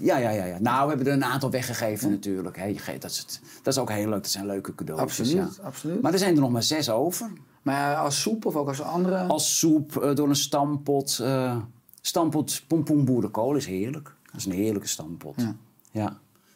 ja, 0.00 0.16
ja, 0.16 0.30
ja, 0.30 0.44
ja. 0.44 0.58
Nou, 0.58 0.82
we 0.82 0.88
hebben 0.88 1.06
er 1.06 1.12
een 1.12 1.24
aantal 1.24 1.50
weggegeven 1.50 2.10
natuurlijk. 2.10 2.56
Hè. 2.56 2.98
Dat, 2.98 3.10
is 3.10 3.18
het, 3.18 3.40
dat 3.62 3.72
is 3.74 3.80
ook 3.80 3.90
heel 3.90 4.08
leuk. 4.08 4.22
Dat 4.22 4.30
zijn 4.30 4.46
leuke 4.46 4.74
cadeautjes. 4.74 5.18
Absoluut, 5.20 5.56
ja. 5.56 5.62
absoluut. 5.62 6.02
Maar 6.02 6.12
er 6.12 6.18
zijn 6.18 6.34
er 6.34 6.40
nog 6.40 6.50
maar 6.50 6.62
zes 6.62 6.90
over. 6.90 7.30
Maar 7.62 7.96
als 7.96 8.20
soep 8.20 8.44
of 8.46 8.56
ook 8.56 8.68
als 8.68 8.80
andere? 8.80 9.22
Als 9.22 9.58
soep, 9.58 9.96
eh, 9.96 10.14
door 10.14 10.28
een 10.28 10.36
stampot. 10.36 11.18
eh 11.18 11.56
stampot 12.00 12.62
pompoen 12.66 13.04
boerenkool 13.04 13.54
is 13.54 13.66
heerlijk. 13.66 14.14
Dat 14.24 14.34
is 14.36 14.44
een 14.44 14.52
heerlijke 14.52 14.88
stampot. 14.88 15.34
Ja. 15.36 15.56
Ja. 15.90 16.08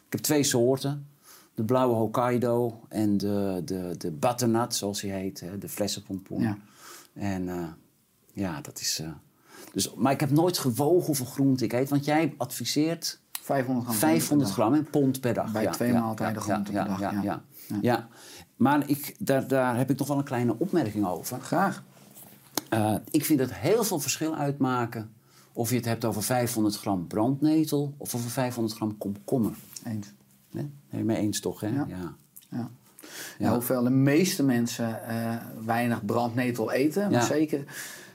Ik 0.05 0.11
heb 0.17 0.19
twee 0.21 0.43
soorten. 0.43 1.07
De 1.53 1.63
blauwe 1.63 1.95
Hokkaido 1.95 2.81
en 2.89 3.17
de, 3.17 3.61
de, 3.65 3.95
de 3.97 4.11
butternut, 4.11 4.75
zoals 4.75 5.01
hij 5.01 5.11
heet. 5.11 5.39
Hè, 5.39 5.57
de 5.57 5.69
flessenpompoen. 5.69 6.41
Ja. 6.41 6.57
En 7.13 7.75
ja, 8.33 8.61
dat 8.61 8.79
is... 8.79 9.03
dus, 9.73 9.93
maar 9.95 10.11
ik 10.11 10.19
heb 10.19 10.31
nooit 10.31 10.57
gewogen 10.57 11.05
hoeveel 11.05 11.25
groente 11.25 11.63
ik 11.63 11.73
eet. 11.73 11.89
Want 11.89 12.05
jij 12.05 12.33
adviseert 12.37 13.19
500 13.41 13.85
gram. 13.87 13.97
500 13.97 14.29
per 14.29 14.57
dag. 14.57 14.67
gram, 14.67 14.73
een 14.73 14.89
pond 14.89 15.19
per 15.19 15.33
dag. 15.33 15.51
Bij 15.51 15.67
twee 15.67 15.93
maaltijden 15.93 16.43
per 16.63 16.73
dag, 16.73 16.99
Ja, 16.99 17.11
ja. 17.11 17.21
ja, 17.21 17.41
ja. 17.81 18.07
Maar 18.55 18.89
ik, 18.89 19.15
daar, 19.19 19.47
daar 19.47 19.77
heb 19.77 19.89
ik 19.89 19.97
toch 19.97 20.07
wel 20.07 20.17
een 20.17 20.23
kleine 20.23 20.55
opmerking 20.57 21.05
over. 21.07 21.41
Graag. 21.41 21.83
Eh, 22.69 22.95
ik 23.11 23.25
vind 23.25 23.39
het 23.39 23.53
heel 23.53 23.83
veel 23.83 23.99
verschil 23.99 24.35
uitmaken 24.35 25.11
of 25.53 25.69
je 25.69 25.75
het 25.75 25.85
hebt 25.85 26.05
over 26.05 26.23
500 26.23 26.77
gram 26.77 27.07
brandnetel 27.07 27.93
of 27.97 28.15
over 28.15 28.29
500 28.29 28.75
gram 28.75 28.97
komkommer. 28.97 29.53
Eens. 29.85 30.07
Nee? 30.51 30.69
Het 30.89 31.03
mee 31.03 31.17
eens 31.17 31.39
toch, 31.39 31.59
hè? 31.59 31.67
Ja. 31.67 31.85
ja. 31.87 32.15
Ja. 32.49 32.69
Ja, 33.39 33.53
hoewel 33.53 33.83
de 33.83 33.89
meeste 33.89 34.43
mensen 34.43 35.07
eh, 35.07 35.35
weinig 35.65 36.05
brandnetel 36.05 36.71
eten, 36.71 37.01
maar 37.01 37.11
Ja. 37.11 37.25
zeker 37.25 37.63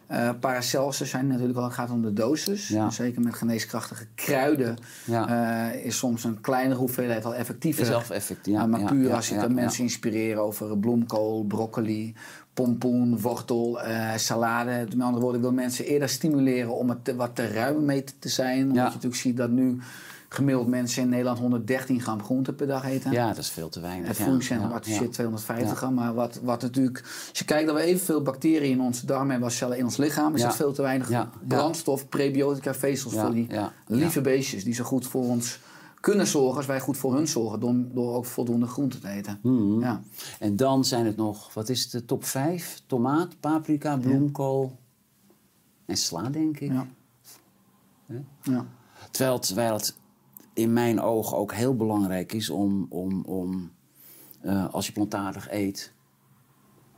eh 0.07 0.31
Paracelsus 0.41 1.11
zijn 1.11 1.27
natuurlijk 1.27 1.55
wel, 1.55 1.65
het 1.65 1.73
gaat 1.75 1.91
om 1.91 2.03
de 2.03 2.13
dosis. 2.13 2.69
Ja. 2.69 2.91
Zeker 2.91 3.23
met 3.23 3.35
geneeskrachtige 3.35 4.07
kruiden 4.15 4.77
Ja. 5.05 5.73
eh, 5.73 5.85
is 5.85 5.97
soms 5.99 6.25
een 6.25 6.41
kleinere 6.41 6.79
hoeveelheid 6.81 7.25
al 7.25 7.35
effectiever. 7.35 7.87
Zelf 7.87 8.11
ja, 8.55 8.63
Eh, 8.63 8.67
maar 8.69 8.85
puur 8.85 9.15
als 9.15 9.29
je 9.29 9.35
mensen 9.49 9.83
inspireren 9.83 10.43
over 10.43 10.79
bloemkool, 10.79 11.45
broccoli, 11.45 12.15
pompoen, 12.55 13.21
wortel, 13.21 13.79
salade. 14.17 14.71
Met 14.71 15.01
andere 15.01 15.23
woorden, 15.23 15.41
ik 15.41 15.47
wil 15.47 15.55
mensen 15.57 15.85
eerder 15.85 16.09
stimuleren 16.09 16.77
om 16.77 16.89
het 16.89 17.05
te- 17.05 17.15
wat 17.17 17.35
te 17.35 17.49
ruim 17.53 17.85
mee 17.85 18.05
te- 18.19 18.29
zijn. 18.29 18.61
Omdat 18.63 18.77
je 18.77 18.83
natuurlijk 18.83 19.15
ziet 19.15 19.37
dat 19.37 19.51
nu 19.51 19.79
gemiddeld 20.29 20.67
mensen 20.67 21.03
in 21.03 21.09
Nederland 21.09 21.39
113 21.39 22.01
gram 22.01 22.23
groente 22.23 22.53
per 22.53 22.67
dag 22.67 22.85
eten. 22.85 23.13
Ja, 23.13 23.29
dat 23.29 23.39
is 23.39 23.51
veel 23.51 23.69
te 23.69 23.81
weinig. 23.81 24.09
Het 24.09 24.17
voedingscentrum 24.17 24.71
Ja, 24.71 24.77
adviseert 24.77 25.05
ja. 25.05 25.11
250 25.11 25.71
Ja. 25.71 25.77
gram. 25.77 25.95
Maar 25.95 26.15
wat, 26.15 26.41
wat 26.43 26.63
natuurlijk... 26.63 27.03
Als 27.29 27.39
je 27.39 27.45
kijkt 27.45 27.67
dat 27.67 27.77
we 27.77 27.83
evenveel 27.83 28.23
bacteriën 28.23 28.71
in 28.71 28.81
onze 28.81 29.07
darmen 29.07 29.31
hebben 29.31 29.49
als 29.49 29.57
cellen 29.57 29.79
in 29.79 29.85
ons 29.85 29.97
lichaam... 29.97 30.35
is 30.35 30.43
het 30.43 30.55
veel 30.55 30.73
te 30.73 30.83
weinig 30.83 31.29
brandstof, 31.47 32.09
prebiotica, 32.09 32.75
vezels 32.75 33.15
voor 33.15 33.33
die 33.33 33.49
lieve 33.87 34.21
beestjes... 34.21 34.65
die 34.65 34.75
zo 34.75 34.85
goed 34.85 35.07
voor 35.07 35.25
ons 35.25 35.59
kunnen 36.01 36.27
zorgen 36.27 36.57
als 36.57 36.67
wij 36.67 36.81
goed 36.81 36.97
voor 36.97 37.15
hun 37.15 37.29
zorgen... 37.29 37.61
door, 37.61 37.75
door 37.93 38.15
ook 38.15 38.25
voldoende 38.25 38.67
groente 38.67 38.99
te 38.99 39.09
eten. 39.09 39.39
Mhm. 39.43 39.81
Ja. 39.81 40.03
En 40.39 40.57
dan 40.57 40.85
zijn 40.85 41.07
het 41.07 41.17
nog, 41.17 41.55
wat 41.55 41.69
is 41.69 41.91
de 41.91 42.05
top 42.05 42.25
5? 42.25 42.83
Tomaat, 42.87 43.41
paprika, 43.41 43.97
bloemkool 43.97 44.79
en 45.87 45.97
sla, 45.97 46.31
denk 46.31 46.61
ik. 46.61 46.73
Ja. 46.73 46.87
Ja. 48.43 48.67
Terwijl, 49.11 49.39
terwijl 49.39 49.75
het 49.75 49.97
in 50.57 50.73
mijn 50.73 51.01
ogen 51.01 51.37
ook 51.37 51.53
heel 51.53 51.77
belangrijk 51.77 52.33
is 52.33 52.51
om, 52.51 52.87
om, 52.89 53.25
om 53.25 53.73
eh, 54.41 54.75
als 54.75 54.87
je 54.87 54.93
plantaardig 54.93 55.51
eet. 55.51 55.93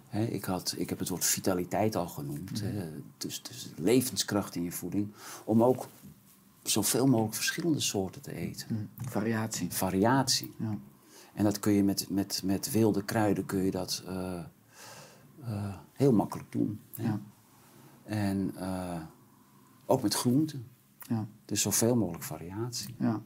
Hè, 0.08 0.24
ik, 0.24 0.44
had, 0.44 0.74
ik 0.76 0.88
heb 0.88 0.98
het 0.98 1.08
woord 1.08 1.24
vitaliteit 1.24 1.96
al 1.96 2.08
genoemd. 2.08 2.60
Hè, 2.60 2.90
dus, 3.16 3.42
dus 3.42 3.72
levenskracht 3.76 4.54
in 4.54 4.62
je 4.62 4.72
voeding. 4.72 5.12
Om 5.44 5.62
ook 5.62 5.88
zoveel 6.62 7.06
mogelijk 7.06 7.34
verschillende 7.34 7.80
soorten 7.80 8.22
te 8.22 8.34
eten. 8.34 8.90
Variatie. 8.96 9.72
Variatie. 9.72 10.54
Ja. 10.58 10.78
En 11.34 11.44
dat 11.44 11.58
kun 11.58 11.72
je 11.72 11.84
met, 11.84 12.10
met, 12.10 12.40
met 12.44 12.70
wilde 12.70 13.04
kruiden 13.04 13.46
kun 13.46 13.62
je 13.62 13.70
dat 13.70 14.02
eh, 14.06 14.38
eh, 15.44 15.74
heel 15.92 16.12
makkelijk 16.12 16.52
doen. 16.52 16.80
hè. 16.94 17.02
Ja. 17.02 17.20
En 18.04 18.54
ook 19.86 20.02
met 20.02 20.14
groenten. 20.14 20.66
Ja. 21.08 21.26
Dus 21.44 21.62
zoveel 21.62 21.96
mogelijk 21.96 22.24
variatie. 22.24 22.94
Ja. 22.98 23.20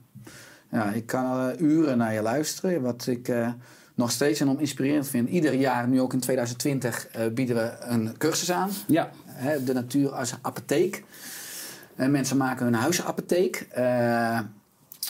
ja, 0.70 0.84
ik 0.92 1.06
kan 1.06 1.50
eh, 1.50 1.60
uren 1.60 1.98
naar 1.98 2.14
je 2.14 2.22
luisteren. 2.22 2.82
Wat 2.82 3.06
ik 3.06 3.28
eh, 3.28 3.52
nog 3.94 4.10
steeds 4.10 4.40
enorm 4.40 4.58
inspirerend 4.58 5.08
vind. 5.08 5.28
Ieder 5.28 5.54
jaar, 5.54 5.88
nu 5.88 6.00
ook 6.00 6.12
in 6.12 6.20
2020, 6.20 7.06
eh, 7.08 7.26
bieden 7.32 7.56
we 7.56 7.76
een 7.80 8.16
cursus 8.18 8.52
aan. 8.52 8.70
Ja. 8.86 9.10
Hè, 9.26 9.64
de 9.64 9.72
natuur 9.72 10.10
als 10.10 10.34
apotheek. 10.42 11.04
En 11.96 12.10
mensen 12.10 12.36
maken 12.36 12.64
hun 12.64 12.74
huisapotheek. 12.74 13.66
eh, 13.70 14.40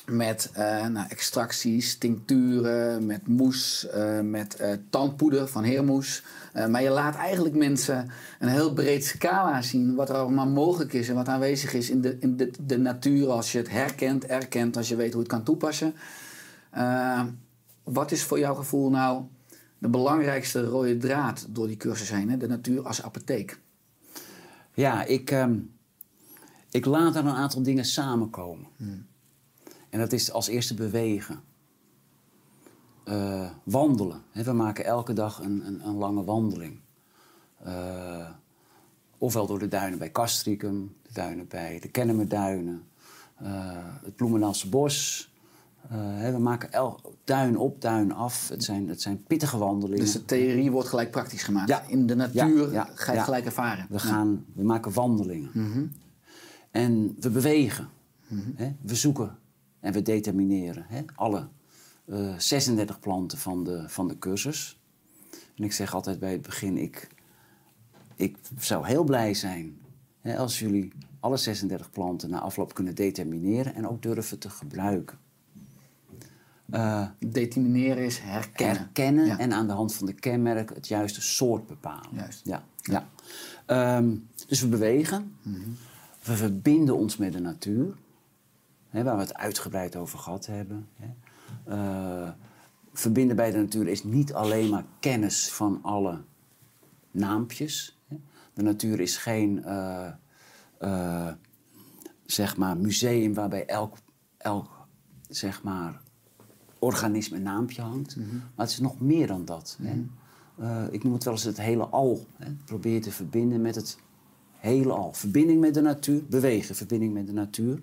met 0.06 0.50
eh, 0.52 0.86
nou, 0.86 1.08
extracties, 1.08 1.98
tincturen, 1.98 3.06
met 3.06 3.26
moes, 3.26 3.88
eh, 3.88 4.20
met 4.20 4.56
eh, 4.56 4.72
tandpoeder 4.90 5.48
van 5.48 5.62
heermoes. 5.62 6.22
Maar 6.68 6.82
je 6.82 6.90
laat 6.90 7.16
eigenlijk 7.16 7.54
mensen 7.54 8.10
een 8.38 8.48
heel 8.48 8.72
breed 8.72 9.04
scala 9.04 9.62
zien 9.62 9.94
wat 9.94 10.08
er 10.08 10.16
allemaal 10.16 10.48
mogelijk 10.48 10.92
is 10.92 11.08
en 11.08 11.14
wat 11.14 11.28
aanwezig 11.28 11.72
is 11.74 11.90
in 11.90 12.00
de, 12.00 12.16
in 12.20 12.36
de, 12.36 12.50
de 12.60 12.78
natuur 12.78 13.30
als 13.30 13.52
je 13.52 13.58
het 13.58 13.70
herkent, 13.70 14.26
erkent, 14.26 14.76
als 14.76 14.88
je 14.88 14.96
weet 14.96 15.12
hoe 15.12 15.22
het 15.22 15.30
kan 15.30 15.42
toepassen. 15.42 15.94
Wat 17.82 18.10
is 18.10 18.22
voor 18.22 18.38
jouw 18.38 18.54
gevoel 18.54 18.90
nou 18.90 19.22
de 19.78 19.88
belangrijkste 19.88 20.64
rode 20.64 20.96
draad 20.96 21.46
door 21.48 21.66
die 21.66 21.76
cursus 21.76 22.10
heen? 22.10 22.30
Hè? 22.30 22.36
De 22.36 22.48
natuur 22.48 22.86
als 22.86 23.02
apotheek. 23.02 23.60
Ja, 24.74 25.04
ik, 25.04 25.30
ehm, 25.30 25.58
ik 26.70 26.84
laat 26.84 27.16
er 27.16 27.26
een 27.26 27.34
aantal 27.34 27.62
dingen 27.62 27.84
samenkomen. 27.84 28.66
En 29.92 29.98
dat 29.98 30.12
is 30.12 30.32
als 30.32 30.48
eerste 30.48 30.74
bewegen. 30.74 31.40
Eh, 33.04 33.50
wandelen. 33.62 34.22
We 34.32 34.52
maken 34.52 34.84
elke 34.84 35.12
dag 35.12 35.40
een, 35.40 35.66
een, 35.66 35.86
een 35.86 35.94
lange 35.94 36.24
wandeling. 36.24 36.78
Eh, 37.62 38.28
ofwel 39.18 39.46
door 39.46 39.58
de 39.58 39.68
duinen 39.68 39.98
bij 39.98 40.10
Castricum, 40.10 40.96
de 41.02 41.12
duinen 41.12 41.48
bij 41.48 41.78
de 41.80 41.88
Kennemerduinen, 41.88 42.82
eh, 43.36 43.48
het 44.04 44.16
Bloemendaalse 44.16 44.68
bos. 44.68 45.30
We 46.30 46.38
maken 46.38 46.72
el, 46.72 47.00
duin 47.24 47.58
op, 47.58 47.80
duin 47.80 48.12
af. 48.12 48.48
Het 48.48 48.64
zijn, 48.64 48.88
het 48.88 49.02
zijn 49.02 49.22
pittige 49.22 49.58
wandelingen. 49.58 50.04
Dus 50.04 50.12
de 50.12 50.24
theorie 50.24 50.70
wordt 50.70 50.88
gelijk 50.88 51.10
praktisch 51.10 51.42
gemaakt. 51.42 51.68
Ja. 51.68 51.82
In 51.86 52.06
de 52.06 52.14
natuur 52.14 52.72
Ja, 52.72 52.72
ja, 52.72 52.90
ga 52.94 53.12
je 53.12 53.20
gelijk 53.20 53.44
ervaren. 53.44 53.86
We, 53.88 53.98
gaan, 53.98 54.44
we 54.54 54.62
maken 54.62 54.92
wandelingen. 54.92 55.92
En 56.70 57.16
we 57.20 57.30
bewegen. 57.30 57.88
Hè? 58.54 58.72
We 58.80 58.94
zoeken 58.94 59.40
en 59.82 59.92
we 59.92 60.02
determineren. 60.02 60.84
Hè? 60.88 61.02
Alle 61.14 61.48
eh, 62.04 62.38
36 62.38 63.00
planten 63.00 63.38
van 63.38 63.64
de, 63.64 63.84
van 63.88 64.08
de 64.08 64.18
cursus. 64.18 64.80
En 65.56 65.64
ik 65.64 65.72
zeg 65.72 65.94
altijd 65.94 66.18
bij 66.18 66.32
het 66.32 66.42
begin, 66.42 66.76
ik, 66.76 67.08
ik 68.16 68.36
zou 68.58 68.86
heel 68.86 69.04
blij 69.04 69.34
zijn 69.34 69.80
hè, 70.20 70.36
als 70.36 70.58
jullie 70.58 70.92
alle 71.20 71.36
36 71.36 71.90
planten 71.90 72.30
na 72.30 72.40
afloop 72.40 72.74
kunnen 72.74 72.94
determineren 72.94 73.74
en 73.74 73.88
ook 73.88 74.02
durven 74.02 74.38
te 74.38 74.50
gebruiken. 74.50 75.18
Eh, 76.70 77.06
Determineren 77.18 78.04
is 78.04 78.18
herkennen. 78.18 78.76
herkennen 78.76 79.26
Ja. 79.26 79.38
en 79.38 79.52
aan 79.52 79.66
de 79.66 79.72
hand 79.72 79.94
van 79.94 80.06
de 80.06 80.12
kenmerken 80.12 80.76
het 80.76 80.88
juiste 80.88 81.22
soort 81.22 81.66
bepalen. 81.66 82.08
Juist. 82.12 82.40
Ja, 82.44 82.64
ja. 82.76 83.08
Ehm, 83.66 84.16
dus 84.46 84.60
we 84.60 84.68
bewegen. 84.68 85.36
We 86.22 86.36
verbinden 86.36 86.96
ons 86.96 87.16
met 87.16 87.32
de 87.32 87.40
natuur. 87.40 87.94
Hè, 88.92 89.02
waar 89.02 89.14
we 89.14 89.22
het 89.22 89.34
uitgebreid 89.34 89.96
over 89.96 90.18
gehad 90.18 90.46
hebben. 90.46 90.88
Hè. 90.96 91.08
Eh, 91.64 92.30
verbinden 92.92 93.36
bij 93.36 93.50
de 93.50 93.58
natuur 93.58 93.88
is 93.88 94.04
niet 94.04 94.34
alleen 94.34 94.70
maar 94.70 94.84
kennis 95.00 95.52
van 95.52 95.78
alle 95.82 96.20
naampjes. 97.10 97.98
Hè. 98.08 98.16
De 98.54 98.62
natuur 98.62 99.00
is 99.00 99.16
geen 99.16 99.64
eh, 99.64 100.08
eh, 100.78 101.28
zeg 102.26 102.56
maar 102.56 102.76
museum 102.76 103.34
waarbij 103.34 103.66
elk, 103.66 103.96
elk 104.36 104.86
zeg 105.28 105.62
maar, 105.62 106.00
organisme 106.78 107.36
een 107.36 107.42
naampje 107.42 107.82
hangt. 107.82 108.16
Maar 108.16 108.66
het 108.66 108.70
is 108.70 108.78
nog 108.78 109.00
meer 109.00 109.26
dan 109.26 109.44
dat. 109.44 109.78
Hè. 109.82 110.04
Eh, 110.58 110.84
ik 110.90 111.04
noem 111.04 111.12
het 111.12 111.24
wel 111.24 111.32
eens 111.32 111.42
het 111.42 111.60
hele 111.60 111.84
al. 111.84 112.26
Hè. 112.36 112.52
Probeer 112.64 113.02
te 113.02 113.10
verbinden 113.10 113.60
met 113.60 113.74
het 113.74 113.98
hele 114.52 114.92
al. 114.92 115.12
Verbinding 115.12 115.60
met 115.60 115.74
de 115.74 115.80
natuur, 115.80 116.24
bewegen, 116.24 116.74
verbinding 116.74 117.12
met 117.12 117.26
de 117.26 117.32
natuur. 117.32 117.82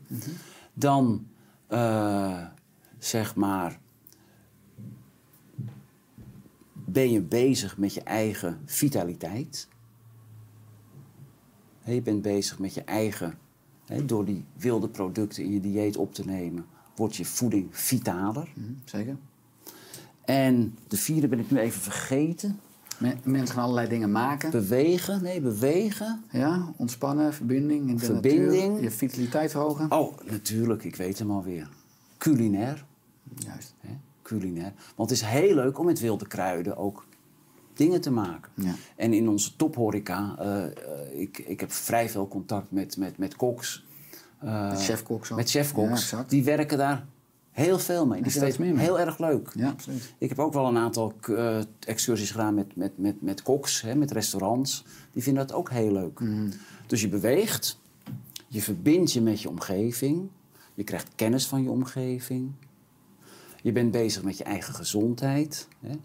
Dan, 0.74 1.28
eh, 1.68 2.46
zeg 2.98 3.36
maar, 3.36 3.80
ben 6.74 7.12
je 7.12 7.22
bezig 7.22 7.78
met 7.78 7.94
je 7.94 8.04
eigen 8.04 8.62
vitaliteit. 8.66 9.68
Je 11.84 12.02
bent 12.02 12.22
bezig 12.22 12.60
met 12.60 12.74
je 12.74 12.84
eigen, 12.84 13.38
door 14.06 14.26
die 14.26 14.46
wilde 14.58 14.90
producten 14.90 15.44
in 15.44 15.52
je 15.52 15.60
dieet 15.60 15.98
op 15.98 16.14
te 16.14 16.26
nemen, 16.26 16.66
wordt 16.96 17.16
je 17.16 17.26
voeding 17.26 17.68
vitaler. 17.72 18.50
Mhm, 18.56 18.72
Zeker. 18.86 19.18
En 20.26 20.78
de 20.88 20.98
vierde 20.98 21.28
ben 21.28 21.40
ik 21.40 21.52
nu 21.52 21.60
even 21.60 21.82
vergeten. 21.82 22.60
Men- 23.00 23.20
mensen 23.24 23.56
gaan 23.56 23.64
allerlei 23.64 23.88
dingen 23.88 24.12
maken. 24.12 24.52
Bewegen, 24.52 25.24
nee, 25.24 25.42
bewegen. 25.42 26.24
Ja, 26.32 26.74
ontspannen, 26.78 27.34
verbinding 27.34 27.90
in 27.90 27.96
de 27.96 28.06
Verbinding. 28.06 28.68
natuur. 28.68 28.82
Je 28.84 28.92
vitaliteit 28.92 29.52
verhogen. 29.52 29.92
Oh, 29.92 30.18
natuurlijk, 30.30 30.84
ik 30.84 30.96
weet 30.96 31.20
hem 31.20 31.32
alweer. 31.32 31.70
Culinair. 32.18 32.86
Juist. 33.36 33.74
Hè? 33.80 33.94
Culinair. 34.22 34.74
Want 34.96 35.10
het 35.10 35.20
is 35.20 35.26
heel 35.26 35.56
leuk 35.56 35.80
om 35.80 35.86
met 35.86 36.00
wilde 36.00 36.28
kruiden 36.28 36.78
ook 36.78 37.06
dingen 37.74 38.02
te 38.02 38.12
maken. 38.12 38.52
Ja. 38.56 38.74
En 38.96 39.14
in 39.14 39.30
onze 39.30 39.56
tophoreca, 39.56 40.36
eh, 40.40 40.66
eh, 40.66 40.72
ik, 41.12 41.38
ik 41.38 41.60
heb 41.60 41.72
vrij 41.72 42.10
veel 42.10 42.28
contact 42.28 42.72
met, 42.72 42.98
met, 42.98 43.18
met 43.18 43.36
koks. 43.36 43.86
eh, 44.40 44.70
Met 44.70 44.84
chefkoks 44.84 45.32
ook. 45.32 45.38
Met 45.38 45.50
chefkoks. 45.50 45.90
exact. 45.92 46.30
die 46.30 46.44
werken 46.44 46.78
daar 46.78 47.06
heel 47.60 47.80
veel 47.80 48.08
mee. 48.08 48.22
Die 48.22 48.32
steeds 48.32 48.56
vinden 48.56 48.76
meer 48.76 48.76
mee. 48.76 48.86
Heel 48.86 49.00
erg 49.00 49.18
leuk. 49.18 49.52
Ja, 49.56 49.70
absoluut. 49.70 50.14
Ik 50.18 50.30
heb 50.30 50.40
ook 50.40 50.54
wel 50.54 50.68
een 50.68 50.78
aantal 50.78 51.14
eh, 51.22 51.60
excursies 51.80 52.32
gedaan 52.32 52.54
met, 52.54 52.76
met, 52.76 52.98
met, 52.98 53.22
met 53.22 53.42
koks, 53.42 53.82
hè, 53.82 53.96
met 53.96 54.12
restaurants. 54.12 54.86
Die 55.12 55.24
vinden 55.24 55.48
dat 55.48 55.56
ook 55.56 55.70
heel 55.70 55.92
leuk. 55.92 56.20
Mhm. 56.20 56.50
Dus 56.88 57.02
je 57.02 57.10
beweegt, 57.10 57.80
je 58.48 58.62
verbindt 58.62 59.12
je 59.12 59.22
met 59.22 59.42
je 59.42 59.50
omgeving, 59.50 60.30
je 60.74 60.84
krijgt 60.84 61.08
kennis 61.16 61.48
van 61.48 61.64
je 61.64 61.70
omgeving. 61.70 62.52
Je 63.62 63.72
bent 63.72 63.92
bezig 63.92 64.24
met 64.24 64.38
je 64.38 64.44
eigen 64.44 64.74
gezondheid, 64.74 65.68
hè, 65.80 65.96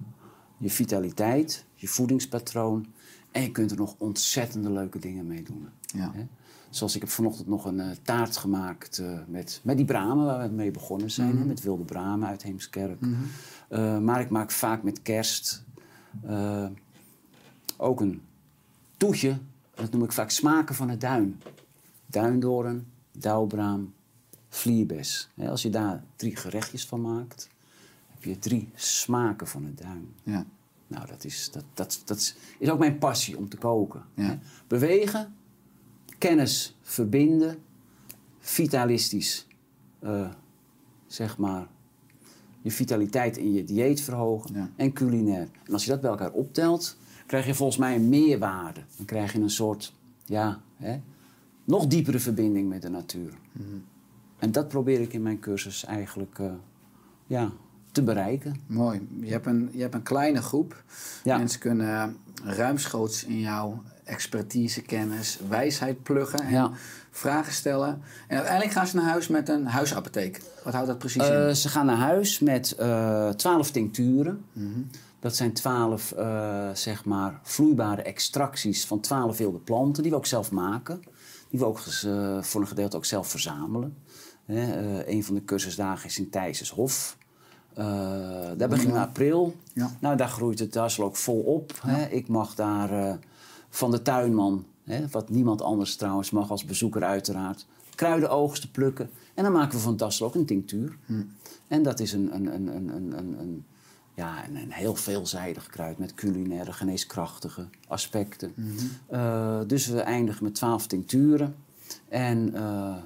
je 0.59 0.71
vitaliteit, 0.71 1.65
je 1.75 1.89
voedingspatroon. 1.89 2.87
En 3.31 3.43
je 3.43 3.51
kunt 3.51 3.71
er 3.71 3.77
nog 3.77 3.95
ontzettende 3.99 4.71
leuke 4.71 4.99
dingen 4.99 5.27
mee 5.27 5.43
doen. 5.43 5.69
Ja. 5.85 6.13
Hè. 6.15 6.27
Zoals 6.75 6.95
ik 6.95 7.01
heb 7.01 7.11
vanochtend 7.11 7.49
nog 7.49 7.65
een 7.65 7.81
eh, 7.81 7.91
taart 8.03 8.37
gemaakt 8.37 8.99
eh, 8.99 9.19
met, 9.27 9.61
met 9.63 9.77
die 9.77 9.87
bramen 9.87 10.25
waar 10.25 10.49
we 10.49 10.55
mee 10.55 10.71
begonnen 10.71 11.11
zijn. 11.11 11.39
hè, 11.39 11.45
met 11.45 11.63
wilde 11.63 11.85
bramen 11.85 12.29
uit 12.29 12.43
Heemskerk. 12.43 13.01
Eh, 13.69 13.99
maar 13.99 14.21
ik 14.21 14.31
maak 14.31 14.51
vaak 14.51 14.83
met 14.83 15.03
kerst 15.03 15.65
ook 17.77 18.01
een 18.01 18.23
toetje. 18.97 19.39
Dat 19.75 19.91
noem 19.91 20.05
ik 20.05 20.13
vaak 20.13 20.31
smaken 20.31 20.75
van 20.75 20.89
het 20.89 21.01
duin. 21.01 21.41
Duindoorn, 22.07 22.87
dauwbraam, 23.13 23.93
vlierbes. 24.49 25.31
Hè, 25.35 25.51
als 25.51 25.63
je 25.63 25.71
daar 25.71 26.05
drie 26.17 26.37
gerechtjes 26.37 26.87
van 26.87 27.01
maakt, 27.01 27.49
heb 28.09 28.25
je 28.25 28.39
drie 28.39 28.71
smaken 28.75 29.47
van 29.47 29.65
het 29.65 29.79
duin. 29.79 30.15
Ja. 30.23 30.47
Nou, 30.87 31.07
dat 31.07 31.25
is, 31.25 31.51
dat, 31.53 31.65
dat, 31.75 32.03
dat 32.05 32.17
is, 32.17 32.37
is 32.59 32.71
ook 32.71 32.79
mijn 32.79 32.99
passie 32.99 33.39
om 33.39 33.49
te 33.49 33.57
koken. 33.57 34.03
Ja. 34.15 34.39
Bewegen, 34.67 35.35
kennis 36.29 36.77
verbinden, 36.83 37.59
vitalistisch, 38.39 39.47
eh, 39.99 40.29
zeg 41.07 41.39
maar, 41.39 41.67
je 42.63 42.71
vitaliteit 42.71 43.37
in 43.37 43.53
je 43.53 43.65
dieet 43.65 44.01
verhogen 44.01 44.55
Ja. 44.55 44.71
en 44.77 44.93
culinair. 44.93 45.49
En 45.65 45.73
als 45.73 45.85
je 45.85 45.91
dat 45.91 46.01
bij 46.01 46.11
elkaar 46.11 46.33
optelt, 46.33 46.97
krijg 47.27 47.47
je 47.47 47.55
volgens 47.55 47.79
mij 47.79 47.95
een 47.95 48.09
meerwaarde. 48.09 48.81
Dan 48.97 49.07
krijg 49.07 49.33
je 49.33 49.41
een 49.41 49.51
soort, 49.51 49.95
ja, 50.25 50.61
hè, 50.77 51.01
nog 51.65 51.87
diepere 51.87 52.19
verbinding 52.19 52.69
met 52.69 52.83
de 52.83 52.89
natuur. 52.89 53.33
Mhm. 53.53 53.67
En 54.39 54.53
dat 54.53 54.69
probeer 54.69 55.01
ik 55.01 55.13
in 55.13 55.23
mijn 55.23 55.39
cursus 55.39 55.85
eigenlijk 55.85 56.39
eh, 56.39 56.53
ja, 57.27 57.53
te 57.93 58.03
bereiken. 58.03 58.61
Mooi. 58.67 59.09
Je 59.21 59.31
hebt 59.31 59.47
een, 59.47 59.69
je 59.73 59.81
hebt 59.81 59.95
een 59.95 60.03
kleine 60.03 60.43
groep. 60.43 60.85
Ja. 61.25 61.37
Mensen 61.39 61.61
kunnen 61.61 62.17
ruimschoots 62.45 63.25
in 63.25 63.41
jouw 63.41 63.83
expertise, 64.05 64.83
kennis, 64.83 65.39
wijsheid 65.49 66.03
pluggen 66.03 66.39
en 66.41 66.51
Ja. 66.51 66.71
vragen 67.11 67.53
stellen. 67.53 68.03
En 68.29 68.37
uiteindelijk 68.37 68.73
gaan 68.77 68.87
ze 68.87 68.97
naar 68.97 69.05
huis 69.11 69.29
met 69.29 69.49
een 69.49 69.67
huisapotheek. 69.67 70.41
Wat 70.65 70.73
houdt 70.73 70.89
dat 70.89 70.99
precies 70.99 71.29
Eh, 71.29 71.49
in? 71.49 71.57
ze 71.57 71.69
gaan 71.69 71.87
naar 71.87 71.97
huis 71.97 72.39
met 72.39 72.75
twaalf 73.37 73.71
tincturen. 73.71 74.45
Dat 75.21 75.37
zijn 75.37 75.53
twaalf 75.53 76.15
zeg 76.75 77.05
maar 77.05 77.41
vloeibare 77.43 78.03
extracties 78.03 78.87
van 78.87 79.01
twaalf 79.01 79.39
wilde 79.39 79.59
planten 79.59 80.03
die 80.03 80.13
we 80.13 80.19
ook 80.19 80.27
zelf 80.27 80.51
maken. 80.51 81.03
Die 81.51 81.59
we 81.59 81.67
ook 81.67 81.79
eh, 82.05 82.43
voor 82.43 82.61
een 82.61 82.67
gedeelte 82.67 82.97
ook 82.97 83.05
zelf 83.05 83.29
verzamelen. 83.29 83.97
Hè, 84.45 84.73
eh, 85.01 85.15
een 85.15 85.25
van 85.25 85.35
de 85.35 85.45
cursusdagen 85.45 86.07
is 86.09 86.19
in 86.19 86.31
Thijsenshof. 86.31 87.17
Eh 87.75 87.85
daar 88.57 88.69
beginnen 88.69 88.95
we 88.97 89.01
april. 89.03 89.57
Ja. 89.73 89.91
Nou, 90.01 90.17
daar 90.17 90.29
groeit 90.29 90.59
het 90.59 90.73
dassel 90.73 91.05
ook 91.05 91.17
vol 91.17 91.41
op. 91.41 91.73
Hè. 91.87 92.07
Ik 92.07 92.29
mag 92.29 92.55
daar 92.55 92.91
eh, 92.91 93.15
van 93.75 93.91
de 93.91 94.03
tuinman, 94.03 94.65
hè, 94.85 95.09
wat 95.09 95.29
niemand 95.29 95.63
anders 95.63 95.97
trouwens 95.97 96.31
mag 96.31 96.51
als 96.51 96.65
bezoeker 96.65 97.05
uiteraard, 97.05 97.67
kruidenoogsten 97.95 98.71
plukken. 98.71 99.11
En 99.35 99.43
dan 99.43 99.53
maken 99.53 99.77
we 99.77 99.85
van 99.85 99.97
dassel 99.97 100.27
ook 100.27 100.35
een 100.35 100.45
tinctuur. 100.45 100.97
En 101.69 101.83
dat 101.83 102.01
is 102.01 102.13
een, 102.13 102.35
een, 102.35 102.55
een, 102.55 102.67
een, 102.67 102.89
een, 103.19 103.39
een, 103.39 103.65
ja, 104.15 104.49
een, 104.49 104.57
een 104.57 104.73
heel 104.73 104.95
veelzijdig 104.95 105.67
kruid 105.67 105.99
met 105.99 106.15
culinaire, 106.15 106.73
geneeskrachtige 106.73 107.67
aspecten. 107.89 108.55
Eh, 109.07 109.61
dus 109.67 109.87
we 109.87 110.01
eindigen 110.01 110.45
met 110.45 110.55
twaalf 110.55 110.87
tincturen. 110.87 111.55
En 112.09 112.55
eh, 112.55 112.97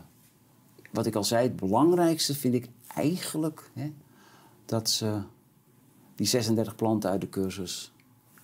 wat 0.90 1.06
ik 1.06 1.14
al 1.14 1.24
zei, 1.24 1.42
het 1.42 1.56
belangrijkste 1.56 2.34
vind 2.34 2.54
ik 2.54 2.68
eigenlijk 2.94 3.70
hè, 3.72 3.92
dat 4.64 4.90
ze 4.90 5.20
die 6.14 6.26
36 6.26 6.74
planten 6.74 7.10
uit 7.10 7.20
de 7.20 7.28
cursus 7.28 7.92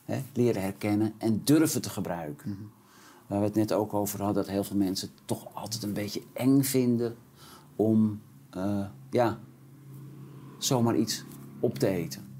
hè, 0.04 0.22
leren 0.32 0.62
herkennen 0.62 1.12
en 1.18 1.40
durven 1.44 1.82
te 1.82 1.90
gebruiken. 1.90 2.70
Waar 3.26 3.38
we 3.38 3.44
het 3.44 3.54
net 3.54 3.72
ook 3.72 3.94
over 3.94 4.22
hadden, 4.22 4.44
dat 4.44 4.52
heel 4.52 4.64
veel 4.64 4.76
mensen 4.76 5.08
het 5.08 5.26
toch 5.26 5.54
altijd 5.54 5.82
een 5.82 5.92
beetje 5.92 6.22
eng 6.32 6.62
vinden 6.62 7.16
om 7.76 8.20
eh, 8.50 8.86
ja, 9.10 9.38
zomaar 10.58 10.96
iets 10.96 11.24
op 11.60 11.78
te 11.78 11.86
eten. 11.86 12.32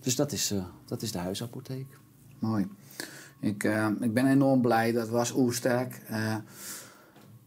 Dus 0.00 0.16
dat 0.16 0.32
is, 0.32 0.50
eh, 0.50 0.64
dat 0.84 1.02
is 1.02 1.12
de 1.12 1.18
huisapotheek. 1.18 1.98
Mooi. 2.38 2.68
Ik, 3.40 3.64
eh, 3.64 3.88
ik 4.00 4.14
ben 4.14 4.26
enorm 4.26 4.60
blij 4.60 4.92
dat 4.92 5.08
we 5.08 5.16
als 5.16 5.34
Oersterk 5.34 6.02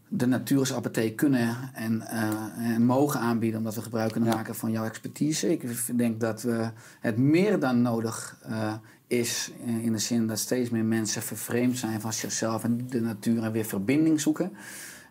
de 0.08 0.26
natuursapotheek 0.26 1.16
kunnen 1.16 1.56
en, 1.74 2.00
eh, 2.02 2.74
en 2.74 2.84
mogen 2.84 3.20
aanbieden... 3.20 3.58
omdat 3.58 3.74
we 3.74 3.82
gebruik 3.82 4.12
kunnen 4.12 4.30
Ja. 4.30 4.36
maken 4.36 4.54
van 4.54 4.70
jouw 4.70 4.84
expertise. 4.84 5.52
Ik 5.52 5.62
denk 5.98 6.20
dat 6.20 6.42
we 6.42 6.70
het 7.00 7.16
meer 7.16 7.58
dan 7.60 7.82
nodig 7.82 8.38
eh, 8.42 8.74
is... 9.06 9.50
eh, 9.66 9.84
in 9.84 9.92
de 9.92 9.98
zin 9.98 10.26
dat 10.26 10.38
steeds 10.38 10.70
meer 10.70 10.84
mensen 10.84 11.22
vervreemd 11.22 11.78
zijn 11.78 12.00
van 12.00 12.12
zichzelf... 12.12 12.64
en 12.64 12.86
de 12.88 13.00
natuur 13.00 13.42
en 13.42 13.52
weer 13.52 13.64
verbinding 13.64 14.20
zoeken... 14.20 14.52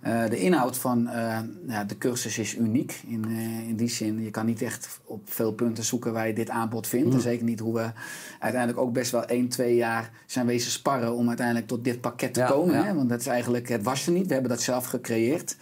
Eh, 0.01 0.29
de 0.29 0.39
inhoud 0.39 0.77
van 0.77 1.07
eh, 1.07 1.39
ja, 1.67 1.83
de 1.83 1.97
cursus 1.97 2.37
is 2.37 2.55
uniek. 2.55 3.01
In, 3.07 3.25
eh, 3.25 3.67
in 3.67 3.75
die 3.75 3.89
zin, 3.89 4.23
je 4.23 4.31
kan 4.31 4.45
niet 4.45 4.61
echt 4.61 4.99
op 5.03 5.21
veel 5.25 5.51
punten 5.51 5.83
zoeken 5.83 6.13
waar 6.13 6.27
je 6.27 6.33
dit 6.33 6.49
aanbod 6.49 6.87
vindt. 6.87 7.13
En 7.13 7.21
zeker 7.21 7.45
niet 7.45 7.59
hoe 7.59 7.73
we 7.73 7.91
uiteindelijk 8.39 8.81
ook 8.81 8.93
best 8.93 9.11
wel 9.11 9.25
1, 9.25 9.47
2 9.47 9.75
jaar 9.75 10.11
zijn 10.25 10.45
wezen 10.45 10.71
sparren 10.71 11.15
om 11.15 11.27
uiteindelijk 11.27 11.67
tot 11.67 11.83
dit 11.83 12.01
pakket 12.01 12.33
te 12.33 12.39
Ja, 12.39 12.47
komen. 12.47 12.75
ja. 12.75 12.83
Hè? 12.83 12.93
Want 12.93 13.09
dat 13.09 13.19
is 13.19 13.27
eigenlijk, 13.27 13.69
het 13.69 13.83
was 13.83 14.05
er 14.07 14.13
niet. 14.13 14.27
We 14.27 14.33
hebben 14.33 14.51
dat 14.51 14.61
zelf 14.61 14.85
gecreëerd. 14.85 15.57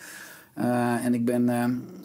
En 1.04 1.14
ik 1.14 1.26
ben 1.26 1.50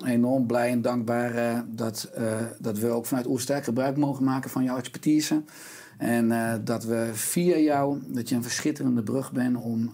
enorm 0.05 0.47
blij 0.47 0.71
en 0.71 0.83
dankbaar 0.83 1.65
dat, 1.69 2.11
dat 2.59 2.79
we 2.79 2.89
ook 2.89 3.07
vanuit 3.07 3.27
Oersterk 3.27 3.65
gebruik 3.65 3.97
mogen 3.97 4.25
maken 4.25 4.51
van 4.51 4.65
jouw 4.65 4.77
expertise. 4.77 5.43
En 5.99 6.61
dat 6.65 6.85
we 6.85 7.11
via 7.13 7.57
jou, 7.57 7.99
dat 8.07 8.29
je 8.29 8.35
een 8.35 8.43
verschitterende 8.43 9.03
brug 9.03 9.33
bent 9.33 9.57
om 9.57 9.91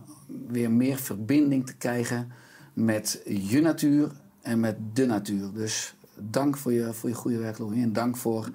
weer 0.48 0.70
meer 0.70 0.96
verbinding 0.96 1.66
te 1.66 1.76
krijgen 1.76 2.32
met 2.72 3.22
je 3.24 3.60
natuur 3.60 4.10
en 4.42 4.60
met 4.60 4.76
de 4.92 5.06
natuur. 5.06 5.52
Dus 5.52 5.94
dank 6.14 6.56
voor 6.56 6.72
je, 6.72 6.92
voor 6.92 7.08
je 7.08 7.14
goede 7.14 7.38
werk, 7.38 7.58
Louis. 7.58 7.82
En 7.82 7.92
dank 7.92 8.16
voor 8.16 8.50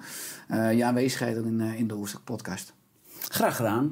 eh, 0.48 0.72
je 0.72 0.84
aanwezigheid 0.84 1.36
in, 1.36 1.60
eh, 1.60 1.78
in 1.78 1.88
de 1.88 1.94
Oersterk 1.94 2.24
podcast. 2.24 2.74
Graag 3.28 3.56
gedaan. 3.56 3.90